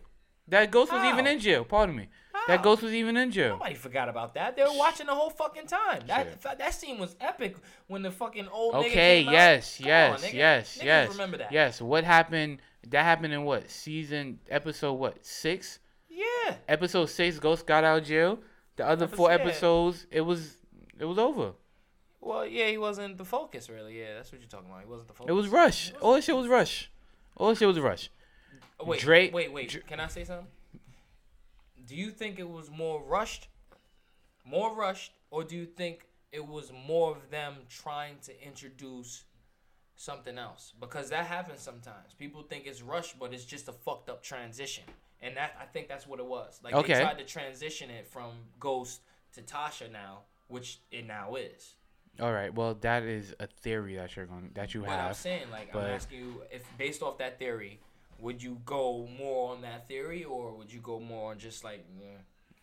That 0.49 0.69
Ghost 0.73 0.91
was 0.93 1.05
even 1.05 1.29
in 1.29 1.39
jail. 1.39 1.65
Pardon 1.65 1.95
me. 1.95 2.09
That 2.51 2.63
Ghost 2.63 2.83
was 2.83 2.93
even 2.93 3.16
in 3.16 3.31
jail. 3.31 3.51
Nobody 3.55 3.74
forgot 3.74 4.09
about 4.09 4.35
that. 4.35 4.57
They 4.57 4.62
were 4.62 4.77
watching 4.77 5.07
the 5.07 5.14
whole 5.14 5.31
fucking 5.31 5.66
time. 5.66 6.03
That 6.07 6.27
Shit. 6.43 6.59
that 6.59 6.74
scene 6.74 6.99
was 6.99 7.16
epic 7.20 7.57
when 7.87 8.03
the 8.03 8.11
fucking 8.11 8.49
old 8.49 8.74
nigga 8.74 8.79
Okay, 8.87 8.91
came 9.24 9.29
out. 9.29 9.33
yes, 9.33 9.79
Come 9.79 9.87
yes, 9.87 10.22
on, 10.22 10.29
nigga. 10.29 10.33
yes, 10.35 10.79
Niggas 10.79 10.85
yes. 10.85 11.09
Remember 11.11 11.37
that? 11.39 11.53
Yes. 11.53 11.81
What 11.81 12.05
happened? 12.05 12.59
That 12.89 13.03
happened 13.05 13.33
in 13.33 13.45
what 13.45 13.70
season? 13.70 14.39
Episode 14.49 14.95
what? 14.95 15.24
Six. 15.24 15.79
Yeah. 16.09 16.55
Episode 16.68 17.07
six. 17.07 17.39
Ghost 17.39 17.66
got 17.66 17.85
out 17.85 17.99
of 17.99 18.05
jail. 18.07 18.39
The 18.77 18.87
other 18.89 19.07
four 19.07 19.31
Episode- 19.31 19.45
yeah. 19.45 19.51
episodes, 19.51 20.07
it 20.11 20.20
was, 20.22 20.57
it 20.99 21.05
was 21.05 21.18
over. 21.18 21.53
Well, 22.22 22.47
yeah, 22.47 22.68
he 22.68 22.79
wasn't 22.79 23.16
the 23.18 23.24
focus 23.24 23.68
really. 23.70 23.99
Yeah, 23.99 24.14
that's 24.14 24.31
what 24.33 24.41
you're 24.41 24.49
talking 24.49 24.68
about. 24.70 24.81
He 24.83 24.87
wasn't 24.89 25.09
the 25.09 25.14
focus. 25.14 25.31
It 25.31 25.33
was 25.35 25.49
rush. 25.49 25.93
All 26.01 26.14
that 26.14 26.24
shit 26.24 26.37
was 26.37 26.47
rush. 26.49 26.91
All 27.37 27.49
that 27.49 27.57
shit 27.59 27.68
was 27.68 27.79
rush. 27.81 28.11
Wait, 28.83 29.01
Drake- 29.01 29.35
wait, 29.35 29.53
wait. 29.53 29.87
Can 29.87 30.01
I 30.01 30.07
say 30.09 30.24
something? 30.24 30.47
Do 31.91 31.97
you 31.97 32.12
think 32.12 32.38
it 32.38 32.49
was 32.49 32.70
more 32.70 33.03
rushed, 33.03 33.49
more 34.45 34.72
rushed, 34.76 35.11
or 35.32 35.43
do 35.43 35.57
you 35.57 35.66
think 35.66 36.07
it 36.30 36.47
was 36.47 36.70
more 36.86 37.11
of 37.11 37.30
them 37.32 37.57
trying 37.68 38.18
to 38.26 38.47
introduce 38.47 39.24
something 39.97 40.38
else? 40.38 40.72
Because 40.78 41.11
that 41.11 41.26
happens 41.26 41.61
sometimes. 41.61 42.14
People 42.16 42.43
think 42.45 42.68
it's 42.68 42.80
rushed, 42.80 43.18
but 43.18 43.34
it's 43.34 43.45
just 43.45 43.66
a 43.66 43.72
fucked 43.72 44.09
up 44.09 44.22
transition. 44.22 44.84
and 45.22 45.36
that 45.36 45.55
I 45.61 45.66
think 45.66 45.86
that's 45.88 46.07
what 46.07 46.18
it 46.18 46.24
was. 46.24 46.61
Like 46.64 46.72
Okay. 46.74 46.95
they 46.95 47.01
tried 47.01 47.18
to 47.18 47.24
transition 47.24 47.91
it 47.91 48.07
from 48.07 48.30
Ghost 48.59 49.03
to 49.34 49.43
Tasha 49.43 49.91
now, 49.93 50.20
which 50.49 50.78
it 50.91 51.05
now 51.07 51.34
is. 51.34 51.74
All 52.18 52.32
right. 52.32 52.55
Well, 52.55 52.74
that 52.76 53.03
is 53.03 53.34
a 53.38 53.47
theory 53.47 53.97
that 53.97 54.16
you're 54.16 54.24
going 54.24 54.53
that 54.55 54.72
you 54.72 54.80
But 54.80 54.91
I'm 54.99 55.12
saying, 55.12 55.51
like, 55.51 55.72
but- 55.72 55.84
I'm 55.84 55.91
asking 55.91 56.20
you, 56.20 56.43
if 56.51 56.62
based 56.78 57.03
off 57.03 57.18
that 57.18 57.38
theory, 57.38 57.80
would 58.21 58.43
you 58.43 58.61
go 58.64 59.09
more 59.18 59.53
on 59.55 59.62
that 59.62 59.89
theory, 59.89 60.25
or 60.25 60.53
would 60.53 60.73
you 60.73 60.81
go 60.81 61.01
more 61.01 61.31
on 61.31 61.39
just 61.39 61.64
like, 61.64 61.85
yeah, 61.99 62.07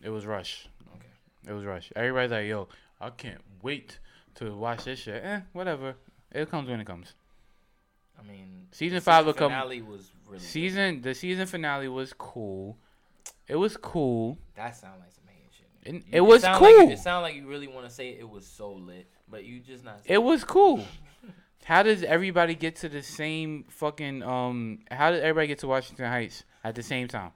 It 0.08 0.10
was 0.10 0.26
Rush. 0.26 0.68
okay, 0.96 1.50
It 1.50 1.54
was 1.54 1.66
Rush. 1.66 1.92
Everybody's 1.96 2.32
like, 2.32 2.48
yo, 2.48 2.68
I 3.02 3.10
can't 3.10 3.42
wait 3.62 4.00
to 4.36 4.56
watch 4.56 4.84
this 4.86 5.00
shit. 5.00 5.24
Eh, 5.24 5.42
whatever. 5.54 5.96
It 6.32 6.50
comes 6.52 6.70
when 6.70 6.80
it 6.80 6.86
comes. 6.88 7.14
I 8.20 8.24
mean, 8.28 8.68
Season 8.72 8.96
the 8.96 9.02
five 9.02 9.26
will 9.26 9.34
come- 9.34 9.52
finale 9.52 9.82
was 9.82 10.12
really 10.26 10.40
good. 10.40 10.42
Season 10.48 11.02
the 11.02 11.14
season 11.14 11.46
finale 11.48 11.88
was 11.88 12.14
cool. 12.14 12.78
It 13.48 13.56
was 13.56 13.78
cool. 13.78 14.38
That 14.56 14.76
sounds 14.76 15.00
like 15.00 15.12
some 15.12 15.24
hating 15.28 15.50
shit. 15.52 15.94
You- 16.12 16.18
it 16.18 16.22
was 16.22 16.42
sound 16.42 16.62
like 16.62 16.76
cool. 16.76 16.90
it 16.92 17.00
sound 17.00 17.24
like 17.24 17.36
you 17.36 17.48
really 17.48 17.68
want 17.68 17.88
to 17.88 17.94
say 17.94 18.10
it 18.10 18.28
was 18.30 18.46
so 18.46 18.74
lit, 18.74 19.08
but 19.30 19.46
you 19.46 19.60
just 19.60 19.84
not. 19.86 20.02
It 20.06 20.18
was 20.22 20.44
cool. 20.44 20.84
How 21.66 21.84
does 21.84 22.04
everybody 22.04 22.56
get 22.56 22.78
to 22.78 22.90
the 22.90 23.04
same 23.04 23.66
fucking 23.70 24.24
um? 24.24 24.80
How 24.90 25.12
did 25.12 25.22
everybody 25.22 25.48
get 25.48 25.60
to 25.60 25.68
Washington 25.68 26.06
Heights 26.06 26.44
at 26.64 26.76
the 26.76 26.84
same 26.84 27.08
time? 27.08 27.32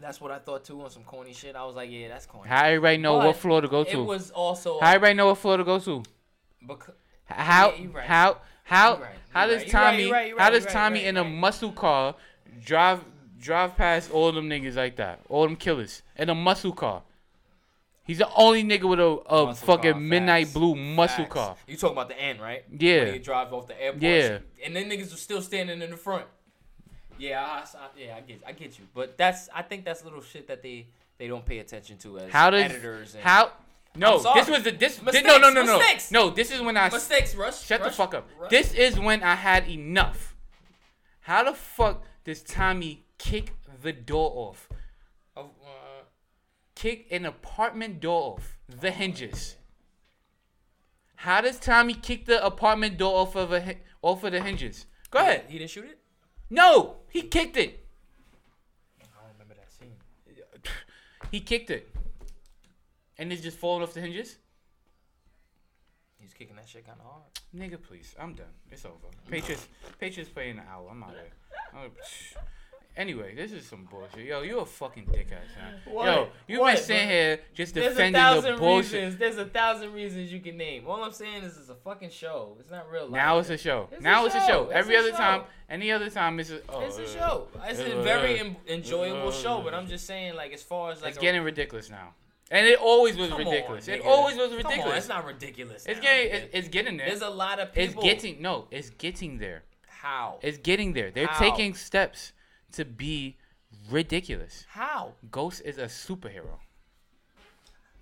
That's 0.00 0.20
what 0.20 0.30
I 0.32 0.38
thought 0.38 0.64
too 0.64 0.80
on 0.82 0.90
some 0.90 1.04
corny 1.04 1.32
shit. 1.32 1.54
I 1.54 1.64
was 1.64 1.76
like, 1.76 1.90
yeah, 1.90 2.08
that's 2.08 2.26
corny. 2.26 2.48
How 2.48 2.64
everybody 2.64 2.96
know 2.96 3.18
what 3.18 3.36
floor 3.36 3.60
to 3.60 3.68
go 3.68 3.84
to? 3.84 3.90
It 3.90 4.02
was 4.04 4.30
also 4.30 4.80
How 4.80 4.88
everybody 4.88 5.14
know 5.14 5.26
what 5.26 5.38
floor 5.38 5.56
to 5.58 5.64
go 5.64 5.78
to? 5.78 6.02
because 6.66 6.94
How 7.24 7.70
Yeah, 7.70 7.76
you 7.76 7.88
right. 7.90 8.04
how 8.06 8.38
how 8.64 8.96
You 8.96 9.02
right, 9.02 9.14
how 9.30 9.44
you 9.44 9.50
does 9.50 9.58
right, 9.58 9.66
you 9.66 9.72
right, 9.72 9.84
Tommy 9.90 10.02
you 10.04 10.12
right, 10.12 10.28
you 10.28 10.38
how 10.38 10.44
right, 10.44 10.50
does 10.52 10.62
you 10.62 10.66
right, 10.66 10.72
Tommy 10.72 11.04
in 11.04 11.16
a 11.16 11.22
right. 11.22 11.30
muscle 11.32 11.72
car 11.72 12.14
drive 12.64 13.04
drive 13.38 13.76
past 13.76 14.10
all 14.10 14.32
them 14.32 14.48
niggas 14.48 14.74
like 14.76 14.96
that? 14.96 15.20
All 15.28 15.44
them 15.44 15.56
killers 15.56 16.02
in 16.16 16.28
a 16.30 16.34
muscle 16.34 16.72
car. 16.72 17.02
He's 18.04 18.18
the 18.18 18.28
only 18.34 18.64
nigga 18.64 18.82
with 18.88 18.98
a, 18.98 19.04
a 19.32 19.46
Muscle 19.46 19.66
fucking 19.66 19.92
car, 19.92 20.00
midnight 20.00 20.46
facts, 20.46 20.54
blue 20.54 20.74
muscle 20.74 21.24
Facts. 21.24 21.32
car. 21.34 21.56
You 21.68 21.76
talking 21.76 21.96
about 21.96 22.08
the 22.08 22.20
end, 22.20 22.40
right? 22.40 22.64
Yeah. 22.76 23.04
When 23.04 23.12
he 23.14 23.18
drive 23.20 23.52
off 23.52 23.68
the 23.68 23.80
airport. 23.80 24.02
Yeah. 24.02 24.38
And 24.64 24.74
then 24.74 24.90
niggas 24.90 25.10
were 25.12 25.16
still 25.16 25.40
standing 25.40 25.80
in 25.82 25.90
the 25.90 25.96
front. 25.96 26.24
Yeah, 27.18 27.40
I, 27.44 27.58
I- 27.78 27.88
yeah, 27.96 28.16
I 28.16 28.20
get, 28.20 28.42
I 28.46 28.52
get 28.52 28.78
you. 28.78 28.86
But 28.92 29.16
that's, 29.16 29.48
I 29.54 29.62
think 29.62 29.84
that's 29.84 30.02
little 30.04 30.20
shit 30.22 30.48
that 30.48 30.62
they, 30.62 30.88
they 31.18 31.28
don't 31.28 31.44
pay 31.46 31.58
attention 31.60 31.96
to 31.98 32.18
as 32.18 32.32
How 32.32 32.50
does 32.50 32.62
editors. 32.64 33.14
And 33.14 33.22
how? 33.22 33.52
No, 33.94 34.18
this 34.34 34.48
was 34.48 34.62
the 34.64 34.70
this. 34.72 34.96
thi- 34.98 35.04
Mistakes, 35.04 35.26
no, 35.26 35.38
no, 35.38 35.50
no, 35.50 35.62
no, 35.62 35.78
mistakes. 35.78 36.10
no. 36.10 36.30
This 36.30 36.50
is 36.50 36.60
when 36.62 36.76
I 36.78 36.88
mistakes, 36.88 37.34
Rush. 37.34 37.62
shut 37.62 37.84
the 37.84 37.90
fuck 37.90 38.14
up. 38.14 38.26
Rush. 38.40 38.50
This 38.50 38.72
is 38.74 38.98
when 38.98 39.22
I 39.22 39.34
had 39.34 39.68
enough. 39.68 40.34
How 41.20 41.44
the 41.44 41.52
fuck 41.52 42.02
does 42.24 42.42
Tommy 42.42 43.04
kick 43.18 43.52
the 43.82 43.92
door 43.92 44.32
off? 44.34 44.68
Kick 46.82 47.06
an 47.12 47.24
apartment 47.26 48.00
door 48.00 48.34
off 48.34 48.58
the 48.68 48.90
hinges. 48.90 49.54
How 51.14 51.40
does 51.40 51.60
Tommy 51.60 51.94
kick 51.94 52.26
the 52.26 52.44
apartment 52.44 52.98
door 52.98 53.20
off 53.20 53.36
of 53.36 53.52
a 53.52 53.76
off 54.02 54.24
of 54.24 54.32
the 54.32 54.42
hinges? 54.42 54.86
Go 55.08 55.20
ahead. 55.20 55.44
He 55.46 55.58
didn't 55.58 55.70
shoot 55.70 55.84
it. 55.84 56.00
No, 56.50 56.96
he 57.08 57.22
kicked 57.22 57.56
it. 57.56 57.86
I 59.00 59.04
don't 59.14 59.32
remember 59.34 59.54
that 59.54 59.72
scene. 59.72 59.94
He 61.30 61.38
kicked 61.38 61.70
it, 61.70 61.94
and 63.16 63.32
it's 63.32 63.42
just 63.42 63.58
falling 63.58 63.84
off 63.84 63.94
the 63.94 64.00
hinges. 64.00 64.38
He's 66.18 66.34
kicking 66.34 66.56
that 66.56 66.68
shit 66.68 66.84
kind 66.84 66.98
of 66.98 67.06
hard. 67.06 67.22
Nigga, 67.54 67.80
please. 67.80 68.12
I'm 68.18 68.34
done. 68.34 68.46
It's 68.72 68.84
over. 68.84 69.06
Patriots, 69.30 69.68
Patriots 70.00 70.32
play 70.32 70.50
in 70.50 70.58
an 70.58 70.64
hour. 70.68 70.88
I'm 70.90 71.00
out 71.04 71.10
of 71.10 71.14
here. 71.14 72.42
Anyway, 72.94 73.34
this 73.34 73.52
is 73.52 73.64
some 73.66 73.88
bullshit. 73.90 74.26
Yo, 74.26 74.42
you 74.42 74.58
a 74.58 74.66
fucking 74.66 75.06
dickhead, 75.06 75.40
man. 75.56 75.80
Yo, 75.86 76.28
you've 76.46 76.60
What, 76.60 76.74
been 76.74 76.84
sitting 76.84 77.08
here 77.08 77.40
just 77.54 77.72
There's 77.74 77.86
a 77.86 77.90
defending 77.90 78.12
the 78.12 78.18
thousand 78.18 78.58
bullshit. 78.58 78.92
reasons. 78.92 79.16
There's 79.16 79.38
a 79.38 79.46
thousand 79.46 79.92
reasons 79.94 80.30
you 80.30 80.40
can 80.40 80.58
name. 80.58 80.84
All 80.86 81.02
I'm 81.02 81.12
saying 81.12 81.42
is 81.42 81.56
it's 81.56 81.70
a 81.70 81.74
fucking 81.74 82.10
show. 82.10 82.54
It's 82.60 82.70
not 82.70 82.90
real 82.90 83.04
life. 83.04 83.12
Now 83.12 83.38
it's 83.38 83.48
a 83.48 83.56
show. 83.56 83.88
It's 83.92 84.00
a 84.00 84.02
now 84.04 84.26
it's 84.26 84.34
a 84.34 84.46
show. 84.46 84.64
It's 84.64 84.74
Every 84.74 84.96
a 84.96 84.98
other 85.00 85.10
show. 85.12 85.16
time, 85.16 85.42
any 85.70 85.90
other 85.90 86.10
time, 86.10 86.38
it's 86.38 86.50
a. 86.50 86.60
Oh, 86.68 86.80
It's 86.82 86.98
a 86.98 87.04
uh, 87.04 87.06
show. 87.06 87.48
It's 87.64 87.80
a 87.80 87.98
uh, 87.98 88.02
very 88.02 88.40
uh, 88.40 88.50
enjoyable 88.68 89.28
uh, 89.28 89.32
show, 89.32 89.62
but 89.62 89.72
I'm 89.72 89.86
just 89.86 90.06
saying, 90.06 90.34
like, 90.34 90.52
as 90.52 90.62
far 90.62 90.92
as 90.92 91.00
like 91.00 91.10
It's 91.10 91.18
a- 91.18 91.20
getting 91.22 91.42
ridiculous 91.44 91.88
now, 91.88 92.12
and 92.50 92.66
it 92.66 92.78
always 92.78 93.16
was 93.16 93.30
Come 93.30 93.40
on, 93.40 93.46
ridiculous. 93.46 93.88
it 93.88 94.02
always 94.04 94.36
was 94.36 94.50
ridiculous. 94.52 94.84
on, 94.92 94.96
it's 94.98 95.08
not 95.08 95.24
ridiculous. 95.24 95.86
It's 95.86 95.98
getting. 96.00 96.30
It's, 96.30 96.46
it's 96.52 96.68
getting 96.68 96.98
there. 96.98 97.06
There's 97.08 97.22
a 97.22 97.30
lot 97.30 97.58
of 97.58 97.72
people. 97.72 98.02
It's 98.02 98.22
getting 98.22 98.42
no. 98.42 98.66
It's 98.70 98.90
getting 98.90 99.38
there. 99.38 99.62
how? 99.88 100.40
It's 100.42 100.58
getting 100.58 100.92
there. 100.92 101.10
They're 101.10 101.26
How? 101.28 101.38
taking 101.38 101.72
steps 101.74 102.32
to 102.72 102.84
be 102.84 103.36
ridiculous. 103.90 104.64
how? 104.70 105.12
Ghost 105.30 105.62
is 105.64 105.78
a 105.78 105.84
superhero. 105.86 106.58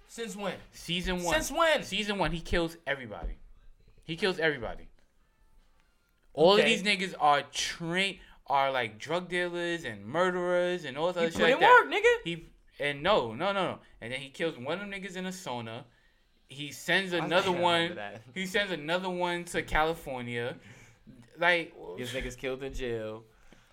Since 0.09 0.35
when? 0.37 0.55
Season 0.73 1.23
one. 1.23 1.35
Since 1.35 1.53
when? 1.53 1.83
Season 1.83 2.19
one, 2.19 2.33
he 2.33 2.41
kills 2.41 2.77
everybody. 2.87 3.39
He 4.05 4.17
kills 4.17 4.39
everybody. 4.39 4.89
All 6.33 6.53
Okay. 6.55 6.63
of 6.63 6.67
these 6.69 6.83
niggas 6.83 7.15
are 7.21 7.43
trained, 7.53 8.19
are 8.47 8.71
like 8.73 8.99
drug 8.99 9.29
dealers 9.29 9.85
and 9.85 10.05
murderers 10.05 10.85
and 10.85 10.97
all 10.99 11.13
this 11.13 11.17
He 11.17 11.21
other 11.23 11.31
shit 11.31 11.37
put 11.37 11.43
like 11.45 11.55
in 11.55 11.61
that. 11.61 11.85
work, 11.85 11.93
nigga. 11.93 12.25
He 12.25 12.47
and 12.81 13.03
no, 13.03 13.35
no, 13.35 13.53
no, 13.53 13.73
no. 13.73 13.79
And 14.01 14.13
then 14.13 14.21
he 14.21 14.31
kills 14.31 14.57
one 14.59 14.81
of 14.81 14.81
them 14.81 14.91
niggas 14.91 15.15
in 15.17 15.27
a 15.27 15.31
sauna. 15.31 15.85
He 16.49 16.73
sends 16.73 17.13
another 17.13 17.53
one. 17.53 17.97
He 18.35 18.47
sends 18.47 18.73
another 18.73 19.11
one 19.11 19.45
to 19.47 19.63
California. 19.63 20.57
Like, 21.39 21.73
These 21.97 22.11
niggas 22.13 22.37
killed 22.37 22.63
in 22.65 22.73
jail. 22.75 23.23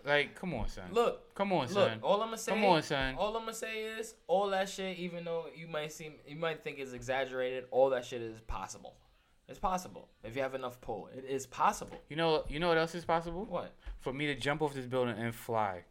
Like, 0.07 0.35
come 0.35 0.53
on, 0.53 0.67
son. 0.69 0.85
Look, 0.91 1.33
come 1.35 1.51
on, 1.53 1.67
look. 1.67 1.69
son. 1.69 1.99
All 2.01 2.21
I'm 2.21 2.27
gonna 2.29 2.37
say. 2.37 2.51
Come 2.51 2.65
on, 2.65 2.81
son. 2.81 3.15
All 3.15 3.35
I'm 3.35 3.41
gonna 3.43 3.53
say 3.53 3.83
is 3.83 4.15
all 4.27 4.49
that 4.49 4.69
shit. 4.69 4.97
Even 4.97 5.25
though 5.25 5.45
you 5.55 5.67
might 5.67 5.91
seem, 5.91 6.13
you 6.27 6.35
might 6.35 6.63
think 6.63 6.79
it's 6.79 6.93
exaggerated. 6.93 7.65
All 7.71 7.89
that 7.91 8.05
shit 8.05 8.21
is 8.21 8.39
possible. 8.41 8.95
It's 9.49 9.59
possible 9.59 10.09
if 10.23 10.35
you 10.35 10.41
have 10.41 10.55
enough 10.55 10.81
pull. 10.81 11.09
It 11.15 11.23
is 11.25 11.45
possible. 11.45 11.97
You 12.09 12.15
know, 12.17 12.43
you 12.49 12.59
know 12.59 12.67
what 12.67 12.77
else 12.77 12.95
is 12.95 13.05
possible? 13.05 13.45
What? 13.45 13.73
For 13.99 14.11
me 14.11 14.25
to 14.27 14.35
jump 14.35 14.61
off 14.61 14.73
this 14.73 14.85
building 14.85 15.15
and 15.17 15.33
fly. 15.33 15.83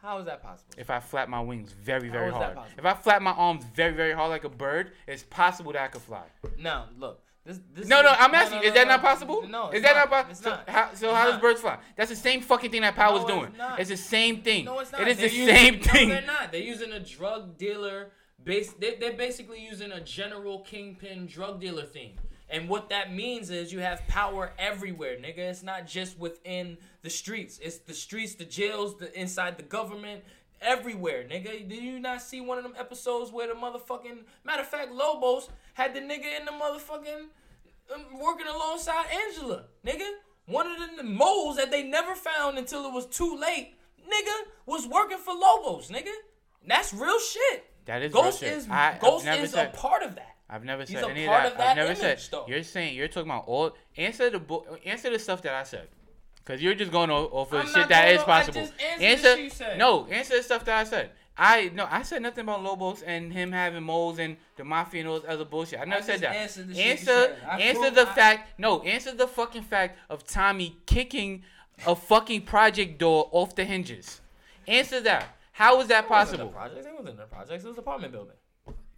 How 0.00 0.18
is 0.18 0.26
that 0.26 0.42
possible? 0.42 0.74
If 0.76 0.90
I 0.90 0.98
flap 0.98 1.28
my 1.28 1.40
wings 1.40 1.72
very, 1.72 2.08
How 2.08 2.12
very 2.12 2.26
is 2.28 2.34
that 2.34 2.42
hard. 2.42 2.56
possible? 2.56 2.78
If 2.80 2.84
I 2.86 2.94
flap 2.94 3.22
my 3.22 3.30
arms 3.30 3.64
very, 3.72 3.92
very 3.92 4.12
hard 4.12 4.30
like 4.30 4.42
a 4.42 4.48
bird, 4.48 4.90
it's 5.06 5.22
possible 5.22 5.72
that 5.72 5.82
I 5.82 5.86
could 5.88 6.02
fly. 6.02 6.24
Now 6.58 6.86
look. 6.98 7.22
This, 7.44 7.58
this 7.74 7.88
No, 7.88 7.98
is, 7.98 8.04
no, 8.04 8.14
I'm 8.18 8.34
asking 8.34 8.58
no, 8.58 8.62
you, 8.62 8.68
is 8.68 8.74
that 8.74 8.86
no, 8.86 8.92
not 8.94 9.02
possible? 9.02 9.48
No, 9.48 9.70
is 9.70 9.82
that 9.82 9.96
not. 9.96 10.10
not, 10.10 10.28
possible? 10.28 10.50
So, 10.52 10.58
how, 10.72 10.94
so 10.94 11.12
how 11.14 11.30
does 11.30 11.40
birds 11.40 11.60
fly? 11.60 11.78
That's 11.96 12.10
the 12.10 12.16
same 12.16 12.40
fucking 12.40 12.70
thing 12.70 12.82
that 12.82 12.94
Power's 12.94 13.22
No, 13.22 13.28
doing. 13.40 13.52
it's. 13.78 13.90
It's 13.90 13.90
the 13.90 13.96
same 14.08 14.42
thing. 14.42 14.64
No, 14.64 14.78
it's 14.78 14.92
not. 14.92 15.00
It 15.00 15.08
is 15.08 15.16
They're 15.18 15.28
the 15.28 15.34
using- 15.34 15.54
same 15.56 15.74
no, 15.78 15.80
thing. 15.92 16.08
they're 16.08 16.22
not. 16.22 16.52
They're 16.52 16.60
using 16.60 16.92
a 16.92 17.00
drug 17.00 17.58
dealer. 17.58 18.12
Base. 18.44 18.72
They, 18.72 18.96
they're 18.96 19.12
basically 19.12 19.64
using 19.64 19.92
a 19.92 20.00
general 20.00 20.60
kingpin 20.60 21.26
drug 21.26 21.60
dealer 21.60 21.84
theme. 21.84 22.14
And 22.50 22.68
what 22.68 22.90
that 22.90 23.12
means 23.12 23.50
is 23.50 23.72
you 23.72 23.78
have 23.78 24.06
power 24.08 24.52
everywhere, 24.58 25.16
nigga. 25.16 25.38
It's 25.38 25.62
not 25.62 25.86
just 25.86 26.18
within 26.18 26.76
the 27.02 27.08
streets. 27.08 27.58
It's 27.62 27.78
the 27.78 27.94
streets, 27.94 28.34
the 28.34 28.44
jails, 28.44 28.98
the 28.98 29.18
inside 29.18 29.56
the 29.56 29.62
government, 29.62 30.22
everywhere, 30.62 31.24
nigga. 31.24 31.68
Did 31.68 31.82
you 31.82 31.98
not 31.98 32.22
see 32.22 32.40
one 32.40 32.58
of 32.58 32.64
them 32.64 32.74
episodes 32.78 33.30
where 33.32 33.46
the 33.48 33.54
motherfucking 33.54 34.18
matter 34.44 34.62
of 34.62 34.68
fact, 34.68 34.92
Lobos 34.92 35.48
had 35.74 35.94
the 35.94 36.00
nigga 36.00 36.38
in 36.38 36.44
the 36.44 36.52
motherfucking 36.52 37.26
um, 37.94 38.18
working 38.20 38.46
alongside 38.46 39.06
Angela, 39.26 39.64
nigga. 39.86 40.08
One 40.46 40.66
of 40.66 40.96
the 40.96 41.02
moles 41.04 41.56
that 41.56 41.70
they 41.70 41.82
never 41.84 42.14
found 42.14 42.58
until 42.58 42.84
it 42.86 42.92
was 42.92 43.06
too 43.06 43.36
late, 43.36 43.74
nigga, 44.00 44.46
was 44.66 44.86
working 44.86 45.18
for 45.18 45.34
Lobos, 45.34 45.88
nigga. 45.88 46.10
That's 46.66 46.92
real 46.92 47.18
shit. 47.18 47.64
That 47.86 48.02
is 48.02 48.12
Ghost 48.12 48.42
real 48.42 48.52
is 48.52 48.68
I- 48.68 48.98
Ghost 49.00 49.26
is 49.26 49.50
said- 49.52 49.68
a 49.74 49.76
part 49.76 50.02
of 50.02 50.14
that. 50.16 50.28
I've 50.50 50.64
never 50.64 50.82
He's 50.82 50.90
said 50.90 51.04
a 51.04 51.08
any 51.10 51.24
of 51.26 51.32
of 51.32 51.56
that. 51.56 51.60
I've 51.70 51.76
never 51.76 51.92
image, 51.92 51.98
said. 51.98 52.28
though. 52.30 52.44
You're 52.46 52.62
saying 52.62 52.94
you're 52.94 53.08
talking 53.08 53.30
about 53.30 53.44
all 53.46 53.74
answer 53.96 54.28
the 54.28 54.40
answer 54.84 55.08
the 55.08 55.18
stuff 55.18 55.40
that 55.42 55.54
I 55.54 55.62
said. 55.62 55.88
Cause 56.44 56.60
you're 56.60 56.74
just 56.74 56.90
going 56.90 57.08
off 57.10 57.52
of 57.52 57.64
shit 57.68 57.74
that 57.74 57.82
is 57.82 57.88
that 57.88 57.90
going 57.90 58.14
is 58.14 58.20
off- 58.22 58.28
I 58.28 58.40
possible. 58.40 58.60
answer 59.00 59.36
shit 59.36 59.40
you 59.44 59.50
said. 59.50 59.78
no, 59.78 60.06
answer 60.06 60.36
the 60.36 60.42
stuff 60.42 60.64
that 60.64 60.76
I 60.78 60.84
said. 60.84 61.10
I 61.36 61.70
no, 61.72 61.86
I 61.90 62.02
said 62.02 62.20
nothing 62.20 62.42
about 62.42 62.62
Lobos 62.62 63.02
and 63.02 63.32
him 63.32 63.52
having 63.52 63.82
moles 63.84 64.18
and 64.18 64.36
the 64.56 64.64
mafia 64.64 65.00
and 65.00 65.08
all 65.08 65.20
this 65.20 65.30
other 65.30 65.44
bullshit. 65.44 65.80
I 65.80 65.84
never 65.84 66.02
said 66.02 66.20
that. 66.20 66.34
answered 66.34 66.68
the 66.68 66.74
shit 66.74 66.86
answer 66.86 67.04
said. 67.04 67.60
Answer 67.60 67.90
the 67.90 68.08
I- 68.08 68.14
fact. 68.14 68.58
No, 68.58 68.82
answer 68.82 69.12
the 69.14 69.28
fucking 69.28 69.62
fact 69.62 69.98
of 70.10 70.26
Tommy 70.26 70.76
kicking 70.84 71.42
a 71.86 71.94
fucking 71.96 72.42
project 72.42 72.98
door 72.98 73.28
off 73.32 73.54
the 73.54 73.64
hinges. 73.64 74.20
Answer 74.66 75.00
that. 75.00 75.36
How 75.52 75.80
is 75.80 75.88
that 75.88 76.04
It 76.04 76.10
wasn't 76.10 76.40
possible? 76.40 76.46
the 76.50 76.52
projects. 76.56 76.86
It 76.86 76.90
wasn't 76.92 77.08
in 77.10 77.16
the 77.16 77.24
projects. 77.24 77.64
It 77.64 77.68
was 77.68 77.76
an 77.76 77.80
apartment 77.82 78.12
building. 78.12 78.36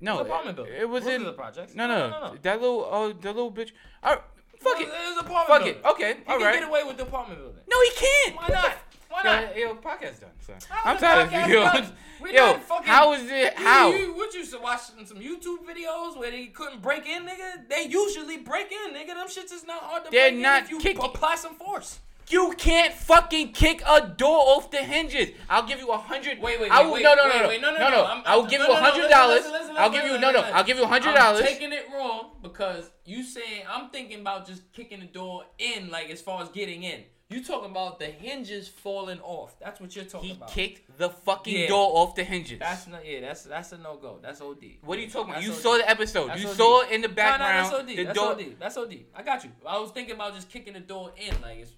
No, 0.00 0.14
It 0.14 0.18
was 0.18 0.26
apartment 0.26 0.56
building. 0.56 0.74
it 0.74 0.88
was 0.88 1.06
in 1.06 1.22
the 1.24 1.32
projects. 1.32 1.74
No, 1.74 1.86
No, 1.86 1.98
no, 1.98 2.10
no, 2.10 2.32
no, 2.32 2.38
that 2.42 2.60
little 2.60 2.88
oh, 2.90 3.12
that 3.12 3.34
little 3.36 3.52
bitch. 3.52 3.70
All 4.02 4.14
right, 4.14 4.22
fuck 4.64 4.80
it 4.80 4.82
it. 4.82 4.88
was, 4.88 4.94
it 4.94 5.08
was 5.08 5.18
an 5.18 5.26
apartment 5.26 5.46
Fuck 5.46 5.64
building. 5.64 5.82
it. 5.84 5.86
Okay, 5.92 6.12
He 6.26 6.32
all 6.32 6.38
can 6.38 6.46
right. 6.46 6.54
get 6.60 6.68
away 6.68 6.82
with 6.84 6.96
the 6.96 7.02
apartment 7.04 7.40
building. 7.40 7.62
No, 7.70 7.80
he 7.82 7.90
can't. 7.90 8.36
Why 8.36 8.48
not? 8.48 8.72
Why 9.10 9.22
not? 9.22 9.56
Yo, 9.56 9.66
yo, 9.68 9.74
podcast 9.76 10.20
done. 10.20 10.30
How 10.68 10.90
I'm 10.90 10.98
tired 10.98 11.32
of 11.32 11.48
you. 11.50 11.92
We 12.22 12.32
Yo, 12.34 12.54
fucking- 12.54 12.86
how 12.86 13.12
is 13.12 13.24
it? 13.30 13.52
You- 13.58 13.64
How? 13.66 13.90
You, 13.92 14.14
what 14.14 14.32
you 14.32 14.44
watch 14.62 14.80
some 15.04 15.18
YouTube 15.18 15.58
videos 15.66 16.16
where 16.16 16.30
they 16.30 16.46
couldn't 16.46 16.80
break 16.80 17.06
in, 17.06 17.24
nigga? 17.24 17.68
They 17.68 17.86
usually 17.86 18.38
break 18.38 18.72
in, 18.72 18.94
nigga. 18.94 19.08
Them 19.08 19.26
shits 19.28 19.52
is 19.52 19.66
not 19.66 19.82
hard 19.82 20.04
to 20.06 20.10
They're 20.10 20.30
break 20.30 20.40
not 20.40 20.58
in 20.60 20.64
if 20.64 20.70
you 20.70 20.78
kicking- 20.78 21.04
apply 21.04 21.34
some 21.36 21.54
force. 21.56 21.98
You 22.30 22.54
can't 22.56 22.92
fucking 22.94 23.52
kick 23.52 23.82
a 23.86 24.06
door 24.08 24.38
off 24.56 24.70
the 24.70 24.78
hinges. 24.78 25.30
I'll 25.50 25.66
give 25.66 25.78
you 25.78 25.88
a 25.90 25.98
hundred. 25.98 26.40
Wait, 26.40 26.60
wait, 26.60 26.70
I 26.70 26.80
wait, 26.80 26.86
will, 26.86 26.92
wait, 26.94 27.02
no, 27.02 27.14
no, 27.14 27.24
wait, 27.28 27.42
no, 27.42 27.48
wait, 27.48 27.60
no, 27.60 27.70
no, 27.72 27.78
no, 27.78 27.90
no, 27.90 27.96
no. 27.96 28.22
I 28.24 28.36
will 28.36 28.46
give 28.46 28.60
no, 28.60 28.66
you 28.68 28.72
a 28.72 28.74
no, 28.74 28.80
no, 28.80 28.90
hundred 28.90 29.08
dollars. 29.10 29.42
I'll 29.76 29.90
give 29.90 30.04
you 30.04 30.18
no, 30.18 30.30
no. 30.30 30.40
I'll 30.40 30.64
give 30.64 30.76
you 30.78 30.84
a 30.84 30.86
hundred 30.88 31.14
dollars. 31.14 31.40
I'm 31.42 31.46
taking 31.46 31.72
it 31.72 31.86
wrong 31.92 32.30
because 32.42 32.90
you 33.04 33.22
saying 33.22 33.64
I'm 33.68 33.90
thinking 33.90 34.20
about 34.20 34.46
just 34.46 34.72
kicking 34.72 35.00
the 35.00 35.06
door 35.06 35.44
in, 35.58 35.90
like 35.90 36.10
as 36.10 36.20
far 36.22 36.42
as 36.42 36.48
getting 36.48 36.82
in. 36.82 37.02
You 37.30 37.42
talking 37.42 37.70
about 37.70 37.98
the 37.98 38.04
hinges 38.06 38.68
falling 38.68 39.18
off? 39.20 39.58
That's 39.58 39.80
what 39.80 39.96
you're 39.96 40.04
talking 40.04 40.28
He 40.28 40.36
about. 40.36 40.50
He 40.50 40.68
kicked 40.68 40.98
the 40.98 41.08
fucking 41.08 41.58
Yeah. 41.62 41.68
door 41.68 41.90
off 41.96 42.14
the 42.14 42.22
hinges. 42.22 42.58
That's 42.58 42.86
not. 42.86 43.04
Yeah, 43.04 43.22
that's 43.22 43.44
that's 43.44 43.72
a 43.72 43.78
no 43.78 43.96
go. 43.96 44.18
That's 44.22 44.40
OD. 44.42 44.62
what 44.82 44.98
are 44.98 45.00
you 45.00 45.08
talking 45.08 45.30
about? 45.32 45.42
That's 45.42 45.46
You 45.46 45.52
OD. 45.52 45.58
saw 45.58 45.76
the 45.78 45.88
episode. 45.90 46.28
That's 46.28 46.42
you 46.42 46.48
OD. 46.50 46.56
saw 46.56 46.80
it 46.82 46.90
in 46.92 47.00
the 47.00 47.08
No, 47.08 47.14
background. 47.14 47.70
no, 47.70 47.78
that's 47.78 47.90
OD. 47.90 47.96
The 47.96 48.04
that's 48.04 48.18
door. 48.18 48.32
OD. 48.32 48.56
That's 48.60 48.76
OD. 48.76 48.94
I 49.14 49.22
got 49.22 49.42
you. 49.42 49.50
I 49.66 49.78
was 49.78 49.90
thinking 49.90 50.14
about 50.14 50.34
just 50.34 50.50
kicking 50.50 50.74
the 50.74 50.80
door 50.80 51.12
in. 51.16 51.40
Like 51.40 51.58
it's 51.60 51.72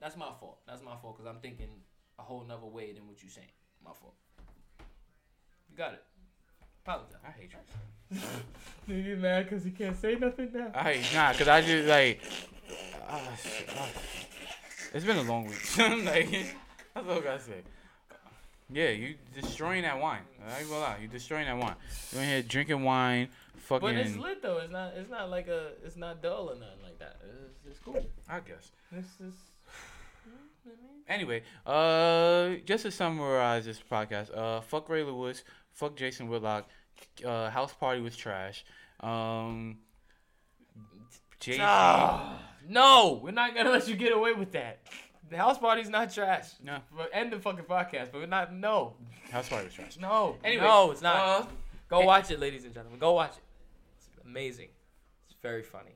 that's 0.00 0.16
my 0.16 0.30
fault. 0.38 0.58
That's 0.66 0.82
my 0.82 0.96
fault 0.96 1.16
because 1.16 1.30
I'm 1.30 1.40
thinking 1.40 1.68
a 2.18 2.22
whole 2.22 2.44
nother 2.46 2.66
way 2.66 2.92
than 2.92 3.06
what 3.06 3.22
you're 3.22 3.30
saying. 3.30 3.46
My 3.84 3.92
fault. 3.92 4.14
You 5.70 5.76
got 5.76 5.94
it. 5.94 6.02
Apologize. 6.84 7.16
I 7.26 7.30
hate 7.30 7.50
you. 7.52 8.18
You 8.88 9.16
mad 9.16 9.48
because 9.48 9.64
you 9.64 9.70
can't 9.70 9.96
say 9.96 10.16
nothing 10.16 10.50
now? 10.52 10.72
I 10.74 10.94
hate 10.94 11.14
nah, 11.14 11.32
cause 11.32 11.46
I 11.46 11.60
just 11.60 11.86
like. 11.86 12.20
shit, 12.24 13.68
ah. 13.78 13.88
it's 14.92 15.04
been 15.04 15.18
a 15.18 15.22
long 15.22 15.46
week. 15.46 15.78
like, 15.78 16.56
that's 16.92 17.06
all 17.06 17.18
I 17.18 17.20
gotta 17.20 17.40
say. 17.40 17.62
Yeah, 18.72 18.90
you 18.90 19.14
destroying 19.32 19.82
that 19.82 20.00
wine. 20.00 20.22
I 20.44 20.60
ain't 20.60 20.68
gonna 20.68 20.80
lie, 20.80 20.98
you 21.00 21.06
destroying 21.06 21.46
that 21.46 21.56
wine. 21.56 21.76
You 22.12 22.20
in 22.20 22.26
here 22.26 22.42
drinking 22.42 22.82
wine, 22.82 23.28
fucking. 23.58 23.86
But 23.86 23.94
it's 23.94 24.16
lit 24.16 24.42
though. 24.42 24.58
It's 24.58 24.72
not. 24.72 24.94
It's 24.96 25.10
not 25.10 25.30
like 25.30 25.46
a. 25.46 25.68
It's 25.84 25.96
not 25.96 26.20
dull 26.20 26.50
or 26.50 26.54
nothing 26.54 26.82
like 26.82 26.98
that. 26.98 27.16
It's, 27.22 27.60
it's 27.68 27.78
cool. 27.78 28.04
I 28.28 28.40
guess. 28.40 28.72
This 28.90 29.06
is. 29.24 29.34
Anyway, 31.08 31.42
uh, 31.66 32.50
just 32.64 32.84
to 32.84 32.90
summarize 32.90 33.64
this 33.64 33.80
podcast, 33.90 34.36
uh, 34.36 34.60
fuck 34.60 34.88
Ray 34.88 35.02
Lewis, 35.02 35.42
fuck 35.72 35.96
Jason 35.96 36.28
Whitlock, 36.28 36.68
uh, 37.24 37.50
House 37.50 37.72
Party 37.72 38.00
was 38.00 38.16
trash. 38.16 38.64
Um, 39.00 39.78
Jay 41.40 41.58
Ah, 41.60 42.38
no, 42.68 43.20
we're 43.22 43.30
not 43.32 43.54
gonna 43.54 43.70
let 43.70 43.88
you 43.88 43.96
get 43.96 44.12
away 44.12 44.34
with 44.34 44.52
that. 44.52 44.80
The 45.30 45.36
house 45.36 45.58
party's 45.58 45.88
not 45.88 46.12
trash. 46.12 46.48
No. 46.62 46.78
But 46.94 47.08
end 47.12 47.32
the 47.32 47.38
fucking 47.38 47.64
podcast. 47.64 48.10
But 48.10 48.14
we're 48.14 48.26
not. 48.26 48.52
No. 48.52 48.94
House 49.30 49.48
Party 49.48 49.66
was 49.66 49.74
trash. 49.74 49.96
No. 50.00 50.36
Anyway, 50.42 50.64
no, 50.64 50.90
it's 50.90 51.02
not. 51.02 51.16
uh, 51.16 51.46
Go 51.88 52.00
eh- 52.00 52.04
watch 52.04 52.30
it, 52.32 52.40
ladies 52.40 52.64
and 52.64 52.74
gentlemen. 52.74 52.98
Go 52.98 53.12
watch 53.12 53.36
it. 53.36 53.42
It's 53.96 54.08
amazing. 54.24 54.68
It's 55.26 55.36
very 55.40 55.62
funny. 55.62 55.92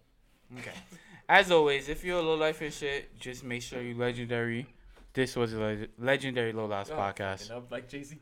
Okay. 0.58 0.72
As 1.28 1.50
always, 1.50 1.88
if 1.88 2.04
you're 2.04 2.18
a 2.18 2.22
low 2.22 2.34
life 2.34 2.60
and 2.60 2.72
shit, 2.72 3.18
just 3.18 3.44
make 3.44 3.62
sure 3.62 3.80
you 3.80 3.94
legendary. 3.94 4.66
This 5.14 5.36
was 5.36 5.52
a 5.52 5.58
leg- 5.58 5.90
legendary 5.98 6.52
low 6.52 6.66
life 6.66 6.90
oh, 6.92 6.96
podcast. 6.96 7.50
Up 7.50 7.70
like 7.70 7.88
Jay 7.88 8.02
Z. 8.02 8.18